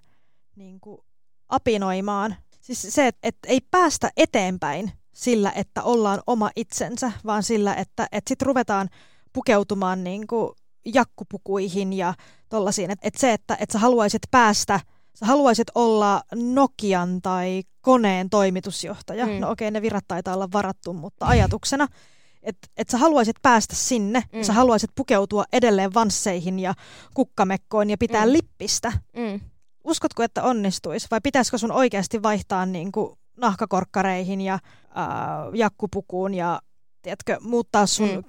[0.56, 1.02] niin kuin
[1.50, 2.36] apinoimaan.
[2.62, 8.08] Siis se, että, että ei päästä eteenpäin sillä, että ollaan oma itsensä, vaan sillä, että,
[8.12, 8.90] että sitten ruvetaan
[9.34, 10.52] pukeutumaan niin kuin
[10.86, 12.14] jakkupukuihin ja
[12.50, 12.92] tollaisiin.
[12.92, 14.80] Että, että se, että, että sä haluaisit päästä,
[15.20, 19.26] sä haluaisit olla Nokian tai koneen toimitusjohtaja.
[19.26, 19.32] Mm.
[19.32, 21.88] No okei, okay, ne virat taitaa olla varattu, mutta ajatuksena,
[22.48, 24.44] että et sä haluaisit päästä sinne, mm.
[24.44, 26.74] sä haluaisit pukeutua edelleen vansseihin ja
[27.14, 28.32] kukkamekkoon ja pitää mm.
[28.32, 28.92] lippistä.
[29.16, 29.40] Mm.
[29.84, 34.62] Uskotko, että onnistuisi vai pitäisikö sun oikeasti vaihtaa niin kuin nahkakorkkareihin ja äh,
[35.54, 36.62] jakkupukuun ja
[37.02, 38.24] tiedätkö, muuttaa sun mm.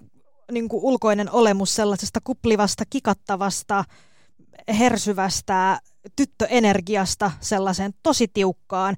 [0.52, 3.84] niin kuin ulkoinen olemus sellaisesta kuplivasta, kikattavasta,
[4.78, 5.80] hersyvästä
[6.16, 8.96] tyttöenergiasta sellaiseen tosi tiukkaan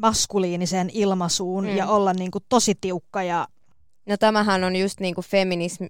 [0.00, 1.76] maskuliiniseen ilmaisuun mm.
[1.76, 3.48] ja olla niin kuin tosi tiukka ja
[4.06, 5.88] No tämähän on just niin kuin feminismi,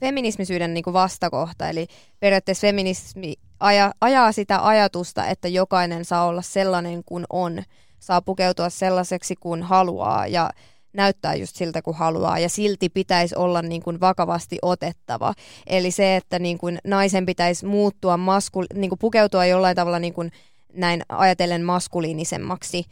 [0.00, 1.86] feminismisyyden niin kuin vastakohta, eli
[2.20, 7.62] periaatteessa feminismi aja, ajaa sitä ajatusta, että jokainen saa olla sellainen kuin on,
[8.00, 10.50] saa pukeutua sellaiseksi kuin haluaa ja
[10.92, 12.38] näyttää just siltä kuin haluaa.
[12.38, 15.34] Ja silti pitäisi olla niin kuin vakavasti otettava.
[15.66, 20.14] Eli se, että niin kuin naisen pitäisi muuttua, maskul- niin kuin pukeutua jollain tavalla niin
[20.14, 20.32] kuin
[20.72, 22.84] näin ajatellen maskuliinisemmaksi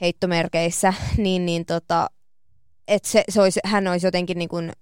[0.00, 2.10] heittomerkeissä, niin, niin tota,
[2.88, 4.72] että se, se olisi, hän olisi jotenkin niin kuin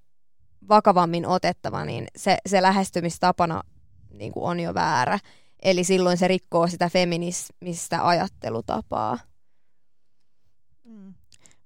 [0.69, 3.63] vakavammin otettava, niin se, se lähestymistapana
[4.11, 5.19] niin kuin on jo väärä.
[5.63, 9.19] Eli silloin se rikkoo sitä feminismistä ajattelutapaa.
[10.85, 11.15] Mm.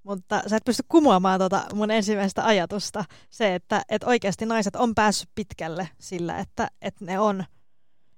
[0.02, 3.04] Mutta sä et pysty kumoamaan tuota mun ensimmäistä ajatusta.
[3.30, 7.44] Se, että, että oikeasti naiset on päässyt pitkälle sillä, että, että ne on,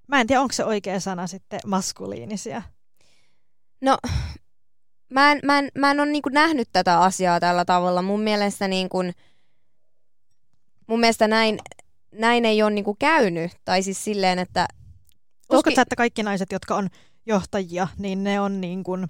[0.09, 2.63] mä en tiedä onko se oikea sana sitten, maskuliinisia.
[3.81, 3.99] No,
[5.11, 8.03] mä en, mä en, mä en ole niin nähnyt tätä asiaa tällä tavalla.
[8.03, 9.13] Mun mielestä, niin kuin,
[10.87, 11.59] mun mielestä näin,
[12.13, 13.53] näin ei ole niin käynyt.
[13.65, 14.67] Tai siis silleen, että...
[15.49, 15.59] Toki...
[15.59, 16.89] Uskotko sä, että kaikki naiset, jotka on
[17.27, 19.07] johtajia, niin ne on niin kuin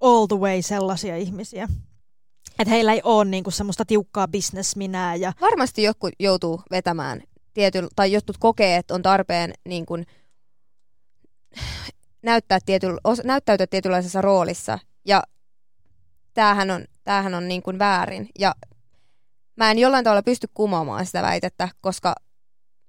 [0.00, 1.68] all the way sellaisia ihmisiä?
[2.58, 5.14] Että heillä ei ole niinku semmoista tiukkaa bisnesminää.
[5.14, 5.32] Ja...
[5.40, 7.22] Varmasti joku joutuu vetämään,
[7.54, 10.06] tiety, tai jotkut kokee, että on tarpeen niin kuin,
[12.22, 12.86] näyttää tiety,
[13.24, 14.78] näyttäytyä tietynlaisessa roolissa.
[15.10, 15.22] Ja
[16.34, 18.28] tämähän on, tämähän on niin kuin väärin.
[18.38, 18.54] Ja
[19.56, 22.14] mä en jollain tavalla pysty kumoamaan sitä väitettä, koska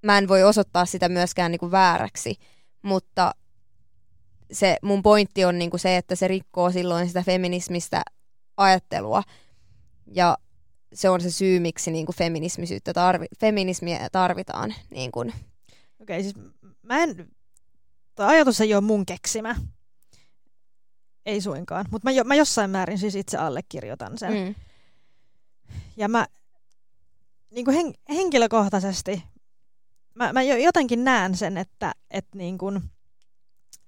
[0.02, 2.34] mä en voi osoittaa sitä myöskään niin kuin vääräksi.
[2.82, 3.34] Mutta
[4.52, 8.02] se mun pointti on niinku se, että se rikkoo silloin sitä feminismistä
[8.56, 9.22] ajattelua.
[10.06, 10.38] Ja
[10.94, 14.74] se on se syy, miksi niinku feminismisyyttä tarvi, feminismiä tarvitaan.
[14.90, 15.20] Niinku.
[15.20, 15.34] Okei,
[16.00, 16.34] okay, siis
[16.82, 17.28] mä en,
[18.14, 19.56] tuo ajatus ei ole mun keksimä.
[21.26, 24.32] Ei suinkaan, mutta mä, jo, mä jossain määrin siis itse allekirjoitan sen.
[24.32, 24.54] Mm.
[25.96, 26.26] Ja mä
[27.50, 29.22] niin kuin hen, henkilökohtaisesti,
[30.14, 32.82] mä, mä jotenkin näen sen, että, että niin kuin,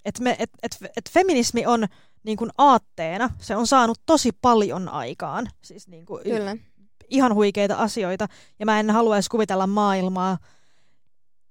[0.04, 1.86] Että me, et, et, et feminismi on
[2.24, 5.48] niin kuin aatteena, se on saanut tosi paljon aikaan.
[5.62, 6.56] Siis niin kuin Kyllä.
[7.08, 8.28] ihan huikeita asioita,
[8.58, 10.38] ja mä en haluaisi kuvitella maailmaa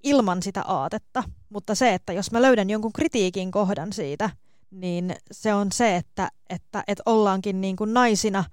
[0.04, 1.24] ilman sitä aatetta.
[1.50, 4.30] Mutta se, että jos mä löydän jonkun kritiikin kohdan siitä,
[4.74, 8.44] niin se on se, että, että, että ollaankin niin kuin naisina,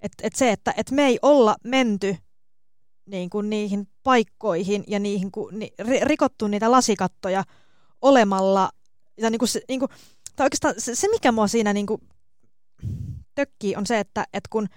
[0.00, 2.16] että, että se, että, että me ei olla menty
[3.06, 5.72] niin kuin niihin paikkoihin ja niihin, kun, ni,
[6.02, 7.44] rikottu niitä lasikattoja
[8.02, 8.70] olemalla,
[9.16, 9.90] ja niin kuin se, niin kuin,
[10.36, 12.00] tai oikeastaan se, se, mikä mua siinä niin kuin
[13.34, 14.68] tökkii, on se, että, että kun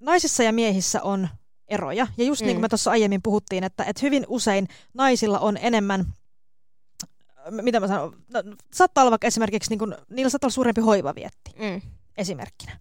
[0.00, 1.28] naisissa ja miehissä on
[1.68, 2.46] eroja, ja just mm.
[2.46, 6.04] niin kuin me tuossa aiemmin puhuttiin, että, että hyvin usein naisilla on enemmän
[7.50, 8.42] mitä mä sanon, no,
[8.72, 11.80] saattaa olla vaikka esimerkiksi, niin kun, niillä saattaa olla suurempi hoivavietti, mm.
[12.16, 12.78] esimerkkinä.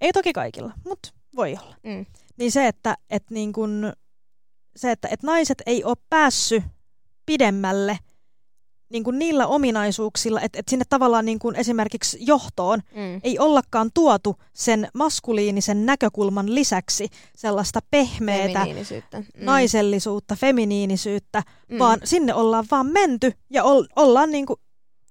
[0.00, 1.76] Ei toki kaikilla, mutta voi olla.
[1.82, 2.06] Mm.
[2.36, 3.92] Niin se, että, että, niin kun,
[4.76, 6.62] se, että, että naiset ei ole päässyt
[7.26, 7.98] pidemmälle–
[8.94, 13.20] niin kuin niillä ominaisuuksilla, että, että sinne tavallaan niin kuin esimerkiksi johtoon mm.
[13.22, 19.20] ei ollakaan tuotu sen maskuliinisen näkökulman lisäksi sellaista pehmeätä mm.
[19.36, 21.78] naisellisuutta, feminiinisyyttä, mm.
[21.78, 24.60] vaan sinne ollaan vaan menty ja ol, ollaan niin kuin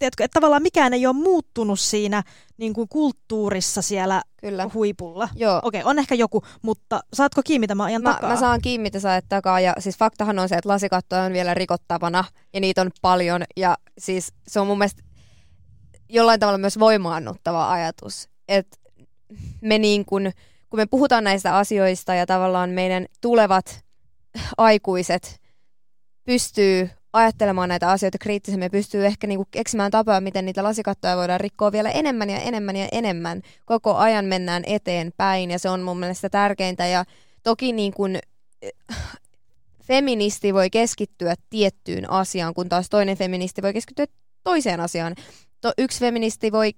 [0.04, 2.24] tiedätkö, että tavallaan mikään ei ole muuttunut siinä
[2.58, 4.70] niin kuin kulttuurissa siellä Kyllä.
[4.74, 5.30] huipulla.
[5.36, 5.60] Joo.
[5.64, 8.30] Okei, on ehkä joku, mutta saatko kiinni, mitä mä ajan mä, takaa?
[8.30, 9.60] Mä saan kiinni, mitä sä ajat takaa.
[9.60, 12.24] Ja siis faktahan on se, että lasikattoja on vielä rikottavana
[12.54, 13.44] ja niitä on paljon.
[13.58, 15.04] Ja siis se on mun mielestä
[16.10, 18.30] jollain tavalla myös voimaannuttava ajatus.
[18.48, 18.78] Että
[19.62, 20.32] me niin kun,
[20.70, 23.84] kun me puhutaan näistä asioista ja tavallaan meidän tulevat
[24.58, 25.40] aikuiset
[26.26, 31.40] pystyy ajattelemaan näitä asioita kriittisemmin ja pystyy ehkä niinku keksimään tapoja, miten niitä lasikattoja voidaan
[31.40, 33.42] rikkoa vielä enemmän ja enemmän ja enemmän.
[33.66, 36.88] Koko ajan mennään eteenpäin ja se on mun mielestä tärkeintä.
[36.88, 37.06] Ja
[37.44, 38.20] toki niin kuin,
[38.62, 38.72] eh,
[39.84, 44.06] feministi voi keskittyä tiettyyn asiaan, kun taas toinen feministi voi keskittyä
[44.44, 45.16] toiseen asiaan.
[45.62, 46.72] To, yksi feministi voi,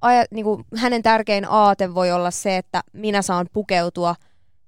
[0.00, 4.14] aja, niin kuin, hänen tärkein aate voi olla se, että minä saan pukeutua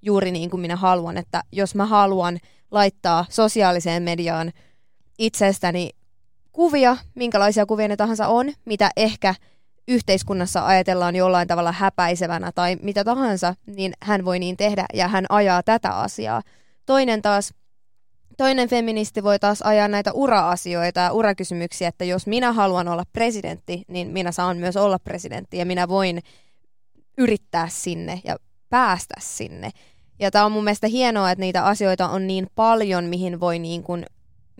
[0.02, 1.16] juuri niin kuin minä haluan.
[1.16, 2.38] Että jos mä haluan
[2.70, 4.52] laittaa sosiaaliseen mediaan
[5.20, 5.90] itsestäni
[6.52, 9.34] kuvia, minkälaisia kuvia ne tahansa on, mitä ehkä
[9.88, 15.26] yhteiskunnassa ajatellaan jollain tavalla häpäisevänä tai mitä tahansa, niin hän voi niin tehdä ja hän
[15.28, 16.42] ajaa tätä asiaa.
[16.86, 17.54] Toinen taas,
[18.36, 23.84] toinen feministi voi taas ajaa näitä ura-asioita ja urakysymyksiä, että jos minä haluan olla presidentti,
[23.88, 26.20] niin minä saan myös olla presidentti ja minä voin
[27.18, 28.36] yrittää sinne ja
[28.68, 29.70] päästä sinne.
[30.18, 33.82] Ja tämä on mun mielestä hienoa, että niitä asioita on niin paljon, mihin voi niin
[33.82, 34.06] kuin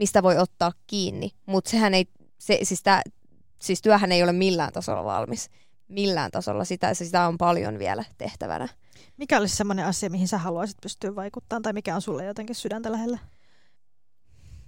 [0.01, 2.07] mistä voi ottaa kiinni, mutta sehän ei,
[2.39, 3.03] se, siis, tää,
[3.63, 5.51] siis työhän ei ole millään tasolla valmis.
[5.89, 6.65] Millään tasolla.
[6.65, 8.69] Sitä, sitä on paljon vielä tehtävänä.
[9.17, 12.93] Mikä olisi sellainen asia, mihin sä haluaisit pystyä vaikuttamaan, tai mikä on sulle jotenkin sydäntä
[12.93, 13.19] lähellä?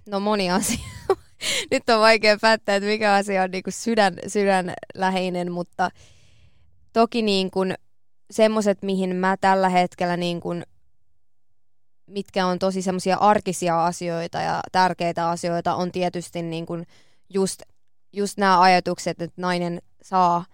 [0.09, 0.85] No moni asia.
[1.71, 5.89] Nyt on vaikea päättää, että mikä asia on niin kuin sydän, sydänläheinen, mutta
[6.93, 7.73] toki niin kuin
[8.31, 10.63] semmoiset, mihin mä tällä hetkellä niin kuin
[12.07, 16.87] mitkä on tosi semmoisia arkisia asioita ja tärkeitä asioita, on tietysti niin kuin
[17.29, 17.61] just,
[18.13, 20.45] just nämä ajatukset, että nainen saa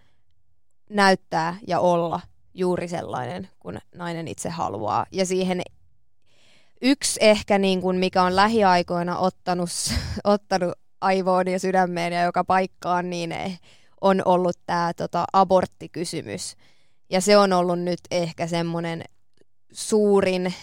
[0.90, 2.22] näyttää ja olla
[2.54, 5.06] juuri sellainen, kun nainen itse haluaa.
[5.12, 5.62] Ja siihen
[6.82, 9.70] yksi ehkä, niin kuin, mikä on lähiaikoina ottanut,
[10.24, 13.34] ottanut aivoon ja sydämeen ja joka paikkaan, niin
[14.02, 16.56] on ollut tämä tota, aborttikysymys.
[17.10, 19.04] Ja se on ollut nyt ehkä semmoinen
[19.72, 20.54] suurin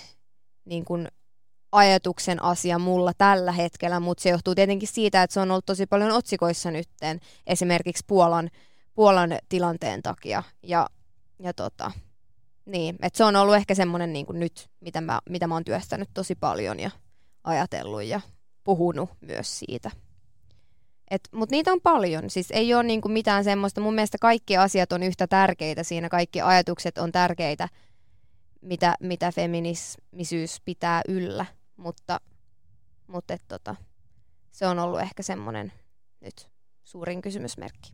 [0.66, 1.08] niin kuin
[1.72, 5.86] ajatuksen asia mulla tällä hetkellä, mutta se johtuu tietenkin siitä, että se on ollut tosi
[5.86, 8.50] paljon otsikoissa nytten, esimerkiksi Puolan,
[8.94, 10.42] Puolan tilanteen takia.
[10.62, 10.86] Ja,
[11.38, 11.92] ja tota,
[12.64, 15.64] niin, että se on ollut ehkä semmoinen niin kuin nyt, mitä mä, mitä mä oon
[15.64, 16.90] työstänyt tosi paljon ja
[17.44, 18.20] ajatellut ja
[18.64, 19.90] puhunut myös siitä.
[21.32, 22.30] Mutta niitä on paljon.
[22.30, 23.80] Siis ei ole niinku mitään semmoista.
[23.80, 26.08] Mun mielestä kaikki asiat on yhtä tärkeitä siinä.
[26.08, 27.68] Kaikki ajatukset on tärkeitä
[28.66, 31.46] mitä, mitä feminismisyys pitää yllä,
[31.76, 32.20] mutta,
[33.06, 33.76] mutta et, tota,
[34.52, 35.72] se on ollut ehkä semmoinen
[36.20, 36.50] nyt
[36.84, 37.92] suurin kysymysmerkki.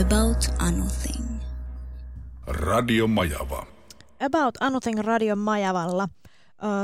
[0.00, 1.40] About Anything.
[2.46, 3.66] Radio Majava.
[4.20, 6.08] About Anything Radio Majavalla.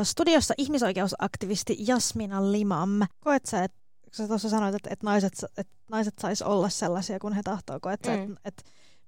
[0.02, 3.00] Studiossa ihmisoikeusaktivisti Jasmina Limam.
[3.20, 3.78] Koet sä, että
[4.12, 8.00] sä tuossa sanoit, että, että naiset, että naiset sais olla sellaisia kuin he tahtoo, koet
[8.04, 8.22] sä, mm.
[8.22, 8.62] että, että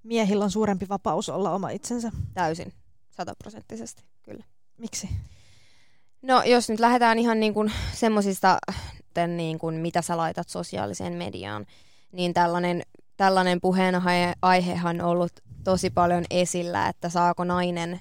[0.06, 2.12] miehillä on suurempi vapaus olla oma itsensä.
[2.34, 2.72] Täysin,
[3.10, 4.44] sataprosenttisesti, kyllä.
[4.78, 5.08] Miksi?
[6.22, 8.58] No jos nyt lähdetään ihan niin kuin semmosista,
[9.36, 11.66] niin kuin mitä sä laitat sosiaaliseen mediaan,
[12.12, 12.82] niin tällainen,
[13.16, 15.32] tällainen puheenaihehan on ollut
[15.64, 18.00] tosi paljon esillä, että saako nainen...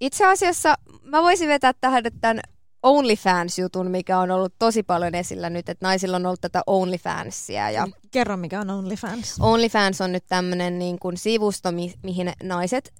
[0.00, 2.40] Itse asiassa mä voisin vetää tähän tämän
[2.82, 7.70] OnlyFans-jutun, mikä on ollut tosi paljon esillä nyt, että naisilla on ollut tätä OnlyFansia.
[7.70, 9.36] Ja Kerro, mikä on OnlyFans.
[9.40, 12.92] OnlyFans on nyt tämmöinen niin kuin sivusto, mi- mihin naiset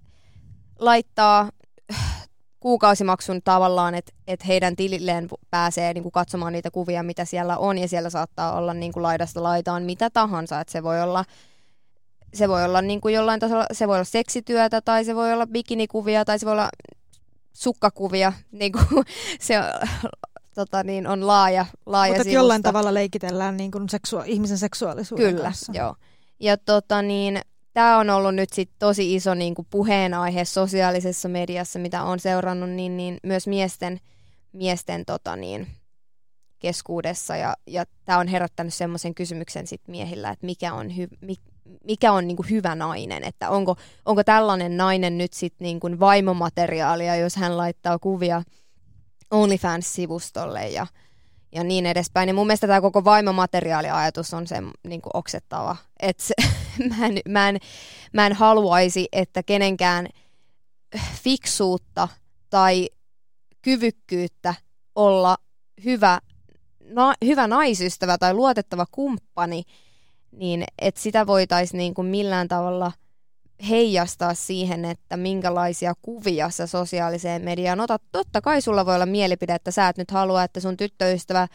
[0.78, 1.49] laittaa
[2.61, 7.78] kuukausimaksun tavallaan, että et heidän tililleen pääsee niin kuin katsomaan niitä kuvia, mitä siellä on,
[7.78, 11.24] ja siellä saattaa olla niin kuin laidasta laitaan mitä tahansa, että se voi olla
[12.35, 15.47] se voi olla niin kuin jollain tasolla, se voi olla seksityötä, tai se voi olla
[15.47, 16.68] bikinikuvia, tai se voi olla
[17.53, 19.05] sukkakuvia, niin kuin
[19.40, 19.55] se
[20.55, 25.44] tota niin, on laaja, laaja Mutta jollain tavalla leikitellään niin kuin seksua- ihmisen seksuaalisuuden Kyllä,
[25.44, 25.72] kanssa.
[25.74, 25.94] joo.
[26.40, 27.40] Ja tota niin,
[27.72, 32.70] tämä on ollut nyt sit tosi iso niin kuin puheenaihe sosiaalisessa mediassa, mitä on seurannut,
[32.70, 34.01] niin, niin myös miesten,
[34.53, 35.66] miesten tota niin,
[36.59, 37.36] keskuudessa.
[37.36, 41.34] Ja, ja tämä on herättänyt semmoisen kysymyksen sit miehillä, että mikä on, hy, mi,
[41.85, 46.01] mikä on niin kuin hyvä nainen, että onko, onko tällainen nainen nyt sitten niin kuin
[46.01, 48.43] vaimomateriaalia, jos hän laittaa kuvia
[49.31, 50.87] OnlyFans-sivustolle ja,
[51.53, 52.29] ja niin edespäin.
[52.29, 54.57] Ja mun mielestä tämä koko vaimomateriaaliajatus on se
[54.87, 55.77] niin kuin oksettava.
[56.01, 56.35] Et se,
[56.91, 57.59] mä, en, mä, en,
[58.12, 60.09] mä en haluaisi, että kenenkään
[61.23, 62.09] fiksuutta
[62.51, 62.89] tai
[63.62, 64.55] kyvykkyyttä
[64.95, 65.37] olla
[65.85, 66.21] hyvä,
[66.81, 69.62] na, hyvä naisystävä tai luotettava kumppani,
[70.33, 72.93] niin että sitä voitaisiin niin kuin millään tavalla
[73.68, 78.03] heijastaa siihen, että minkälaisia kuvia sä sosiaaliseen mediaan otat.
[78.12, 81.49] Totta kai sulla voi olla mielipide, että sä et nyt halua, että sun tyttöystävä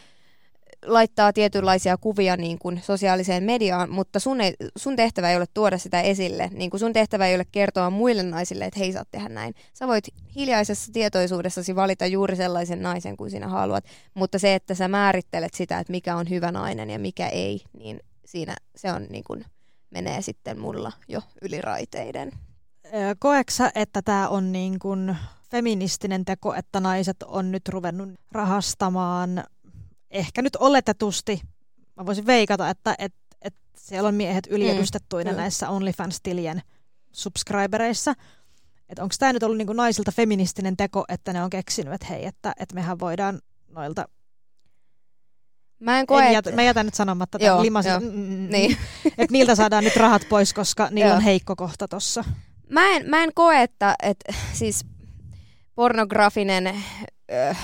[0.85, 5.77] laittaa tietynlaisia kuvia niin kuin sosiaaliseen mediaan, mutta sun, ei, sun tehtävä ei ole tuoda
[5.77, 6.49] sitä esille.
[6.53, 9.53] Niin kuin sun tehtävä ei ole kertoa muille naisille, että hei, saat tehdä näin.
[9.73, 14.87] Sä voit hiljaisessa tietoisuudessasi valita juuri sellaisen naisen kuin sinä haluat, mutta se, että sä
[14.87, 19.23] määrittelet sitä, että mikä on hyvä nainen ja mikä ei, niin siinä se on niin
[19.23, 19.45] kuin,
[19.89, 22.31] menee sitten mulla jo yli raiteiden.
[22.85, 25.17] Ö, Koeksa, että tämä on niin kuin
[25.51, 29.43] feministinen teko, että naiset on nyt ruvennut rahastamaan,
[30.11, 31.41] ehkä nyt oletetusti,
[31.95, 35.41] mä voisin veikata, että et, et siellä on miehet yliedustettuina Mm, mm, mm.
[35.41, 36.61] näissä OnlyFans-tilien
[37.11, 38.13] subscribereissa.
[38.89, 42.07] Että onko tämä nyt ollut niin kuin naisilta feministinen teko, että ne on keksinyt, että
[42.07, 44.05] hei, että, että mehän voidaan noilta...
[45.85, 46.33] Mä en koe, En että...
[46.33, 47.99] jätä, mä jätän nyt sanomatta Joo, tämän limasin, joo.
[47.99, 48.47] mm.
[48.49, 48.77] Niin.
[49.05, 51.15] että niiltä saadaan nyt rahat pois, koska niillä Joo.
[51.15, 52.23] on heikko kohta tossa.
[52.69, 54.85] Mä en, mä en koe, että, että siis
[55.75, 56.67] pornografinen
[57.31, 57.55] ö,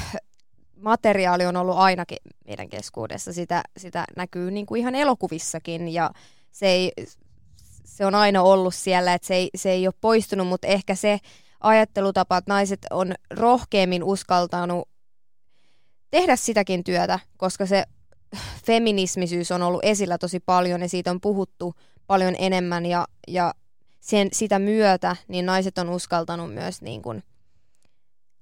[0.75, 2.17] materiaali on ollut ainakin
[2.47, 3.33] meidän keskuudessa.
[3.33, 6.11] Sitä, sitä näkyy niin kuin ihan elokuvissakin ja
[6.51, 6.91] se, ei,
[7.85, 11.19] se on aina ollut siellä, että se ei, se ei ole poistunut, mutta ehkä se
[11.59, 14.89] ajattelutapa, että naiset on rohkeammin uskaltanut
[16.11, 17.83] tehdä sitäkin työtä, koska se
[18.65, 21.75] feminismisyys on ollut esillä tosi paljon ja siitä on puhuttu
[22.07, 23.53] paljon enemmän ja, ja
[23.99, 27.23] sen, sitä myötä niin naiset on uskaltanut myös niin kuin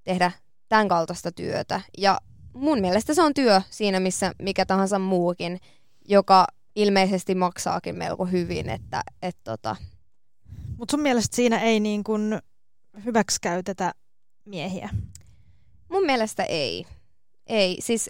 [0.03, 0.31] tehdä
[0.69, 1.81] tämän kaltaista työtä.
[1.97, 2.19] Ja
[2.53, 5.59] mun mielestä se on työ siinä, missä mikä tahansa muukin,
[6.07, 8.69] joka ilmeisesti maksaakin melko hyvin.
[8.69, 9.75] Että, et tota,
[10.77, 12.39] Mutta sun mielestä siinä ei niin kuin
[13.05, 13.91] hyväksikäytetä
[14.45, 14.89] miehiä.
[15.89, 16.85] mun mielestä ei.
[17.47, 18.09] Ei, siis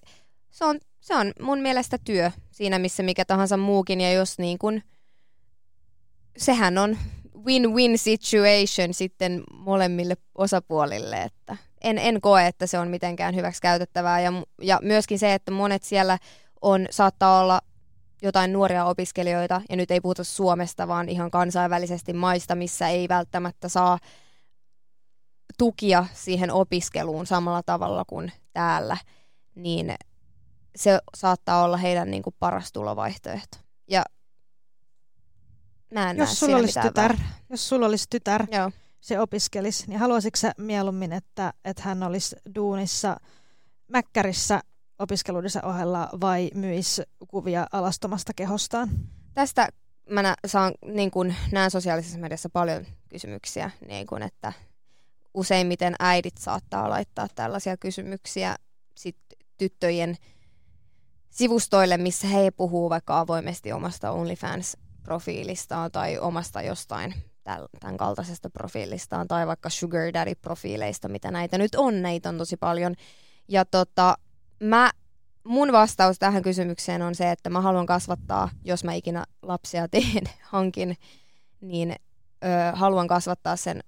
[0.49, 4.01] se on, se on mun mielestä työ siinä, missä mikä tahansa muukin.
[4.01, 4.83] Ja jos niin kuin,
[6.37, 6.97] sehän on
[7.45, 14.21] win-win situation sitten molemmille osapuolille, että en, en koe, että se on mitenkään hyväksi käytettävää.
[14.21, 14.31] Ja,
[14.61, 16.17] ja myöskin se, että monet siellä
[16.61, 17.61] on, saattaa olla
[18.21, 23.69] jotain nuoria opiskelijoita, ja nyt ei puhuta Suomesta, vaan ihan kansainvälisesti maista, missä ei välttämättä
[23.69, 23.99] saa
[25.57, 28.97] tukia siihen opiskeluun samalla tavalla kuin täällä,
[29.55, 29.95] niin
[30.75, 33.57] se saattaa olla heidän niin kuin paras tulovaihtoehto.
[33.87, 34.03] Ja
[35.93, 37.15] mä en Jos sulla olisi tytär,
[37.49, 38.71] jos sulla olisi tytär, Joo.
[39.01, 43.17] se opiskelisi, niin haluaisitko sä mieluummin, että, että hän olisi duunissa
[43.87, 44.61] mäkkärissä
[44.99, 48.89] opiskeluidensa ohella vai myisi kuvia alastomasta kehostaan?
[49.33, 49.69] Tästä
[50.09, 54.53] mä nä- saan, niin kun, näen sosiaalisessa mediassa paljon kysymyksiä, niin kun, että
[55.33, 58.55] useimmiten äidit saattaa laittaa tällaisia kysymyksiä
[58.95, 59.17] sit
[59.57, 60.17] tyttöjen
[61.29, 67.13] sivustoille, missä he puhuu vaikka avoimesti omasta OnlyFans-profiilistaan tai omasta jostain
[67.79, 72.95] tämän kaltaisesta profiilistaan tai vaikka Sugar Daddy-profiileista, mitä näitä nyt on, näitä on tosi paljon.
[73.47, 74.17] Ja tota,
[74.63, 74.91] mä,
[75.43, 80.23] mun vastaus tähän kysymykseen on se, että mä haluan kasvattaa, jos mä ikinä lapsia teen,
[80.41, 80.97] hankin,
[81.61, 83.83] niin ö, haluan kasvattaa sen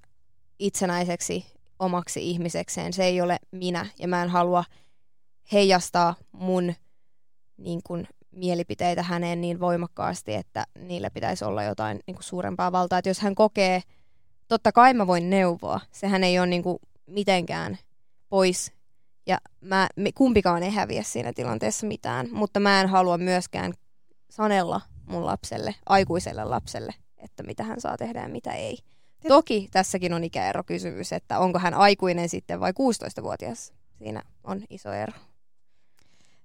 [0.59, 1.45] itsenäiseksi
[1.79, 2.93] omaksi ihmisekseen.
[2.93, 4.63] Se ei ole minä ja mä en halua
[5.51, 6.73] heijastaa mun
[7.58, 12.99] niin kuin, mielipiteitä häneen niin voimakkaasti, että niillä pitäisi olla jotain niin kuin, suurempaa valtaa.
[12.99, 13.82] Että jos hän kokee,
[14.47, 15.80] totta kai mä voin neuvoa.
[15.91, 16.78] Sehän ei ole niin kuin,
[17.08, 17.78] mitenkään
[18.30, 18.72] pois
[19.26, 23.74] Ja mä, me, kumpikaan ei häviä siinä tilanteessa mitään, mutta mä en halua myöskään
[24.30, 28.78] sanella mun lapselle, aikuiselle lapselle, että mitä hän saa tehdä ja mitä ei.
[29.28, 33.74] Toki tässäkin on ikäerokysymys, että onko hän aikuinen sitten vai 16-vuotias.
[33.97, 35.14] Siinä on iso ero.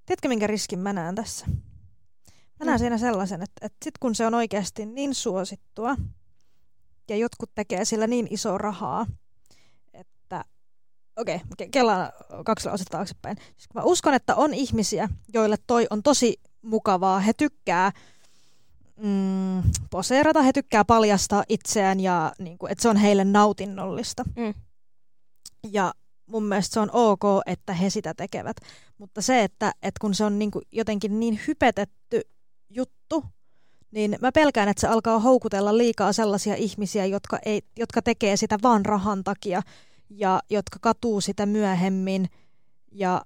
[0.06, 1.46] Tiedätkö, minkä riskin mä näen tässä?
[2.60, 2.78] Mä näen Mm.
[2.78, 5.96] siinä sellaisen, että, että sit kun se on oikeasti niin suosittua
[7.08, 9.06] ja jotkut tekee sillä niin iso rahaa,
[9.94, 10.44] että
[11.16, 12.12] okei, okay, kellaan
[12.44, 13.36] kaksi lausetta taaksepäin.
[13.56, 17.20] Siis mä uskon, että on ihmisiä, joille toi on tosi mukavaa.
[17.20, 17.92] He tykkää
[18.96, 24.24] mm, poseerata, he tykkää paljastaa itseään ja niin kuin, että se on heille nautinnollista.
[24.36, 24.54] Mm.
[25.72, 25.94] Ja
[26.26, 28.56] mun mielestä se on ok, että he sitä tekevät.
[28.98, 32.20] Mutta se, että, että kun se on niin kuin jotenkin niin hypetetty
[32.70, 33.24] juttu,
[33.90, 38.58] niin mä pelkään, että se alkaa houkutella liikaa sellaisia ihmisiä, jotka, ei, jotka tekee sitä
[38.62, 39.62] vaan rahan takia
[40.10, 42.26] ja jotka katuu sitä myöhemmin.
[42.92, 43.22] Ja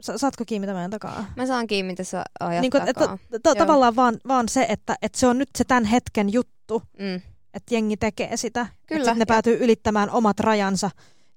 [0.00, 1.24] sa, saatko kiinni mitä meidän takaa?
[1.36, 3.16] Mä saan kiinni tässä ajat Niin kuin, että, takaa.
[3.16, 6.82] t- t- tavallaan vaan, vaan se, että, että se on nyt se tämän hetken juttu,
[6.98, 7.14] Mm.
[7.54, 8.66] että jengi tekee sitä.
[8.86, 10.90] Kyllä, Että sit ne ja- päätyy ylittämään omat rajansa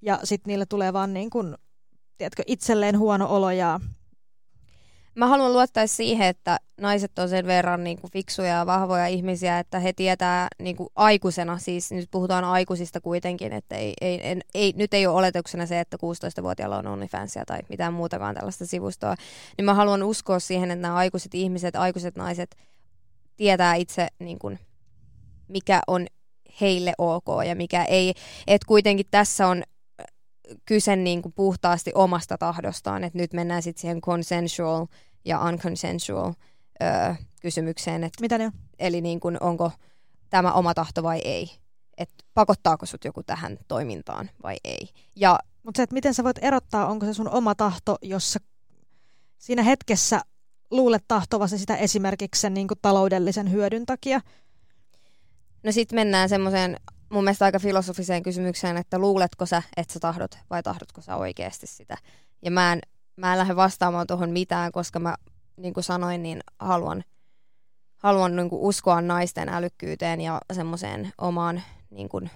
[0.04, 1.56] ja sitten niille tulee vaan niin kuin,
[2.18, 3.80] tiedätkö, itselleen huono olo ja
[5.16, 9.60] Mä haluan luottaa siihen, että naiset on sen verran niin kuin fiksuja ja vahvoja ihmisiä,
[9.60, 14.42] että he tietää niin kuin aikuisena, siis nyt puhutaan aikuisista kuitenkin, että ei, ei, en,
[14.54, 19.16] ei, nyt ei ole oletuksena se, että 16-vuotiaalla on OnlyFansia tai mitään muutakaan tällaista sivustoa,
[19.58, 22.56] niin mä haluan uskoa siihen, että nämä aikuiset ihmiset, aikuiset naiset
[23.36, 24.60] tietää itse niin kuin,
[25.48, 26.08] mikä on
[26.62, 28.14] heille ok ja mikä ei,
[28.48, 29.64] että kuitenkin tässä on
[30.66, 34.86] kyse niin kuin puhtaasti omasta tahdostaan, että nyt mennään sitten siihen consensual
[35.26, 36.34] ja unconsensual
[36.82, 38.52] öö, kysymykseen, että mitä ne on?
[38.80, 39.72] eli niin kuin onko
[40.30, 41.52] tämä oma tahto vai ei,
[41.98, 44.90] että pakottaako sut joku tähän toimintaan vai ei.
[45.16, 48.40] Ja Mutta se, että miten sä voit erottaa, onko se sun oma tahto, jos sä
[49.38, 50.22] siinä hetkessä
[50.72, 54.22] luulet tahtovasi sitä esimerkiksi sen niin kuin taloudellisen hyödyn takia.
[55.64, 56.78] no sitten mennään semmoiseen
[57.14, 61.68] mun mielestä aika filosofiseen kysymykseen, että luuletko sä, että sä tahdot vai tahdotko sä oikeasti
[61.68, 61.98] sitä.
[62.42, 62.82] Ja mä en,
[63.16, 65.16] mä en lähde vastaamaan tuohon mitään, koska mä,
[65.58, 67.04] niin kuin sanoin, niin haluan,
[67.98, 72.30] haluan niin kuin uskoa naisten älykkyyteen ja semmoiseen omaan niin kuin,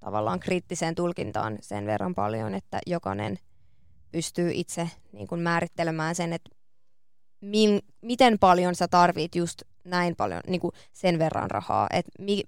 [0.00, 3.38] tavallaan kriittiseen tulkintaan sen verran paljon, että jokainen
[4.12, 6.50] pystyy itse niin kuin määrittelemään sen, että
[7.40, 12.42] min, miten paljon sä tarvit just näin paljon niin kuin sen verran rahaa, että mi,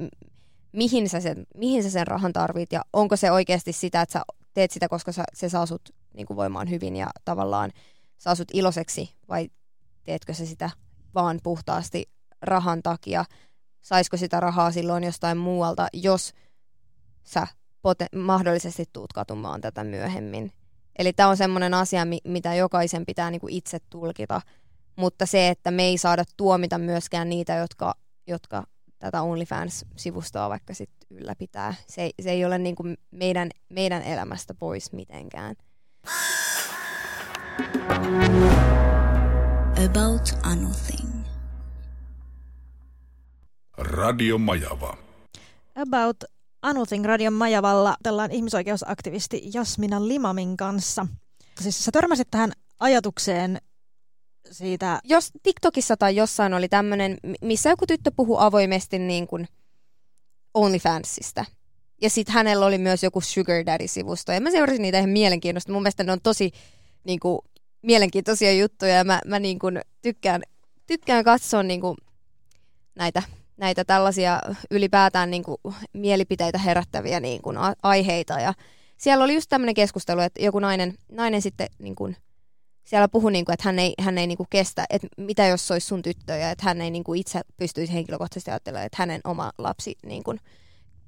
[0.72, 4.22] mihin, sä sen, mihin sä sen rahan tarvit ja onko se oikeasti sitä, että sä
[4.54, 7.70] teet sitä, koska sä, se saa sut niin kuin voimaan hyvin ja tavallaan
[8.18, 9.50] saa sut iloiseksi vai
[10.04, 10.70] teetkö sä sitä
[11.14, 12.10] vaan puhtaasti
[12.42, 13.24] rahan takia,
[13.82, 16.32] saisiko sitä rahaa silloin jostain muualta, jos
[17.24, 17.46] sä
[17.82, 20.52] poten- mahdollisesti tuut katumaan tätä myöhemmin.
[20.98, 24.40] Eli tämä on semmoinen asia, mi- mitä jokaisen pitää niinku itse tulkita,
[24.96, 27.94] mutta se, että me ei saada tuomita myöskään niitä, jotka,
[28.26, 28.64] jotka
[28.98, 31.74] tätä OnlyFans-sivustoa vaikka sit ylläpitää.
[31.86, 35.56] Se, ei- se ei ole niinku meidän, meidän elämästä pois mitenkään.
[39.86, 41.08] About a nothing.
[43.78, 44.96] Radio Majava.
[45.76, 46.24] About
[46.62, 51.06] Anutin radion Majavalla tellaan ihmisoikeusaktivisti Jasmina Limamin kanssa.
[51.60, 53.58] Siis sä törmäsit tähän ajatukseen
[54.50, 59.48] siitä, Jos TikTokissa tai jossain oli tämmöinen, missä joku tyttö puhuu avoimesti niin kuin
[60.54, 61.44] OnlyFansista.
[62.02, 64.32] Ja sitten hänellä oli myös joku Sugar Daddy-sivusto.
[64.32, 65.72] Ja mä seurasin niitä ihan mielenkiinnosta.
[65.72, 66.50] Mun mielestä ne on tosi
[67.04, 67.38] niin kuin,
[67.82, 68.94] mielenkiintoisia juttuja.
[68.94, 70.42] Ja mä, mä niin kuin, tykkään,
[70.86, 71.96] tykkään katsoa niin kuin,
[72.94, 73.22] näitä,
[73.56, 74.40] näitä tällaisia
[74.70, 75.56] ylipäätään niin kuin,
[75.92, 78.40] mielipiteitä herättäviä niin kuin, aiheita.
[78.40, 78.54] Ja
[78.96, 82.16] siellä oli just tämmöinen keskustelu, että joku nainen, nainen sitten niin kuin,
[82.88, 85.68] siellä puhui, niin kuin, että hän ei, hän ei niin kuin kestä, että mitä jos
[85.68, 88.96] se olisi sun tyttö ja että hän ei niin kuin itse pystyisi henkilökohtaisesti ajattelemaan, että
[88.98, 90.40] hänen oma lapsi niin kuin,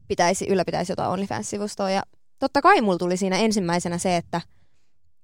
[0.09, 1.91] pitäisi, ylläpitäisi jotain OnlyFans-sivustoa.
[1.91, 2.03] Ja
[2.39, 4.41] totta kai mulla tuli siinä ensimmäisenä se, että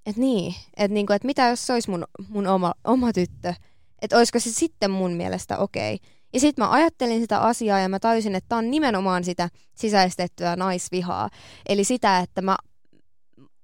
[0.07, 3.55] et niin, että niinku, et mitä jos se olisi mun, mun oma, oma tyttö,
[4.03, 5.95] että olisiko se sitten mun mielestä okei.
[5.95, 6.09] Okay.
[6.33, 10.57] Ja sitten mä ajattelin sitä asiaa ja mä tajusin, että tämä on nimenomaan sitä sisäistettyä
[10.57, 11.31] naisvihaa.
[11.69, 12.57] Eli sitä, että mä,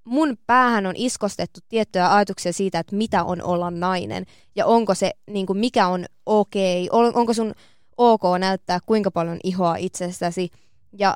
[0.05, 4.25] mun päähän on iskostettu tiettyjä ajatuksia siitä, että mitä on olla nainen
[4.57, 7.55] ja onko se, niin kuin, mikä on okei, okay, onko sun
[7.97, 10.49] ok näyttää kuinka paljon ihoa itsestäsi.
[10.99, 11.15] Ja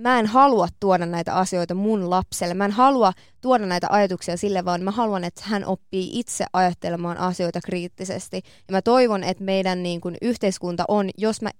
[0.00, 2.54] mä en halua tuoda näitä asioita mun lapselle.
[2.54, 7.16] Mä en halua tuoda näitä ajatuksia sille, vaan mä haluan, että hän oppii itse ajattelemaan
[7.16, 8.36] asioita kriittisesti.
[8.36, 11.50] Ja mä toivon, että meidän niin kun, yhteiskunta on, jos mä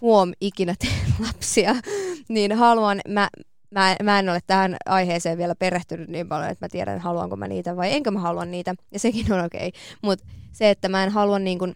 [0.00, 1.74] huom ikinä teen lapsia,
[2.28, 3.28] niin haluan, mä
[3.70, 7.36] mä, en, mä en ole tähän aiheeseen vielä perehtynyt niin paljon, että mä tiedän, haluanko
[7.36, 9.68] mä niitä vai enkö mä halua niitä, ja sekin on okei.
[9.68, 9.80] Okay.
[10.02, 11.74] Mutta se, että mä en halua niin kun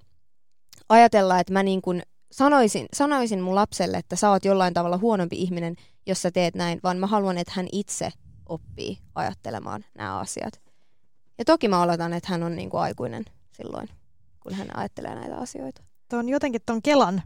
[0.89, 5.37] ajatella, että mä niin kun sanoisin, sanoisin mun lapselle, että sä oot jollain tavalla huonompi
[5.37, 5.75] ihminen,
[6.07, 8.11] jos sä teet näin, vaan mä haluan, että hän itse
[8.47, 10.61] oppii ajattelemaan nämä asiat.
[11.39, 13.89] Ja toki mä oletan, että hän on niin kuin aikuinen silloin,
[14.41, 15.83] kun hän ajattelee näitä asioita.
[16.09, 17.23] Tuo on jotenkin tuon Kelan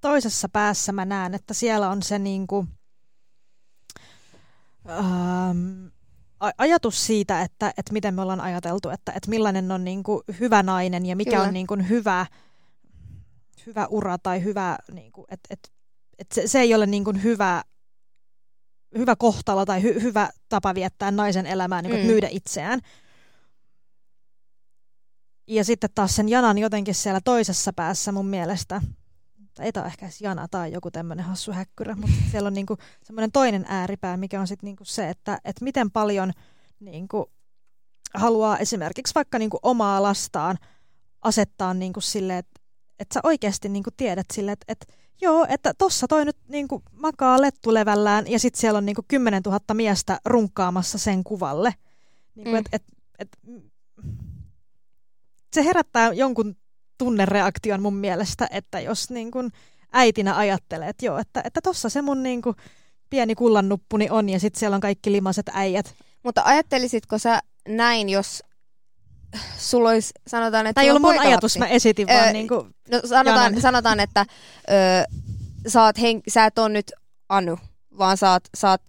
[0.00, 2.68] toisessa päässä mä näen, että siellä on se niin kuin,
[4.88, 5.86] ähm,
[6.58, 10.62] ajatus siitä, että, että miten me ollaan ajateltu, että, että millainen on niin kuin hyvä
[10.62, 11.42] nainen ja mikä Kyllä.
[11.42, 12.26] on niin kuin hyvä,
[13.66, 15.68] hyvä ura tai hyvä, niin kuin, että, että,
[16.18, 17.62] että se, se ei ole niin kuin hyvä,
[18.98, 22.06] hyvä kohtalo tai hy, hyvä tapa viettää naisen elämää, niin kuin, mm.
[22.06, 22.80] myydä itseään.
[25.46, 28.80] Ja sitten taas sen janan jotenkin siellä toisessa päässä mun mielestä,
[29.54, 32.76] tai ei tämä ehkä edes jana tai joku tämmöinen hassu häkkyrä, mutta siellä on niinku
[33.02, 36.32] semmoinen toinen ääripää, mikä on sitten niinku se, että et miten paljon
[36.80, 37.30] niinku
[38.14, 40.58] haluaa esimerkiksi vaikka niinku omaa lastaan
[41.22, 42.60] asettaa niinku sille, että
[42.98, 47.40] et sä oikeasti niinku tiedät sille, että et, joo, että tossa toi nyt niinku makaa
[47.40, 51.74] lettulevällään ja sitten siellä on niinku 10 000 miestä runkkaamassa sen kuvalle.
[52.34, 52.56] Niinku, mm.
[52.56, 52.82] et, et,
[53.18, 53.28] et,
[55.52, 56.56] se herättää jonkun
[57.00, 59.50] tunnereaktion mun mielestä, että jos niin kun
[59.92, 62.54] äitinä ajattelee, että joo, että, että tossa se mun niin kun
[63.10, 65.94] pieni kullannuppuni on ja sitten siellä on kaikki limaset äijät.
[66.22, 68.42] Mutta ajattelisitko sä näin, jos
[69.58, 72.74] sulla olisi, sanotaan, että Tämä ei ollut mun ajatus, mä esitin öö, vaan niin kuin
[72.90, 74.26] no, sanotaan, sanotaan, että
[74.70, 75.04] öö,
[75.66, 76.92] sä, oot hen, sä et ole nyt
[77.28, 77.58] Anu,
[77.98, 78.82] vaan sä oot, sä oot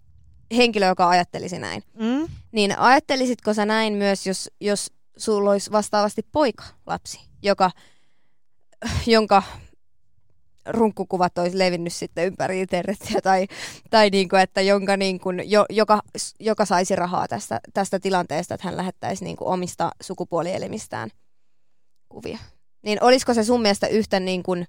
[0.55, 1.83] henkilö, joka ajattelisi näin.
[1.93, 2.27] Mm.
[2.51, 7.71] Niin ajattelisitko sä näin myös, jos, jos sulla olisi vastaavasti poika lapsi, joka
[9.05, 9.43] jonka
[10.65, 13.47] runkkukuvat olisi levinnyt sitten ympäri internetiä tai,
[13.89, 16.01] tai niin kuin, että jonka, niin kuin, jo, joka,
[16.39, 21.09] joka saisi rahaa tästä, tästä tilanteesta, että hän lähettäisi niin kuin omista sukupuolielimistään
[22.09, 22.37] kuvia.
[22.81, 24.67] Niin olisiko se sun mielestä yhtä niin kuin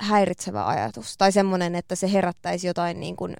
[0.00, 3.36] häiritsevä ajatus tai semmoinen, että se herättäisi jotain niin, kuin,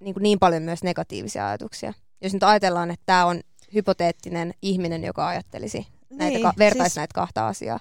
[0.00, 1.92] niin, kuin niin paljon myös negatiivisia ajatuksia?
[2.20, 3.40] Jos nyt ajatellaan, että tämä on
[3.74, 7.80] hypoteettinen ihminen, joka ajattelisi näitä, niin, vertaisi siis, näitä kahta asiaa.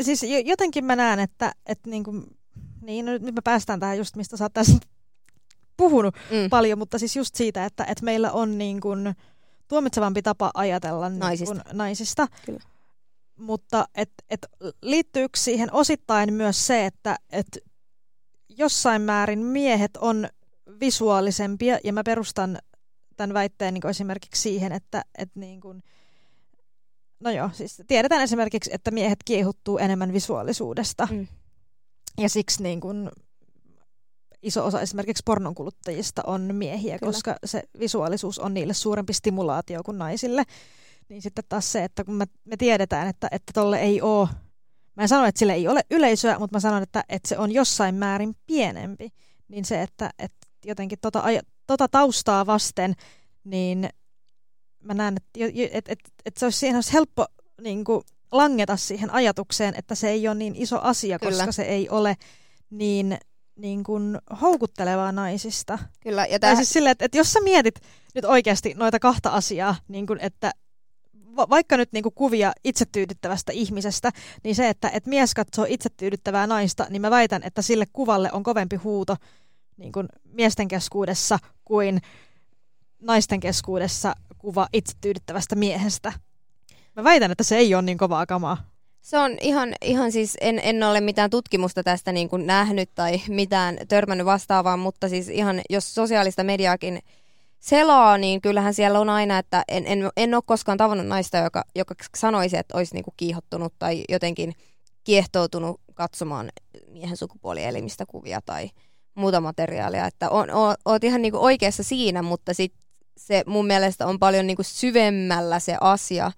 [0.00, 2.24] Siis jotenkin mä näen, että, että niin kuin,
[2.80, 4.78] niin, no nyt me päästään tähän just, mistä sä oot tässä
[5.76, 6.50] puhunut mm.
[6.50, 9.14] paljon, mutta siis just siitä, että, että meillä on niin kuin
[9.68, 11.54] tuomitsevampi tapa ajatella niin naisista.
[11.54, 12.26] Niin kuin naisista.
[12.46, 12.60] Kyllä.
[13.38, 14.46] Mutta et, et
[14.82, 17.58] liittyykö siihen osittain myös se, että et
[18.48, 20.28] jossain määrin miehet on
[20.80, 22.58] visuaalisempia, ja mä perustan
[23.16, 25.82] tämän väitteen niin esimerkiksi siihen, että et niin kuin,
[27.20, 31.08] No joo, siis tiedetään esimerkiksi, että miehet kiehuttuu enemmän visuaalisuudesta.
[31.10, 31.26] Mm.
[32.18, 33.10] Ja siksi niin kun
[34.42, 37.12] iso osa esimerkiksi pornonkuluttajista on miehiä, Kyllä.
[37.12, 40.42] koska se visuaalisuus on niille suurempi stimulaatio kuin naisille.
[41.08, 44.28] Niin sitten taas se, että kun me, me tiedetään, että, että tolle ei ole,
[44.96, 47.52] mä en sano, että sille ei ole yleisöä, mutta mä sanon, että, että se on
[47.52, 49.08] jossain määrin pienempi.
[49.48, 51.22] Niin se, että, että jotenkin tota,
[51.66, 52.94] tota taustaa vasten,
[53.44, 53.88] niin
[54.84, 57.26] mä näen, että et, et, et se olisi, siihen olisi helppo
[57.60, 61.32] niin kuin, langeta siihen ajatukseen, että se ei ole niin iso asia, Kyllä.
[61.32, 62.16] koska se ei ole
[62.70, 63.18] niin,
[63.56, 65.78] niin kuin, houkuttelevaa naisista.
[66.00, 66.26] Kyllä.
[66.26, 67.74] Ja täh- siis sille, että, että jos sä mietit
[68.14, 70.52] nyt oikeasti noita kahta asiaa, niin kuin, että
[71.36, 74.10] va- vaikka nyt niin kuin, kuvia itsetyydyttävästä ihmisestä,
[74.44, 78.42] niin se, että, että mies katsoo itsetyydyttävää naista, niin mä väitän, että sille kuvalle on
[78.42, 79.16] kovempi huuto
[79.76, 82.00] niin kuin, miesten keskuudessa kuin
[83.00, 86.12] naisten keskuudessa kuva itsetyydyttävästä miehestä.
[86.96, 88.56] Mä väitän, että se ei ole niin kovaa kamaa.
[89.00, 93.20] Se on ihan, ihan siis, en, en ole mitään tutkimusta tästä niin kuin nähnyt tai
[93.28, 96.98] mitään törmännyt vastaavaan, mutta siis ihan, jos sosiaalista mediaakin
[97.60, 101.64] selaa, niin kyllähän siellä on aina, että en, en, en ole koskaan tavannut naista, joka,
[101.74, 104.52] joka sanoisi, että olisi niin kuin kiihottunut tai jotenkin
[105.04, 106.52] kiehtoutunut katsomaan
[106.88, 108.70] miehen sukupuolielimistä kuvia tai
[109.14, 110.06] muuta materiaalia.
[110.06, 112.72] Että on, on, oot ihan niin kuin oikeassa siinä, mutta sit
[113.16, 116.32] se mun mielestä on paljon niin kuin syvemmällä se asia.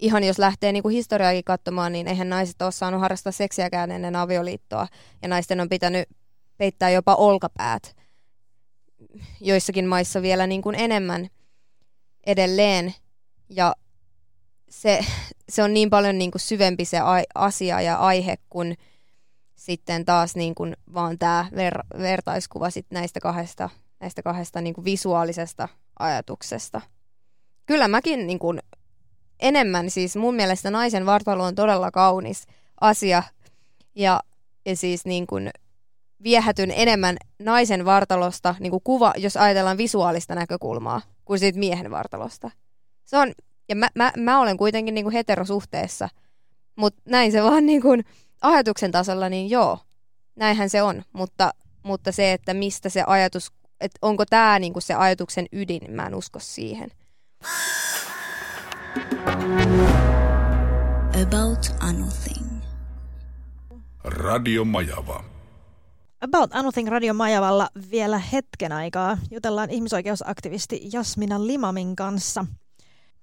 [0.00, 4.16] Ihan jos lähtee niin kuin historiaakin katsomaan, niin eihän naiset ole saanut harrastaa seksiäkään ennen
[4.16, 4.86] avioliittoa.
[5.22, 6.08] Ja naisten on pitänyt
[6.56, 7.96] peittää jopa olkapäät.
[9.40, 11.28] Joissakin maissa vielä niin kuin enemmän
[12.26, 12.94] edelleen.
[13.48, 13.74] Ja
[14.70, 15.04] se,
[15.48, 16.98] se on niin paljon niin kuin syvempi se
[17.34, 18.74] asia ja aihe, kun
[19.56, 23.70] sitten taas niin kuin vaan tämä ver- vertaiskuva sit näistä kahdesta,
[24.00, 26.80] näistä kahdesta niin kuin visuaalisesta ajatuksesta.
[27.66, 28.58] Kyllä mäkin niin kuin,
[29.40, 32.46] enemmän siis mun mielestä naisen vartalo on todella kaunis
[32.80, 33.22] asia
[33.94, 34.20] ja,
[34.66, 35.50] ja siis niin kuin,
[36.22, 42.50] viehätyn enemmän naisen vartalosta, niin kuin kuva, jos ajatellaan visuaalista näkökulmaa, kuin siitä miehen vartalosta.
[43.04, 43.32] Se on,
[43.68, 46.08] ja mä, mä, mä olen kuitenkin niin kuin heterosuhteessa,
[46.76, 48.04] mutta näin se vaan niin kuin
[48.42, 49.78] ajatuksen tasolla, niin joo,
[50.36, 54.82] näinhän se on, mutta, mutta se, että mistä se ajatus, että onko tämä niin kuin
[54.82, 56.90] se ajatuksen ydin, mä en usko siihen.
[61.22, 62.62] About Anything.
[64.04, 65.24] Radio Majava.
[66.20, 72.44] About Anything Radio Majavalla vielä hetken aikaa jutellaan ihmisoikeusaktivisti Jasmina Limamin kanssa.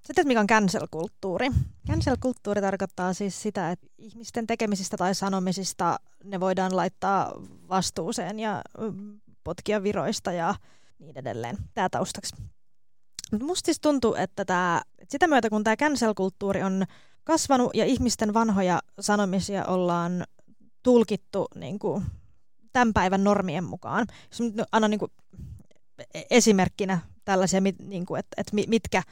[0.02, 1.50] Sitten mikä on cancel-kulttuuri?
[1.88, 7.32] Cancel-kulttuuri tarkoittaa siis sitä, että ihmisten tekemisistä tai sanomisista ne voidaan laittaa
[7.68, 10.54] vastuuseen ja mm, potkia viroista ja
[10.98, 11.56] niin edelleen.
[11.74, 12.36] Tämä taustaksi.
[13.42, 16.84] Musta siis tuntuu, että, että sitä myötä kun tämä cancel-kulttuuri on
[17.24, 20.24] kasvanut ja ihmisten vanhoja sanomisia ollaan
[20.82, 22.04] tulkittu niin kuin,
[22.72, 24.06] tämän päivän normien mukaan.
[24.30, 25.12] Jos nyt annan niin kuin,
[26.30, 29.02] esimerkkinä tällaisia, niin kuin, että, että mitkä,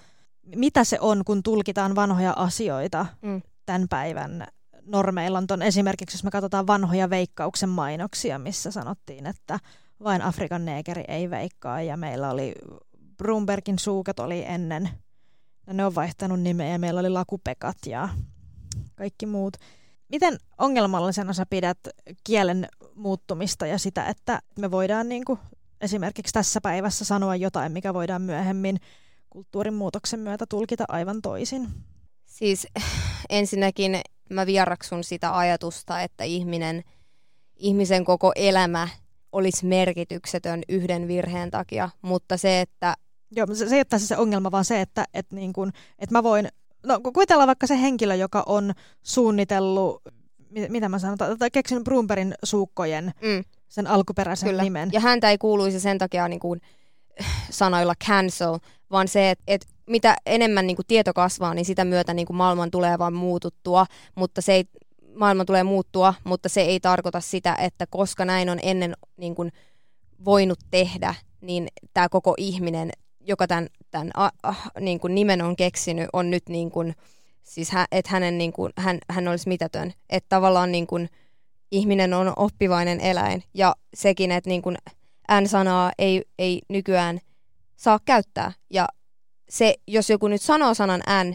[0.56, 3.42] mitä se on, kun tulkitaan vanhoja asioita mm.
[3.66, 4.46] tämän päivän
[4.86, 5.42] normeilla.
[5.50, 9.58] On esimerkiksi, jos me katsotaan vanhoja veikkauksen mainoksia, missä sanottiin, että
[10.04, 12.54] vain Afrikan neekeri ei veikkaa, ja meillä oli
[13.16, 14.88] Brumbergin suukat oli ennen,
[15.66, 18.08] ja ne on vaihtanut nimeä, ja meillä oli lakupekat ja
[18.94, 19.56] kaikki muut.
[20.08, 21.78] Miten ongelmallisena sä pidät
[22.24, 25.38] kielen muuttumista ja sitä, että me voidaan niin kuin
[25.80, 28.80] esimerkiksi tässä päivässä sanoa jotain, mikä voidaan myöhemmin
[29.30, 31.68] kulttuurin muutoksen myötä tulkita aivan toisin?
[32.26, 32.66] Siis
[33.30, 34.00] ensinnäkin
[34.30, 36.84] mä vieraksun sitä ajatusta, että ihminen,
[37.56, 38.88] ihmisen koko elämä
[39.34, 42.94] olisi merkityksetön yhden virheen takia, mutta se, että...
[43.36, 46.22] Joo, se, se ei ole se ongelma, vaan se, että, että, niin kuin, että mä
[46.22, 46.48] voin
[46.86, 50.02] no kuvitellaan vaikka se henkilö, joka on suunnitellut,
[50.50, 53.44] mit, mitä mä sanon, tai keksin Brumberin suukkojen mm.
[53.68, 54.62] sen alkuperäisen Kyllä.
[54.62, 54.90] nimen.
[54.92, 56.60] Ja häntä ei kuuluisi sen takia niin kuin,
[57.50, 58.58] sanoilla cancel,
[58.90, 62.36] vaan se, että et mitä enemmän niin kuin tieto kasvaa, niin sitä myötä niin kuin
[62.36, 64.64] maailman tulee vaan muututtua, mutta se ei,
[65.16, 69.52] maailma tulee muuttua, mutta se ei tarkoita sitä, että koska näin on ennen niin kuin,
[70.24, 75.56] voinut tehdä, niin tämä koko ihminen joka tämän, tämän a, a, niin kuin nimen on
[75.56, 76.94] keksinyt, on nyt niin kuin,
[77.42, 79.92] siis hä, että hänen niin kuin, hän, hän olisi mitätön.
[80.10, 81.08] Että tavallaan niin kuin,
[81.70, 84.76] ihminen on oppivainen eläin ja sekin, että niin kuin
[85.40, 87.20] N-sanaa ei, ei nykyään
[87.76, 88.52] saa käyttää.
[88.70, 88.88] Ja
[89.48, 91.34] se, jos joku nyt sanoo sanan N,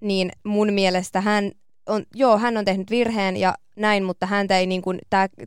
[0.00, 1.52] niin mun mielestä hän
[1.86, 4.98] on, joo, hän on tehnyt virheen ja näin, mutta häntä ei niin kuin,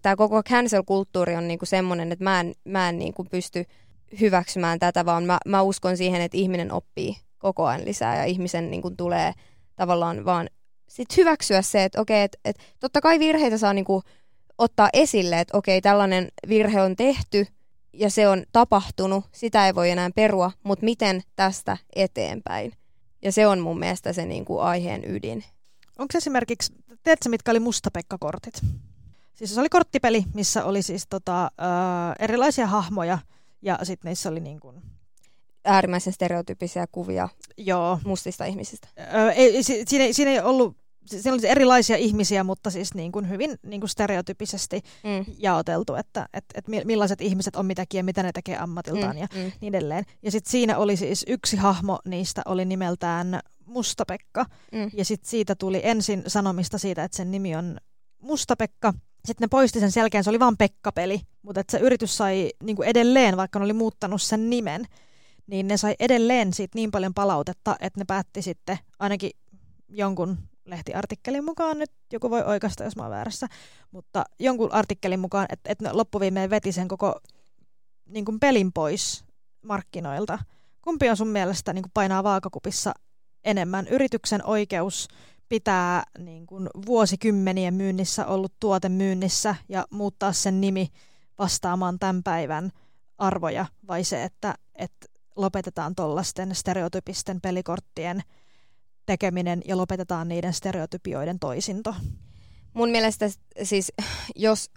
[0.01, 3.65] tämä koko cancel-kulttuuri on niin kuin semmoinen, että mä en, mä en niin kuin pysty
[4.19, 8.71] hyväksymään tätä, vaan mä, mä uskon siihen, että ihminen oppii koko ajan lisää ja ihmisen
[8.71, 9.33] niin kuin, tulee
[9.75, 10.49] tavallaan vaan
[10.87, 14.03] sit hyväksyä se, että okei, että, että totta kai virheitä saa niin kuin,
[14.57, 17.47] ottaa esille, että okei, tällainen virhe on tehty
[17.93, 22.73] ja se on tapahtunut, sitä ei voi enää perua, mutta miten tästä eteenpäin?
[23.21, 25.43] Ja se on mun mielestä se niin kuin, aiheen ydin.
[25.97, 28.61] Onko esimerkiksi, tiedätkö mitkä oli mustapekkakortit?
[29.33, 31.49] Siis se oli korttipeli, missä oli siis tota, ö,
[32.19, 33.19] erilaisia hahmoja–
[33.61, 34.81] ja sitten niissä oli niin kuin...
[35.65, 37.99] Äärimmäisen stereotyyppisiä kuvia Joo.
[38.05, 38.87] mustista ihmisistä.
[39.13, 43.55] Öö, ei, siinä, siinä ei ollut siinä oli erilaisia ihmisiä, mutta siis niin kuin hyvin
[43.63, 45.33] niin kuin stereotypisesti mm.
[45.37, 49.27] jaoteltu, että et, et millaiset ihmiset on mitäkin ja mitä ne tekee ammatiltaan mm, ja
[49.35, 49.51] mm.
[49.61, 50.03] niin edelleen.
[50.23, 54.45] Ja sitten siinä oli siis yksi hahmo, niistä oli nimeltään Mustapekka.
[54.71, 54.89] Mm.
[54.93, 57.77] Ja sitten siitä tuli ensin sanomista siitä, että sen nimi on
[58.21, 58.93] Mustapekka.
[59.25, 62.75] Sitten ne poisti sen selkeän, se oli vain Pekka-peli, mutta että se yritys sai niin
[62.75, 64.85] kuin edelleen, vaikka ne oli muuttanut sen nimen,
[65.47, 69.31] niin ne sai edelleen siitä niin paljon palautetta, että ne päätti sitten ainakin
[69.89, 70.37] jonkun
[70.67, 73.47] lehtiartikkelin mukaan, nyt joku voi oikaista, jos mä oon väärässä,
[73.91, 77.19] mutta jonkun artikkelin mukaan, että, ne loppuviimeen veti sen koko
[78.05, 79.25] niin kuin pelin pois
[79.61, 80.39] markkinoilta.
[80.81, 82.93] Kumpi on sun mielestä niin kuin painaa vaakakupissa
[83.43, 83.87] enemmän?
[83.87, 85.07] Yrityksen oikeus
[85.49, 90.87] pitää niin kuin vuosikymmenien myynnissä ollut tuote myynnissä ja muuttaa sen nimi
[91.37, 92.71] vastaamaan tämän päivän
[93.17, 98.23] arvoja, vai se, että, että lopetetaan tuollaisten stereotypisten pelikorttien
[99.07, 101.95] tekeminen ja lopetetaan niiden stereotypioiden toisinto?
[102.73, 103.29] Mun mielestä
[103.63, 103.93] siis,
[104.35, 104.71] jos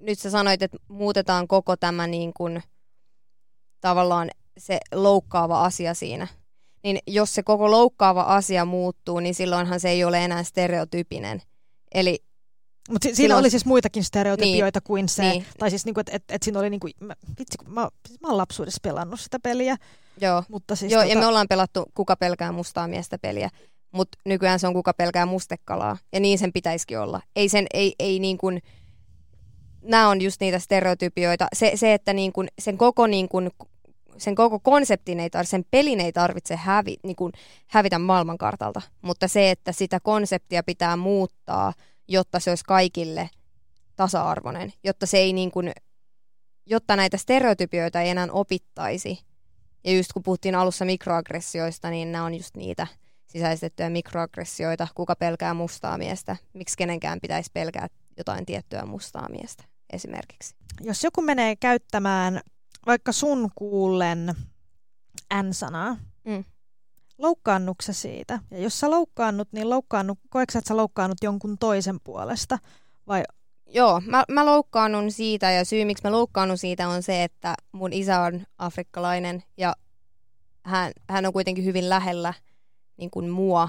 [0.00, 2.62] nyt sä sanoit, että muutetaan koko tämä niin kuin,
[3.80, 6.26] tavallaan se loukkaava asia siinä,
[6.82, 11.42] niin jos se koko loukkaava asia muuttuu, niin silloinhan se ei ole enää stereotypinen.
[11.94, 12.24] Eli
[12.88, 14.86] mutta si- siinä oli siis muitakin stereotypioita niin.
[14.86, 15.44] kuin se, niin.
[15.58, 18.28] tai siis niinku, että et, et siinä oli niinku, mä, vitsi, kun mä, siis mä
[18.28, 19.76] oon lapsuudessa pelannut sitä peliä.
[20.20, 21.14] Joo, mutta siis Joo tota...
[21.14, 23.50] ja me ollaan pelattu kuka pelkää mustaa miestä peliä,
[23.92, 27.20] mutta nykyään se on kuka pelkää mustekalaa, ja niin sen pitäisikin olla.
[27.36, 28.62] Ei sen, ei, ei niin kuin,
[29.82, 31.46] nämä on just niitä stereotypioita.
[31.52, 33.50] Se, se että niin kun sen koko niin kun,
[34.18, 37.32] sen koko konseptin ei tarvitse, sen pelin ei tarvitse hävi, niin kun,
[37.66, 41.72] hävitä maailmankartalta, mutta se, että sitä konseptia pitää muuttaa,
[42.08, 43.30] jotta se olisi kaikille
[43.96, 45.70] tasa-arvoinen, jotta se ei niin kun,
[46.66, 49.18] jotta näitä stereotypioita ei enää opittaisi.
[49.84, 52.86] Ja just kun puhuttiin alussa mikroaggressioista, niin nämä on just niitä
[53.26, 54.88] sisäistettyjä mikroaggressioita.
[54.94, 56.36] Kuka pelkää mustaa miestä?
[56.54, 57.86] Miksi kenenkään pitäisi pelkää
[58.16, 60.54] jotain tiettyä mustaa miestä esimerkiksi?
[60.80, 62.40] Jos joku menee käyttämään
[62.86, 64.34] vaikka sun kuullen
[65.42, 66.44] N-sanaa, Mm.
[67.18, 68.38] Loukkaannukse siitä?
[68.50, 72.58] Ja jos sä loukkaannut, niin loukkaannut, koetko että sä loukkaannut jonkun toisen puolesta?
[73.08, 73.22] Vai
[73.70, 77.92] Joo, mä, mä loukkaannun siitä ja syy miksi mä loukkaannun siitä on se, että mun
[77.92, 79.76] isä on afrikkalainen ja
[80.64, 82.34] hän, hän on kuitenkin hyvin lähellä
[82.96, 83.68] niin kuin mua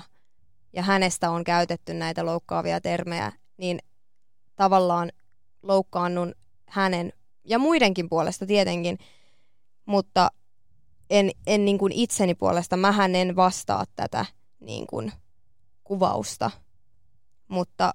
[0.74, 3.80] ja hänestä on käytetty näitä loukkaavia termejä, niin
[4.56, 5.12] tavallaan
[5.64, 6.36] loukkaannun
[6.66, 7.14] hänen
[7.44, 8.98] ja muidenkin puolesta tietenkin,
[9.86, 10.32] mutta
[11.10, 14.26] en, en niin kuin itseni puolesta, mähän en vastaa tätä
[14.60, 15.11] niin kuin
[15.84, 16.52] kuvausta,
[17.48, 17.94] mutta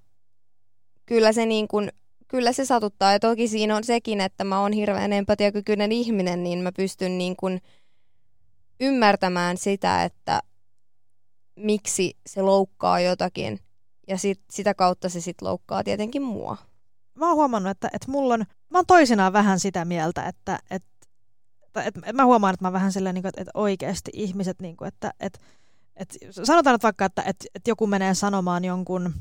[1.07, 1.93] kyllä se, niin kuin,
[2.29, 3.13] kyllä se satuttaa.
[3.13, 7.37] Ja toki siinä on sekin, että mä oon hirveän empatiakykyinen ihminen, niin mä pystyn niin
[7.37, 7.63] kuin
[8.81, 10.41] ymmärtämään sitä, että
[11.57, 13.61] miksi se loukkaa jotakin.
[14.09, 16.57] Ja sit, sitä kautta se sitten loukkaa tietenkin mua.
[17.15, 20.89] mä oon huomannut, että, että mulla on, mä oon toisinaan vähän sitä mieltä, että, että,
[21.81, 24.77] että, että mä huomaan, että mä vähän silleen, niin kuin, että, että oikeasti ihmiset, niin
[24.77, 25.39] kuin, että, että,
[25.97, 26.15] että
[26.45, 29.15] sanotaan nyt vaikka, että, että, että joku menee sanomaan jonkun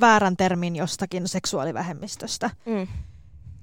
[0.00, 2.86] väärän termin jostakin seksuaalivähemmistöstä, Mm.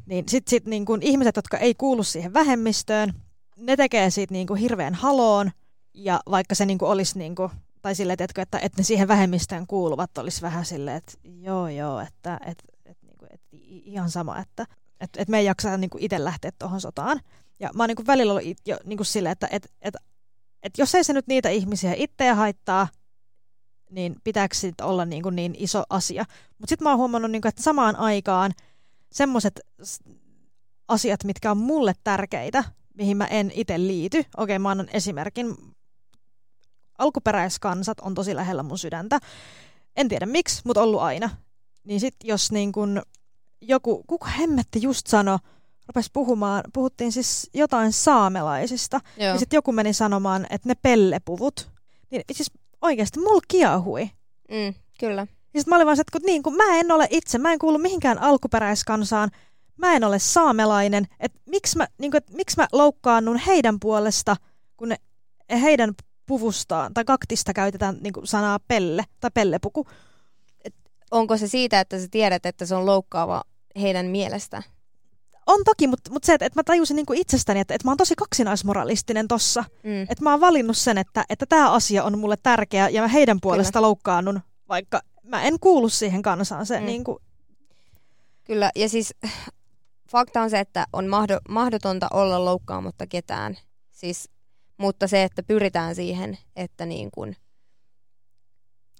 [0.05, 3.13] niin sitten sit, niin kuin ihmiset, jotka ei kuulu siihen vähemmistöön,
[3.57, 5.51] ne tekee siitä niin kuin hirveän haloon,
[5.93, 7.51] ja vaikka se niin kuin olisi niin kuin,
[7.81, 11.99] tai silleen, että, että, että ne siihen vähemmistöön kuuluvat olisi vähän silleen, että joo joo,
[11.99, 14.65] että, että, että, niin kuin, että ihan sama, että,
[15.01, 17.19] että, että me ei jaksa niin kuin itse lähteä tuohon sotaan.
[17.64, 19.99] Ja mä oon niin kuin välillä ollut it- jo niin kuin silleen, että, että, että,
[20.64, 22.88] että jos ei se nyt niitä ihmisiä itseä haittaa,
[23.90, 26.26] niin pitääkö siitä olla niin, kuin niin iso asia.
[26.57, 28.52] Mutta sitten mä oon huomannut, niin kuin, että samaan aikaan
[29.11, 29.60] semmoiset
[30.88, 32.64] asiat, mitkä on mulle tärkeitä,
[32.94, 34.26] mihin mä en itse liity.
[34.38, 35.56] Okei, mä annan esimerkin.
[36.98, 39.19] Alkuperäiskansat on tosi lähellä mun sydäntä.
[39.95, 41.30] En tiedä miksi, mutta ollut aina.
[41.84, 43.02] Niin sit jos niin kun
[43.61, 45.40] joku, kuka hemmetti just sano,
[45.93, 49.01] rupesi puhumaan, puhuttiin siis jotain saamelaisista.
[49.17, 49.27] Joo.
[49.27, 51.69] Ja sitten joku meni sanomaan, että ne pellepuvut.
[52.11, 52.51] Niin siis
[52.81, 54.09] oikeasti mulla kiehui.
[54.51, 55.27] Mm, kyllä.
[55.53, 57.53] Ja sitten mä olin vaan se, että kun, niin, kun mä en ole itse, mä
[57.53, 59.31] en kuulu mihinkään alkuperäiskansaan,
[59.77, 64.37] mä en ole saamelainen, että miksi mä, niin kuin, että miksi mä loukkaannun heidän puolesta,
[64.77, 64.95] kun ne,
[65.61, 65.93] heidän
[66.25, 69.87] puvustaan tai kaktista käytetään niin kuin sanaa pelle tai pellepuku.
[71.11, 73.43] Onko se siitä, että sä tiedät, että se on loukkaava
[73.81, 74.63] heidän mielestä?
[75.47, 77.91] On toki, mutta, mutta se, että, että mä tajusin niin kuin itsestäni, että, että mä
[77.91, 79.63] oon tosi kaksinaismoralistinen tossa.
[79.83, 80.01] Mm.
[80.01, 83.39] Että mä oon valinnut sen, että, että tämä asia on mulle tärkeä ja mä heidän
[83.41, 86.65] puolesta loukkaannun, vaikka mä en kuulu siihen kansaan.
[86.65, 86.85] Se, Mm.
[86.85, 87.17] niin kuin,
[88.43, 89.13] Kyllä, ja siis
[90.09, 93.57] fakta on se, että on mahdo, mahdotonta olla loukkaamatta ketään.
[93.91, 94.29] Siis,
[94.77, 97.35] mutta se, että pyritään siihen, että niin kuin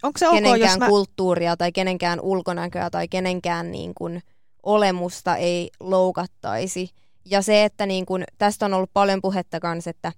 [0.04, 0.88] onko se ok, kenenkään jos mä...
[0.88, 4.22] kulttuuria tai kenenkään ulkonäköä tai kenenkään niin kuin
[4.64, 6.90] olemusta ei loukattaisi.
[7.26, 10.12] Ja se, että niin kuin, tästä on ollut paljon puhetta kanssa, että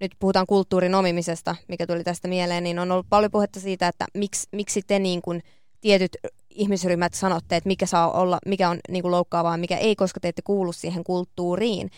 [0.00, 4.06] nyt puhutaan kulttuurin omimisesta, mikä tuli tästä mieleen, niin on ollut paljon puhetta siitä, että
[4.14, 5.42] miksi, miksi te niin kuin
[5.80, 6.16] tietyt
[6.50, 10.28] ihmisryhmät sanotte, että mikä saa olla, mikä on niin kuin loukkaavaa, mikä ei, koska te
[10.28, 11.90] ette kuulu siihen kulttuuriin.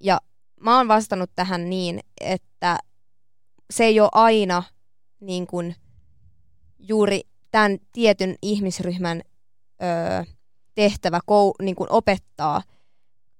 [0.00, 0.20] Ja
[0.60, 2.78] mä oon vastannut tähän niin, että
[3.70, 4.62] se ei ole aina
[5.20, 5.76] niin kuin
[6.78, 7.20] juuri
[7.50, 9.22] tämän tietyn ihmisryhmän
[9.82, 10.24] öö,
[10.74, 12.62] tehtävä kou, niin kuin opettaa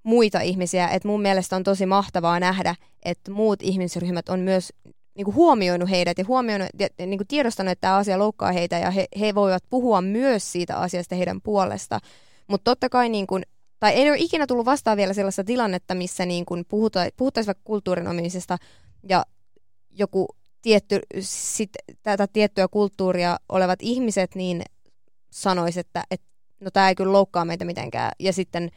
[0.02, 0.88] muita ihmisiä.
[0.88, 4.72] Et mun mielestä on tosi mahtavaa nähdä, että muut ihmisryhmät on myös
[5.14, 6.68] niin kuin huomioinut heidät ja, huomioinut,
[6.98, 10.76] niin kuin tiedostanut, että tämä asia loukkaa heitä ja he, he voivat puhua myös siitä
[10.76, 11.98] asiasta heidän puolesta.
[12.46, 13.42] Mutta totta kai, niin kuin,
[13.80, 17.64] tai ei ole ikinä tullut vastaan vielä sellaista tilannetta, missä niin kuin puhuta, puhuttaisiin vaikka
[17.64, 18.06] kulttuurin
[19.08, 19.24] ja
[19.90, 20.26] joku
[20.62, 21.70] tietty, sit,
[22.02, 24.62] tätä tiettyä kulttuuria olevat ihmiset niin
[25.30, 26.26] sanois, että, että
[26.62, 28.12] no tämä ei kyllä loukkaa meitä mitenkään.
[28.18, 28.70] Ja sitten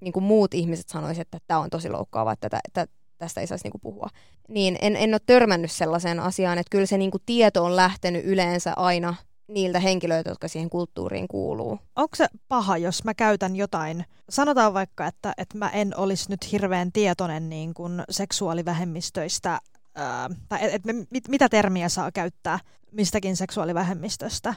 [0.00, 3.64] niin kuin muut ihmiset sanoisivat, että tämä on tosi loukkaavaa, että tätä, tästä ei saisi
[3.64, 4.08] niin kuin puhua.
[4.48, 8.24] Niin en, en ole törmännyt sellaiseen asiaan, että kyllä se niin kuin tieto on lähtenyt
[8.24, 9.14] yleensä aina
[9.48, 11.78] niiltä henkilöiltä, jotka siihen kulttuuriin kuuluu.
[11.96, 16.52] onko se paha, jos mä käytän jotain, sanotaan vaikka, että, että mä en olisi nyt
[16.52, 19.60] hirveän tietoinen niin kuin seksuaalivähemmistöistä,
[19.94, 22.58] ää, tai että et, mit, mitä termiä saa käyttää
[22.92, 24.54] mistäkin seksuaalivähemmistöstä.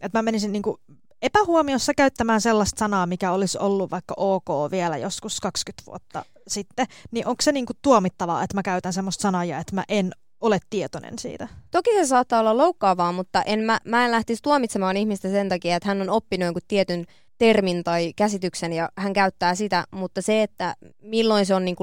[0.00, 0.76] Että mä menisin niin kuin
[1.22, 7.26] epähuomiossa käyttämään sellaista sanaa, mikä olisi ollut vaikka ok vielä joskus 20 vuotta sitten, niin
[7.26, 11.18] onko se niinku tuomittavaa, että mä käytän semmoista sanaa ja että mä en ole tietoinen
[11.18, 11.48] siitä?
[11.70, 15.76] Toki se saattaa olla loukkaavaa, mutta en mä, mä en lähtisi tuomitsemaan ihmistä sen takia,
[15.76, 17.04] että hän on oppinut jonkun tietyn
[17.38, 21.76] termin tai käsityksen ja hän käyttää sitä, mutta se, että milloin se on, niin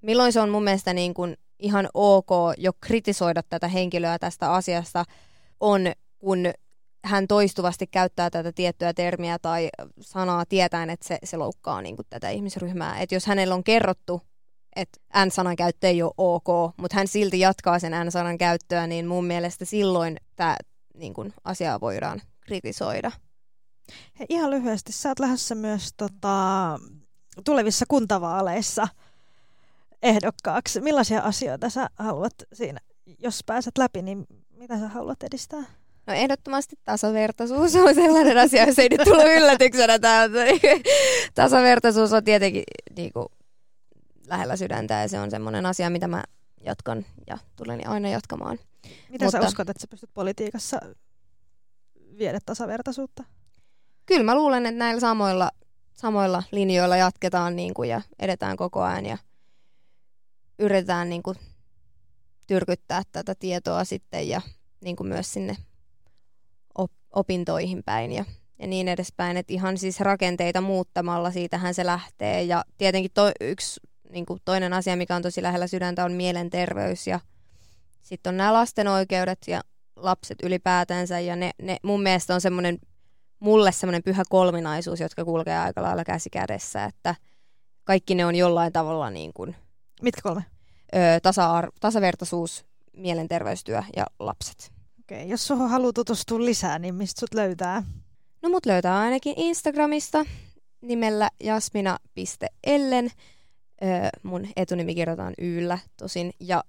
[0.00, 1.14] milloin se on mun mielestä niin
[1.58, 5.04] ihan ok jo kritisoida tätä henkilöä tästä asiasta,
[5.60, 5.80] on
[6.18, 6.38] kun
[7.06, 9.68] hän toistuvasti käyttää tätä tiettyä termiä tai
[10.00, 13.00] sanaa tietäen, että se, se loukkaa niin kuin tätä ihmisryhmää.
[13.00, 14.22] Et jos hänellä on kerrottu,
[14.76, 19.24] että N-sanan käyttö ei ole ok, mutta hän silti jatkaa sen N-sanan käyttöä, niin mun
[19.24, 20.56] mielestä silloin tämä
[20.94, 23.10] niin kuin, asiaa voidaan kritisoida.
[24.20, 26.78] He, ihan lyhyesti, sä oot lähdössä myös tota,
[27.44, 28.88] tulevissa kuntavaaleissa
[30.02, 30.80] ehdokkaaksi.
[30.80, 32.80] Millaisia asioita sä haluat siinä,
[33.18, 35.64] jos pääset läpi, niin mitä sä haluat edistää?
[36.06, 40.38] No ehdottomasti tasavertaisuus on sellainen asia, jos ei nyt tullut yllätyksenä täältä.
[41.34, 42.62] tasavertaisuus on tietenkin
[42.96, 43.26] niin kuin,
[44.28, 46.24] lähellä sydäntä ja se on semmoinen asia, mitä mä
[46.64, 48.58] jatkan ja tulen aina jatkamaan.
[49.08, 50.78] Mitä Mutta, sä uskot, että sä pystyt politiikassa
[52.18, 53.24] viedä tasavertaisuutta?
[54.06, 55.50] Kyllä mä luulen, että näillä samoilla,
[55.92, 59.18] samoilla linjoilla jatketaan niin kuin, ja edetään koko ajan ja
[60.58, 61.36] yritetään niin kuin,
[62.46, 64.40] tyrkyttää tätä tietoa sitten ja
[64.80, 65.56] niin kuin myös sinne
[67.14, 68.24] opintoihin päin ja,
[68.58, 69.36] ja niin edespäin.
[69.36, 72.42] Että ihan siis rakenteita muuttamalla siitähän se lähtee.
[72.42, 73.80] Ja tietenkin to, yksi
[74.10, 77.20] niin kuin toinen asia, mikä on tosi lähellä sydäntä, on mielenterveys ja
[78.02, 79.60] sitten on nämä lasten oikeudet ja
[79.96, 81.20] lapset ylipäätänsä.
[81.20, 82.78] Ja ne, ne mun mielestä on semmoinen,
[83.40, 87.14] mulle semmoinen pyhä kolminaisuus, jotka kulkee aika lailla käsi kädessä, että
[87.84, 89.56] kaikki ne on jollain tavalla niin kuin,
[90.02, 90.44] Mitkä kolme?
[90.94, 94.75] Ö, tasa tasavertaisuus, mielenterveystyö ja lapset.
[95.06, 97.82] Okei, jos suhun haluaa tutustua lisää, niin mistä sut löytää?
[98.42, 100.24] No mut löytää ainakin Instagramista
[100.80, 103.10] nimellä jasmina.ellen.
[103.84, 106.32] Öö, mun etunimi kirjoitetaan Yllä tosin.
[106.40, 106.64] Ja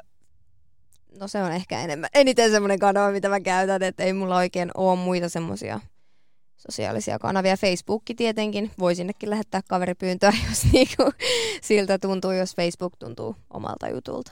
[1.20, 4.72] no se on ehkä enemmän, eniten semmoinen kanava, mitä mä käytän, että ei mulla oikein
[4.78, 5.80] ole muita semmoisia
[6.58, 7.58] sosiaalisia kanavia.
[7.58, 11.12] Facebookki tietenkin, voi sinnekin lähettää kaveripyyntöä, jos niinku
[11.62, 14.32] siltä tuntuu, jos Facebook tuntuu omalta jutulta.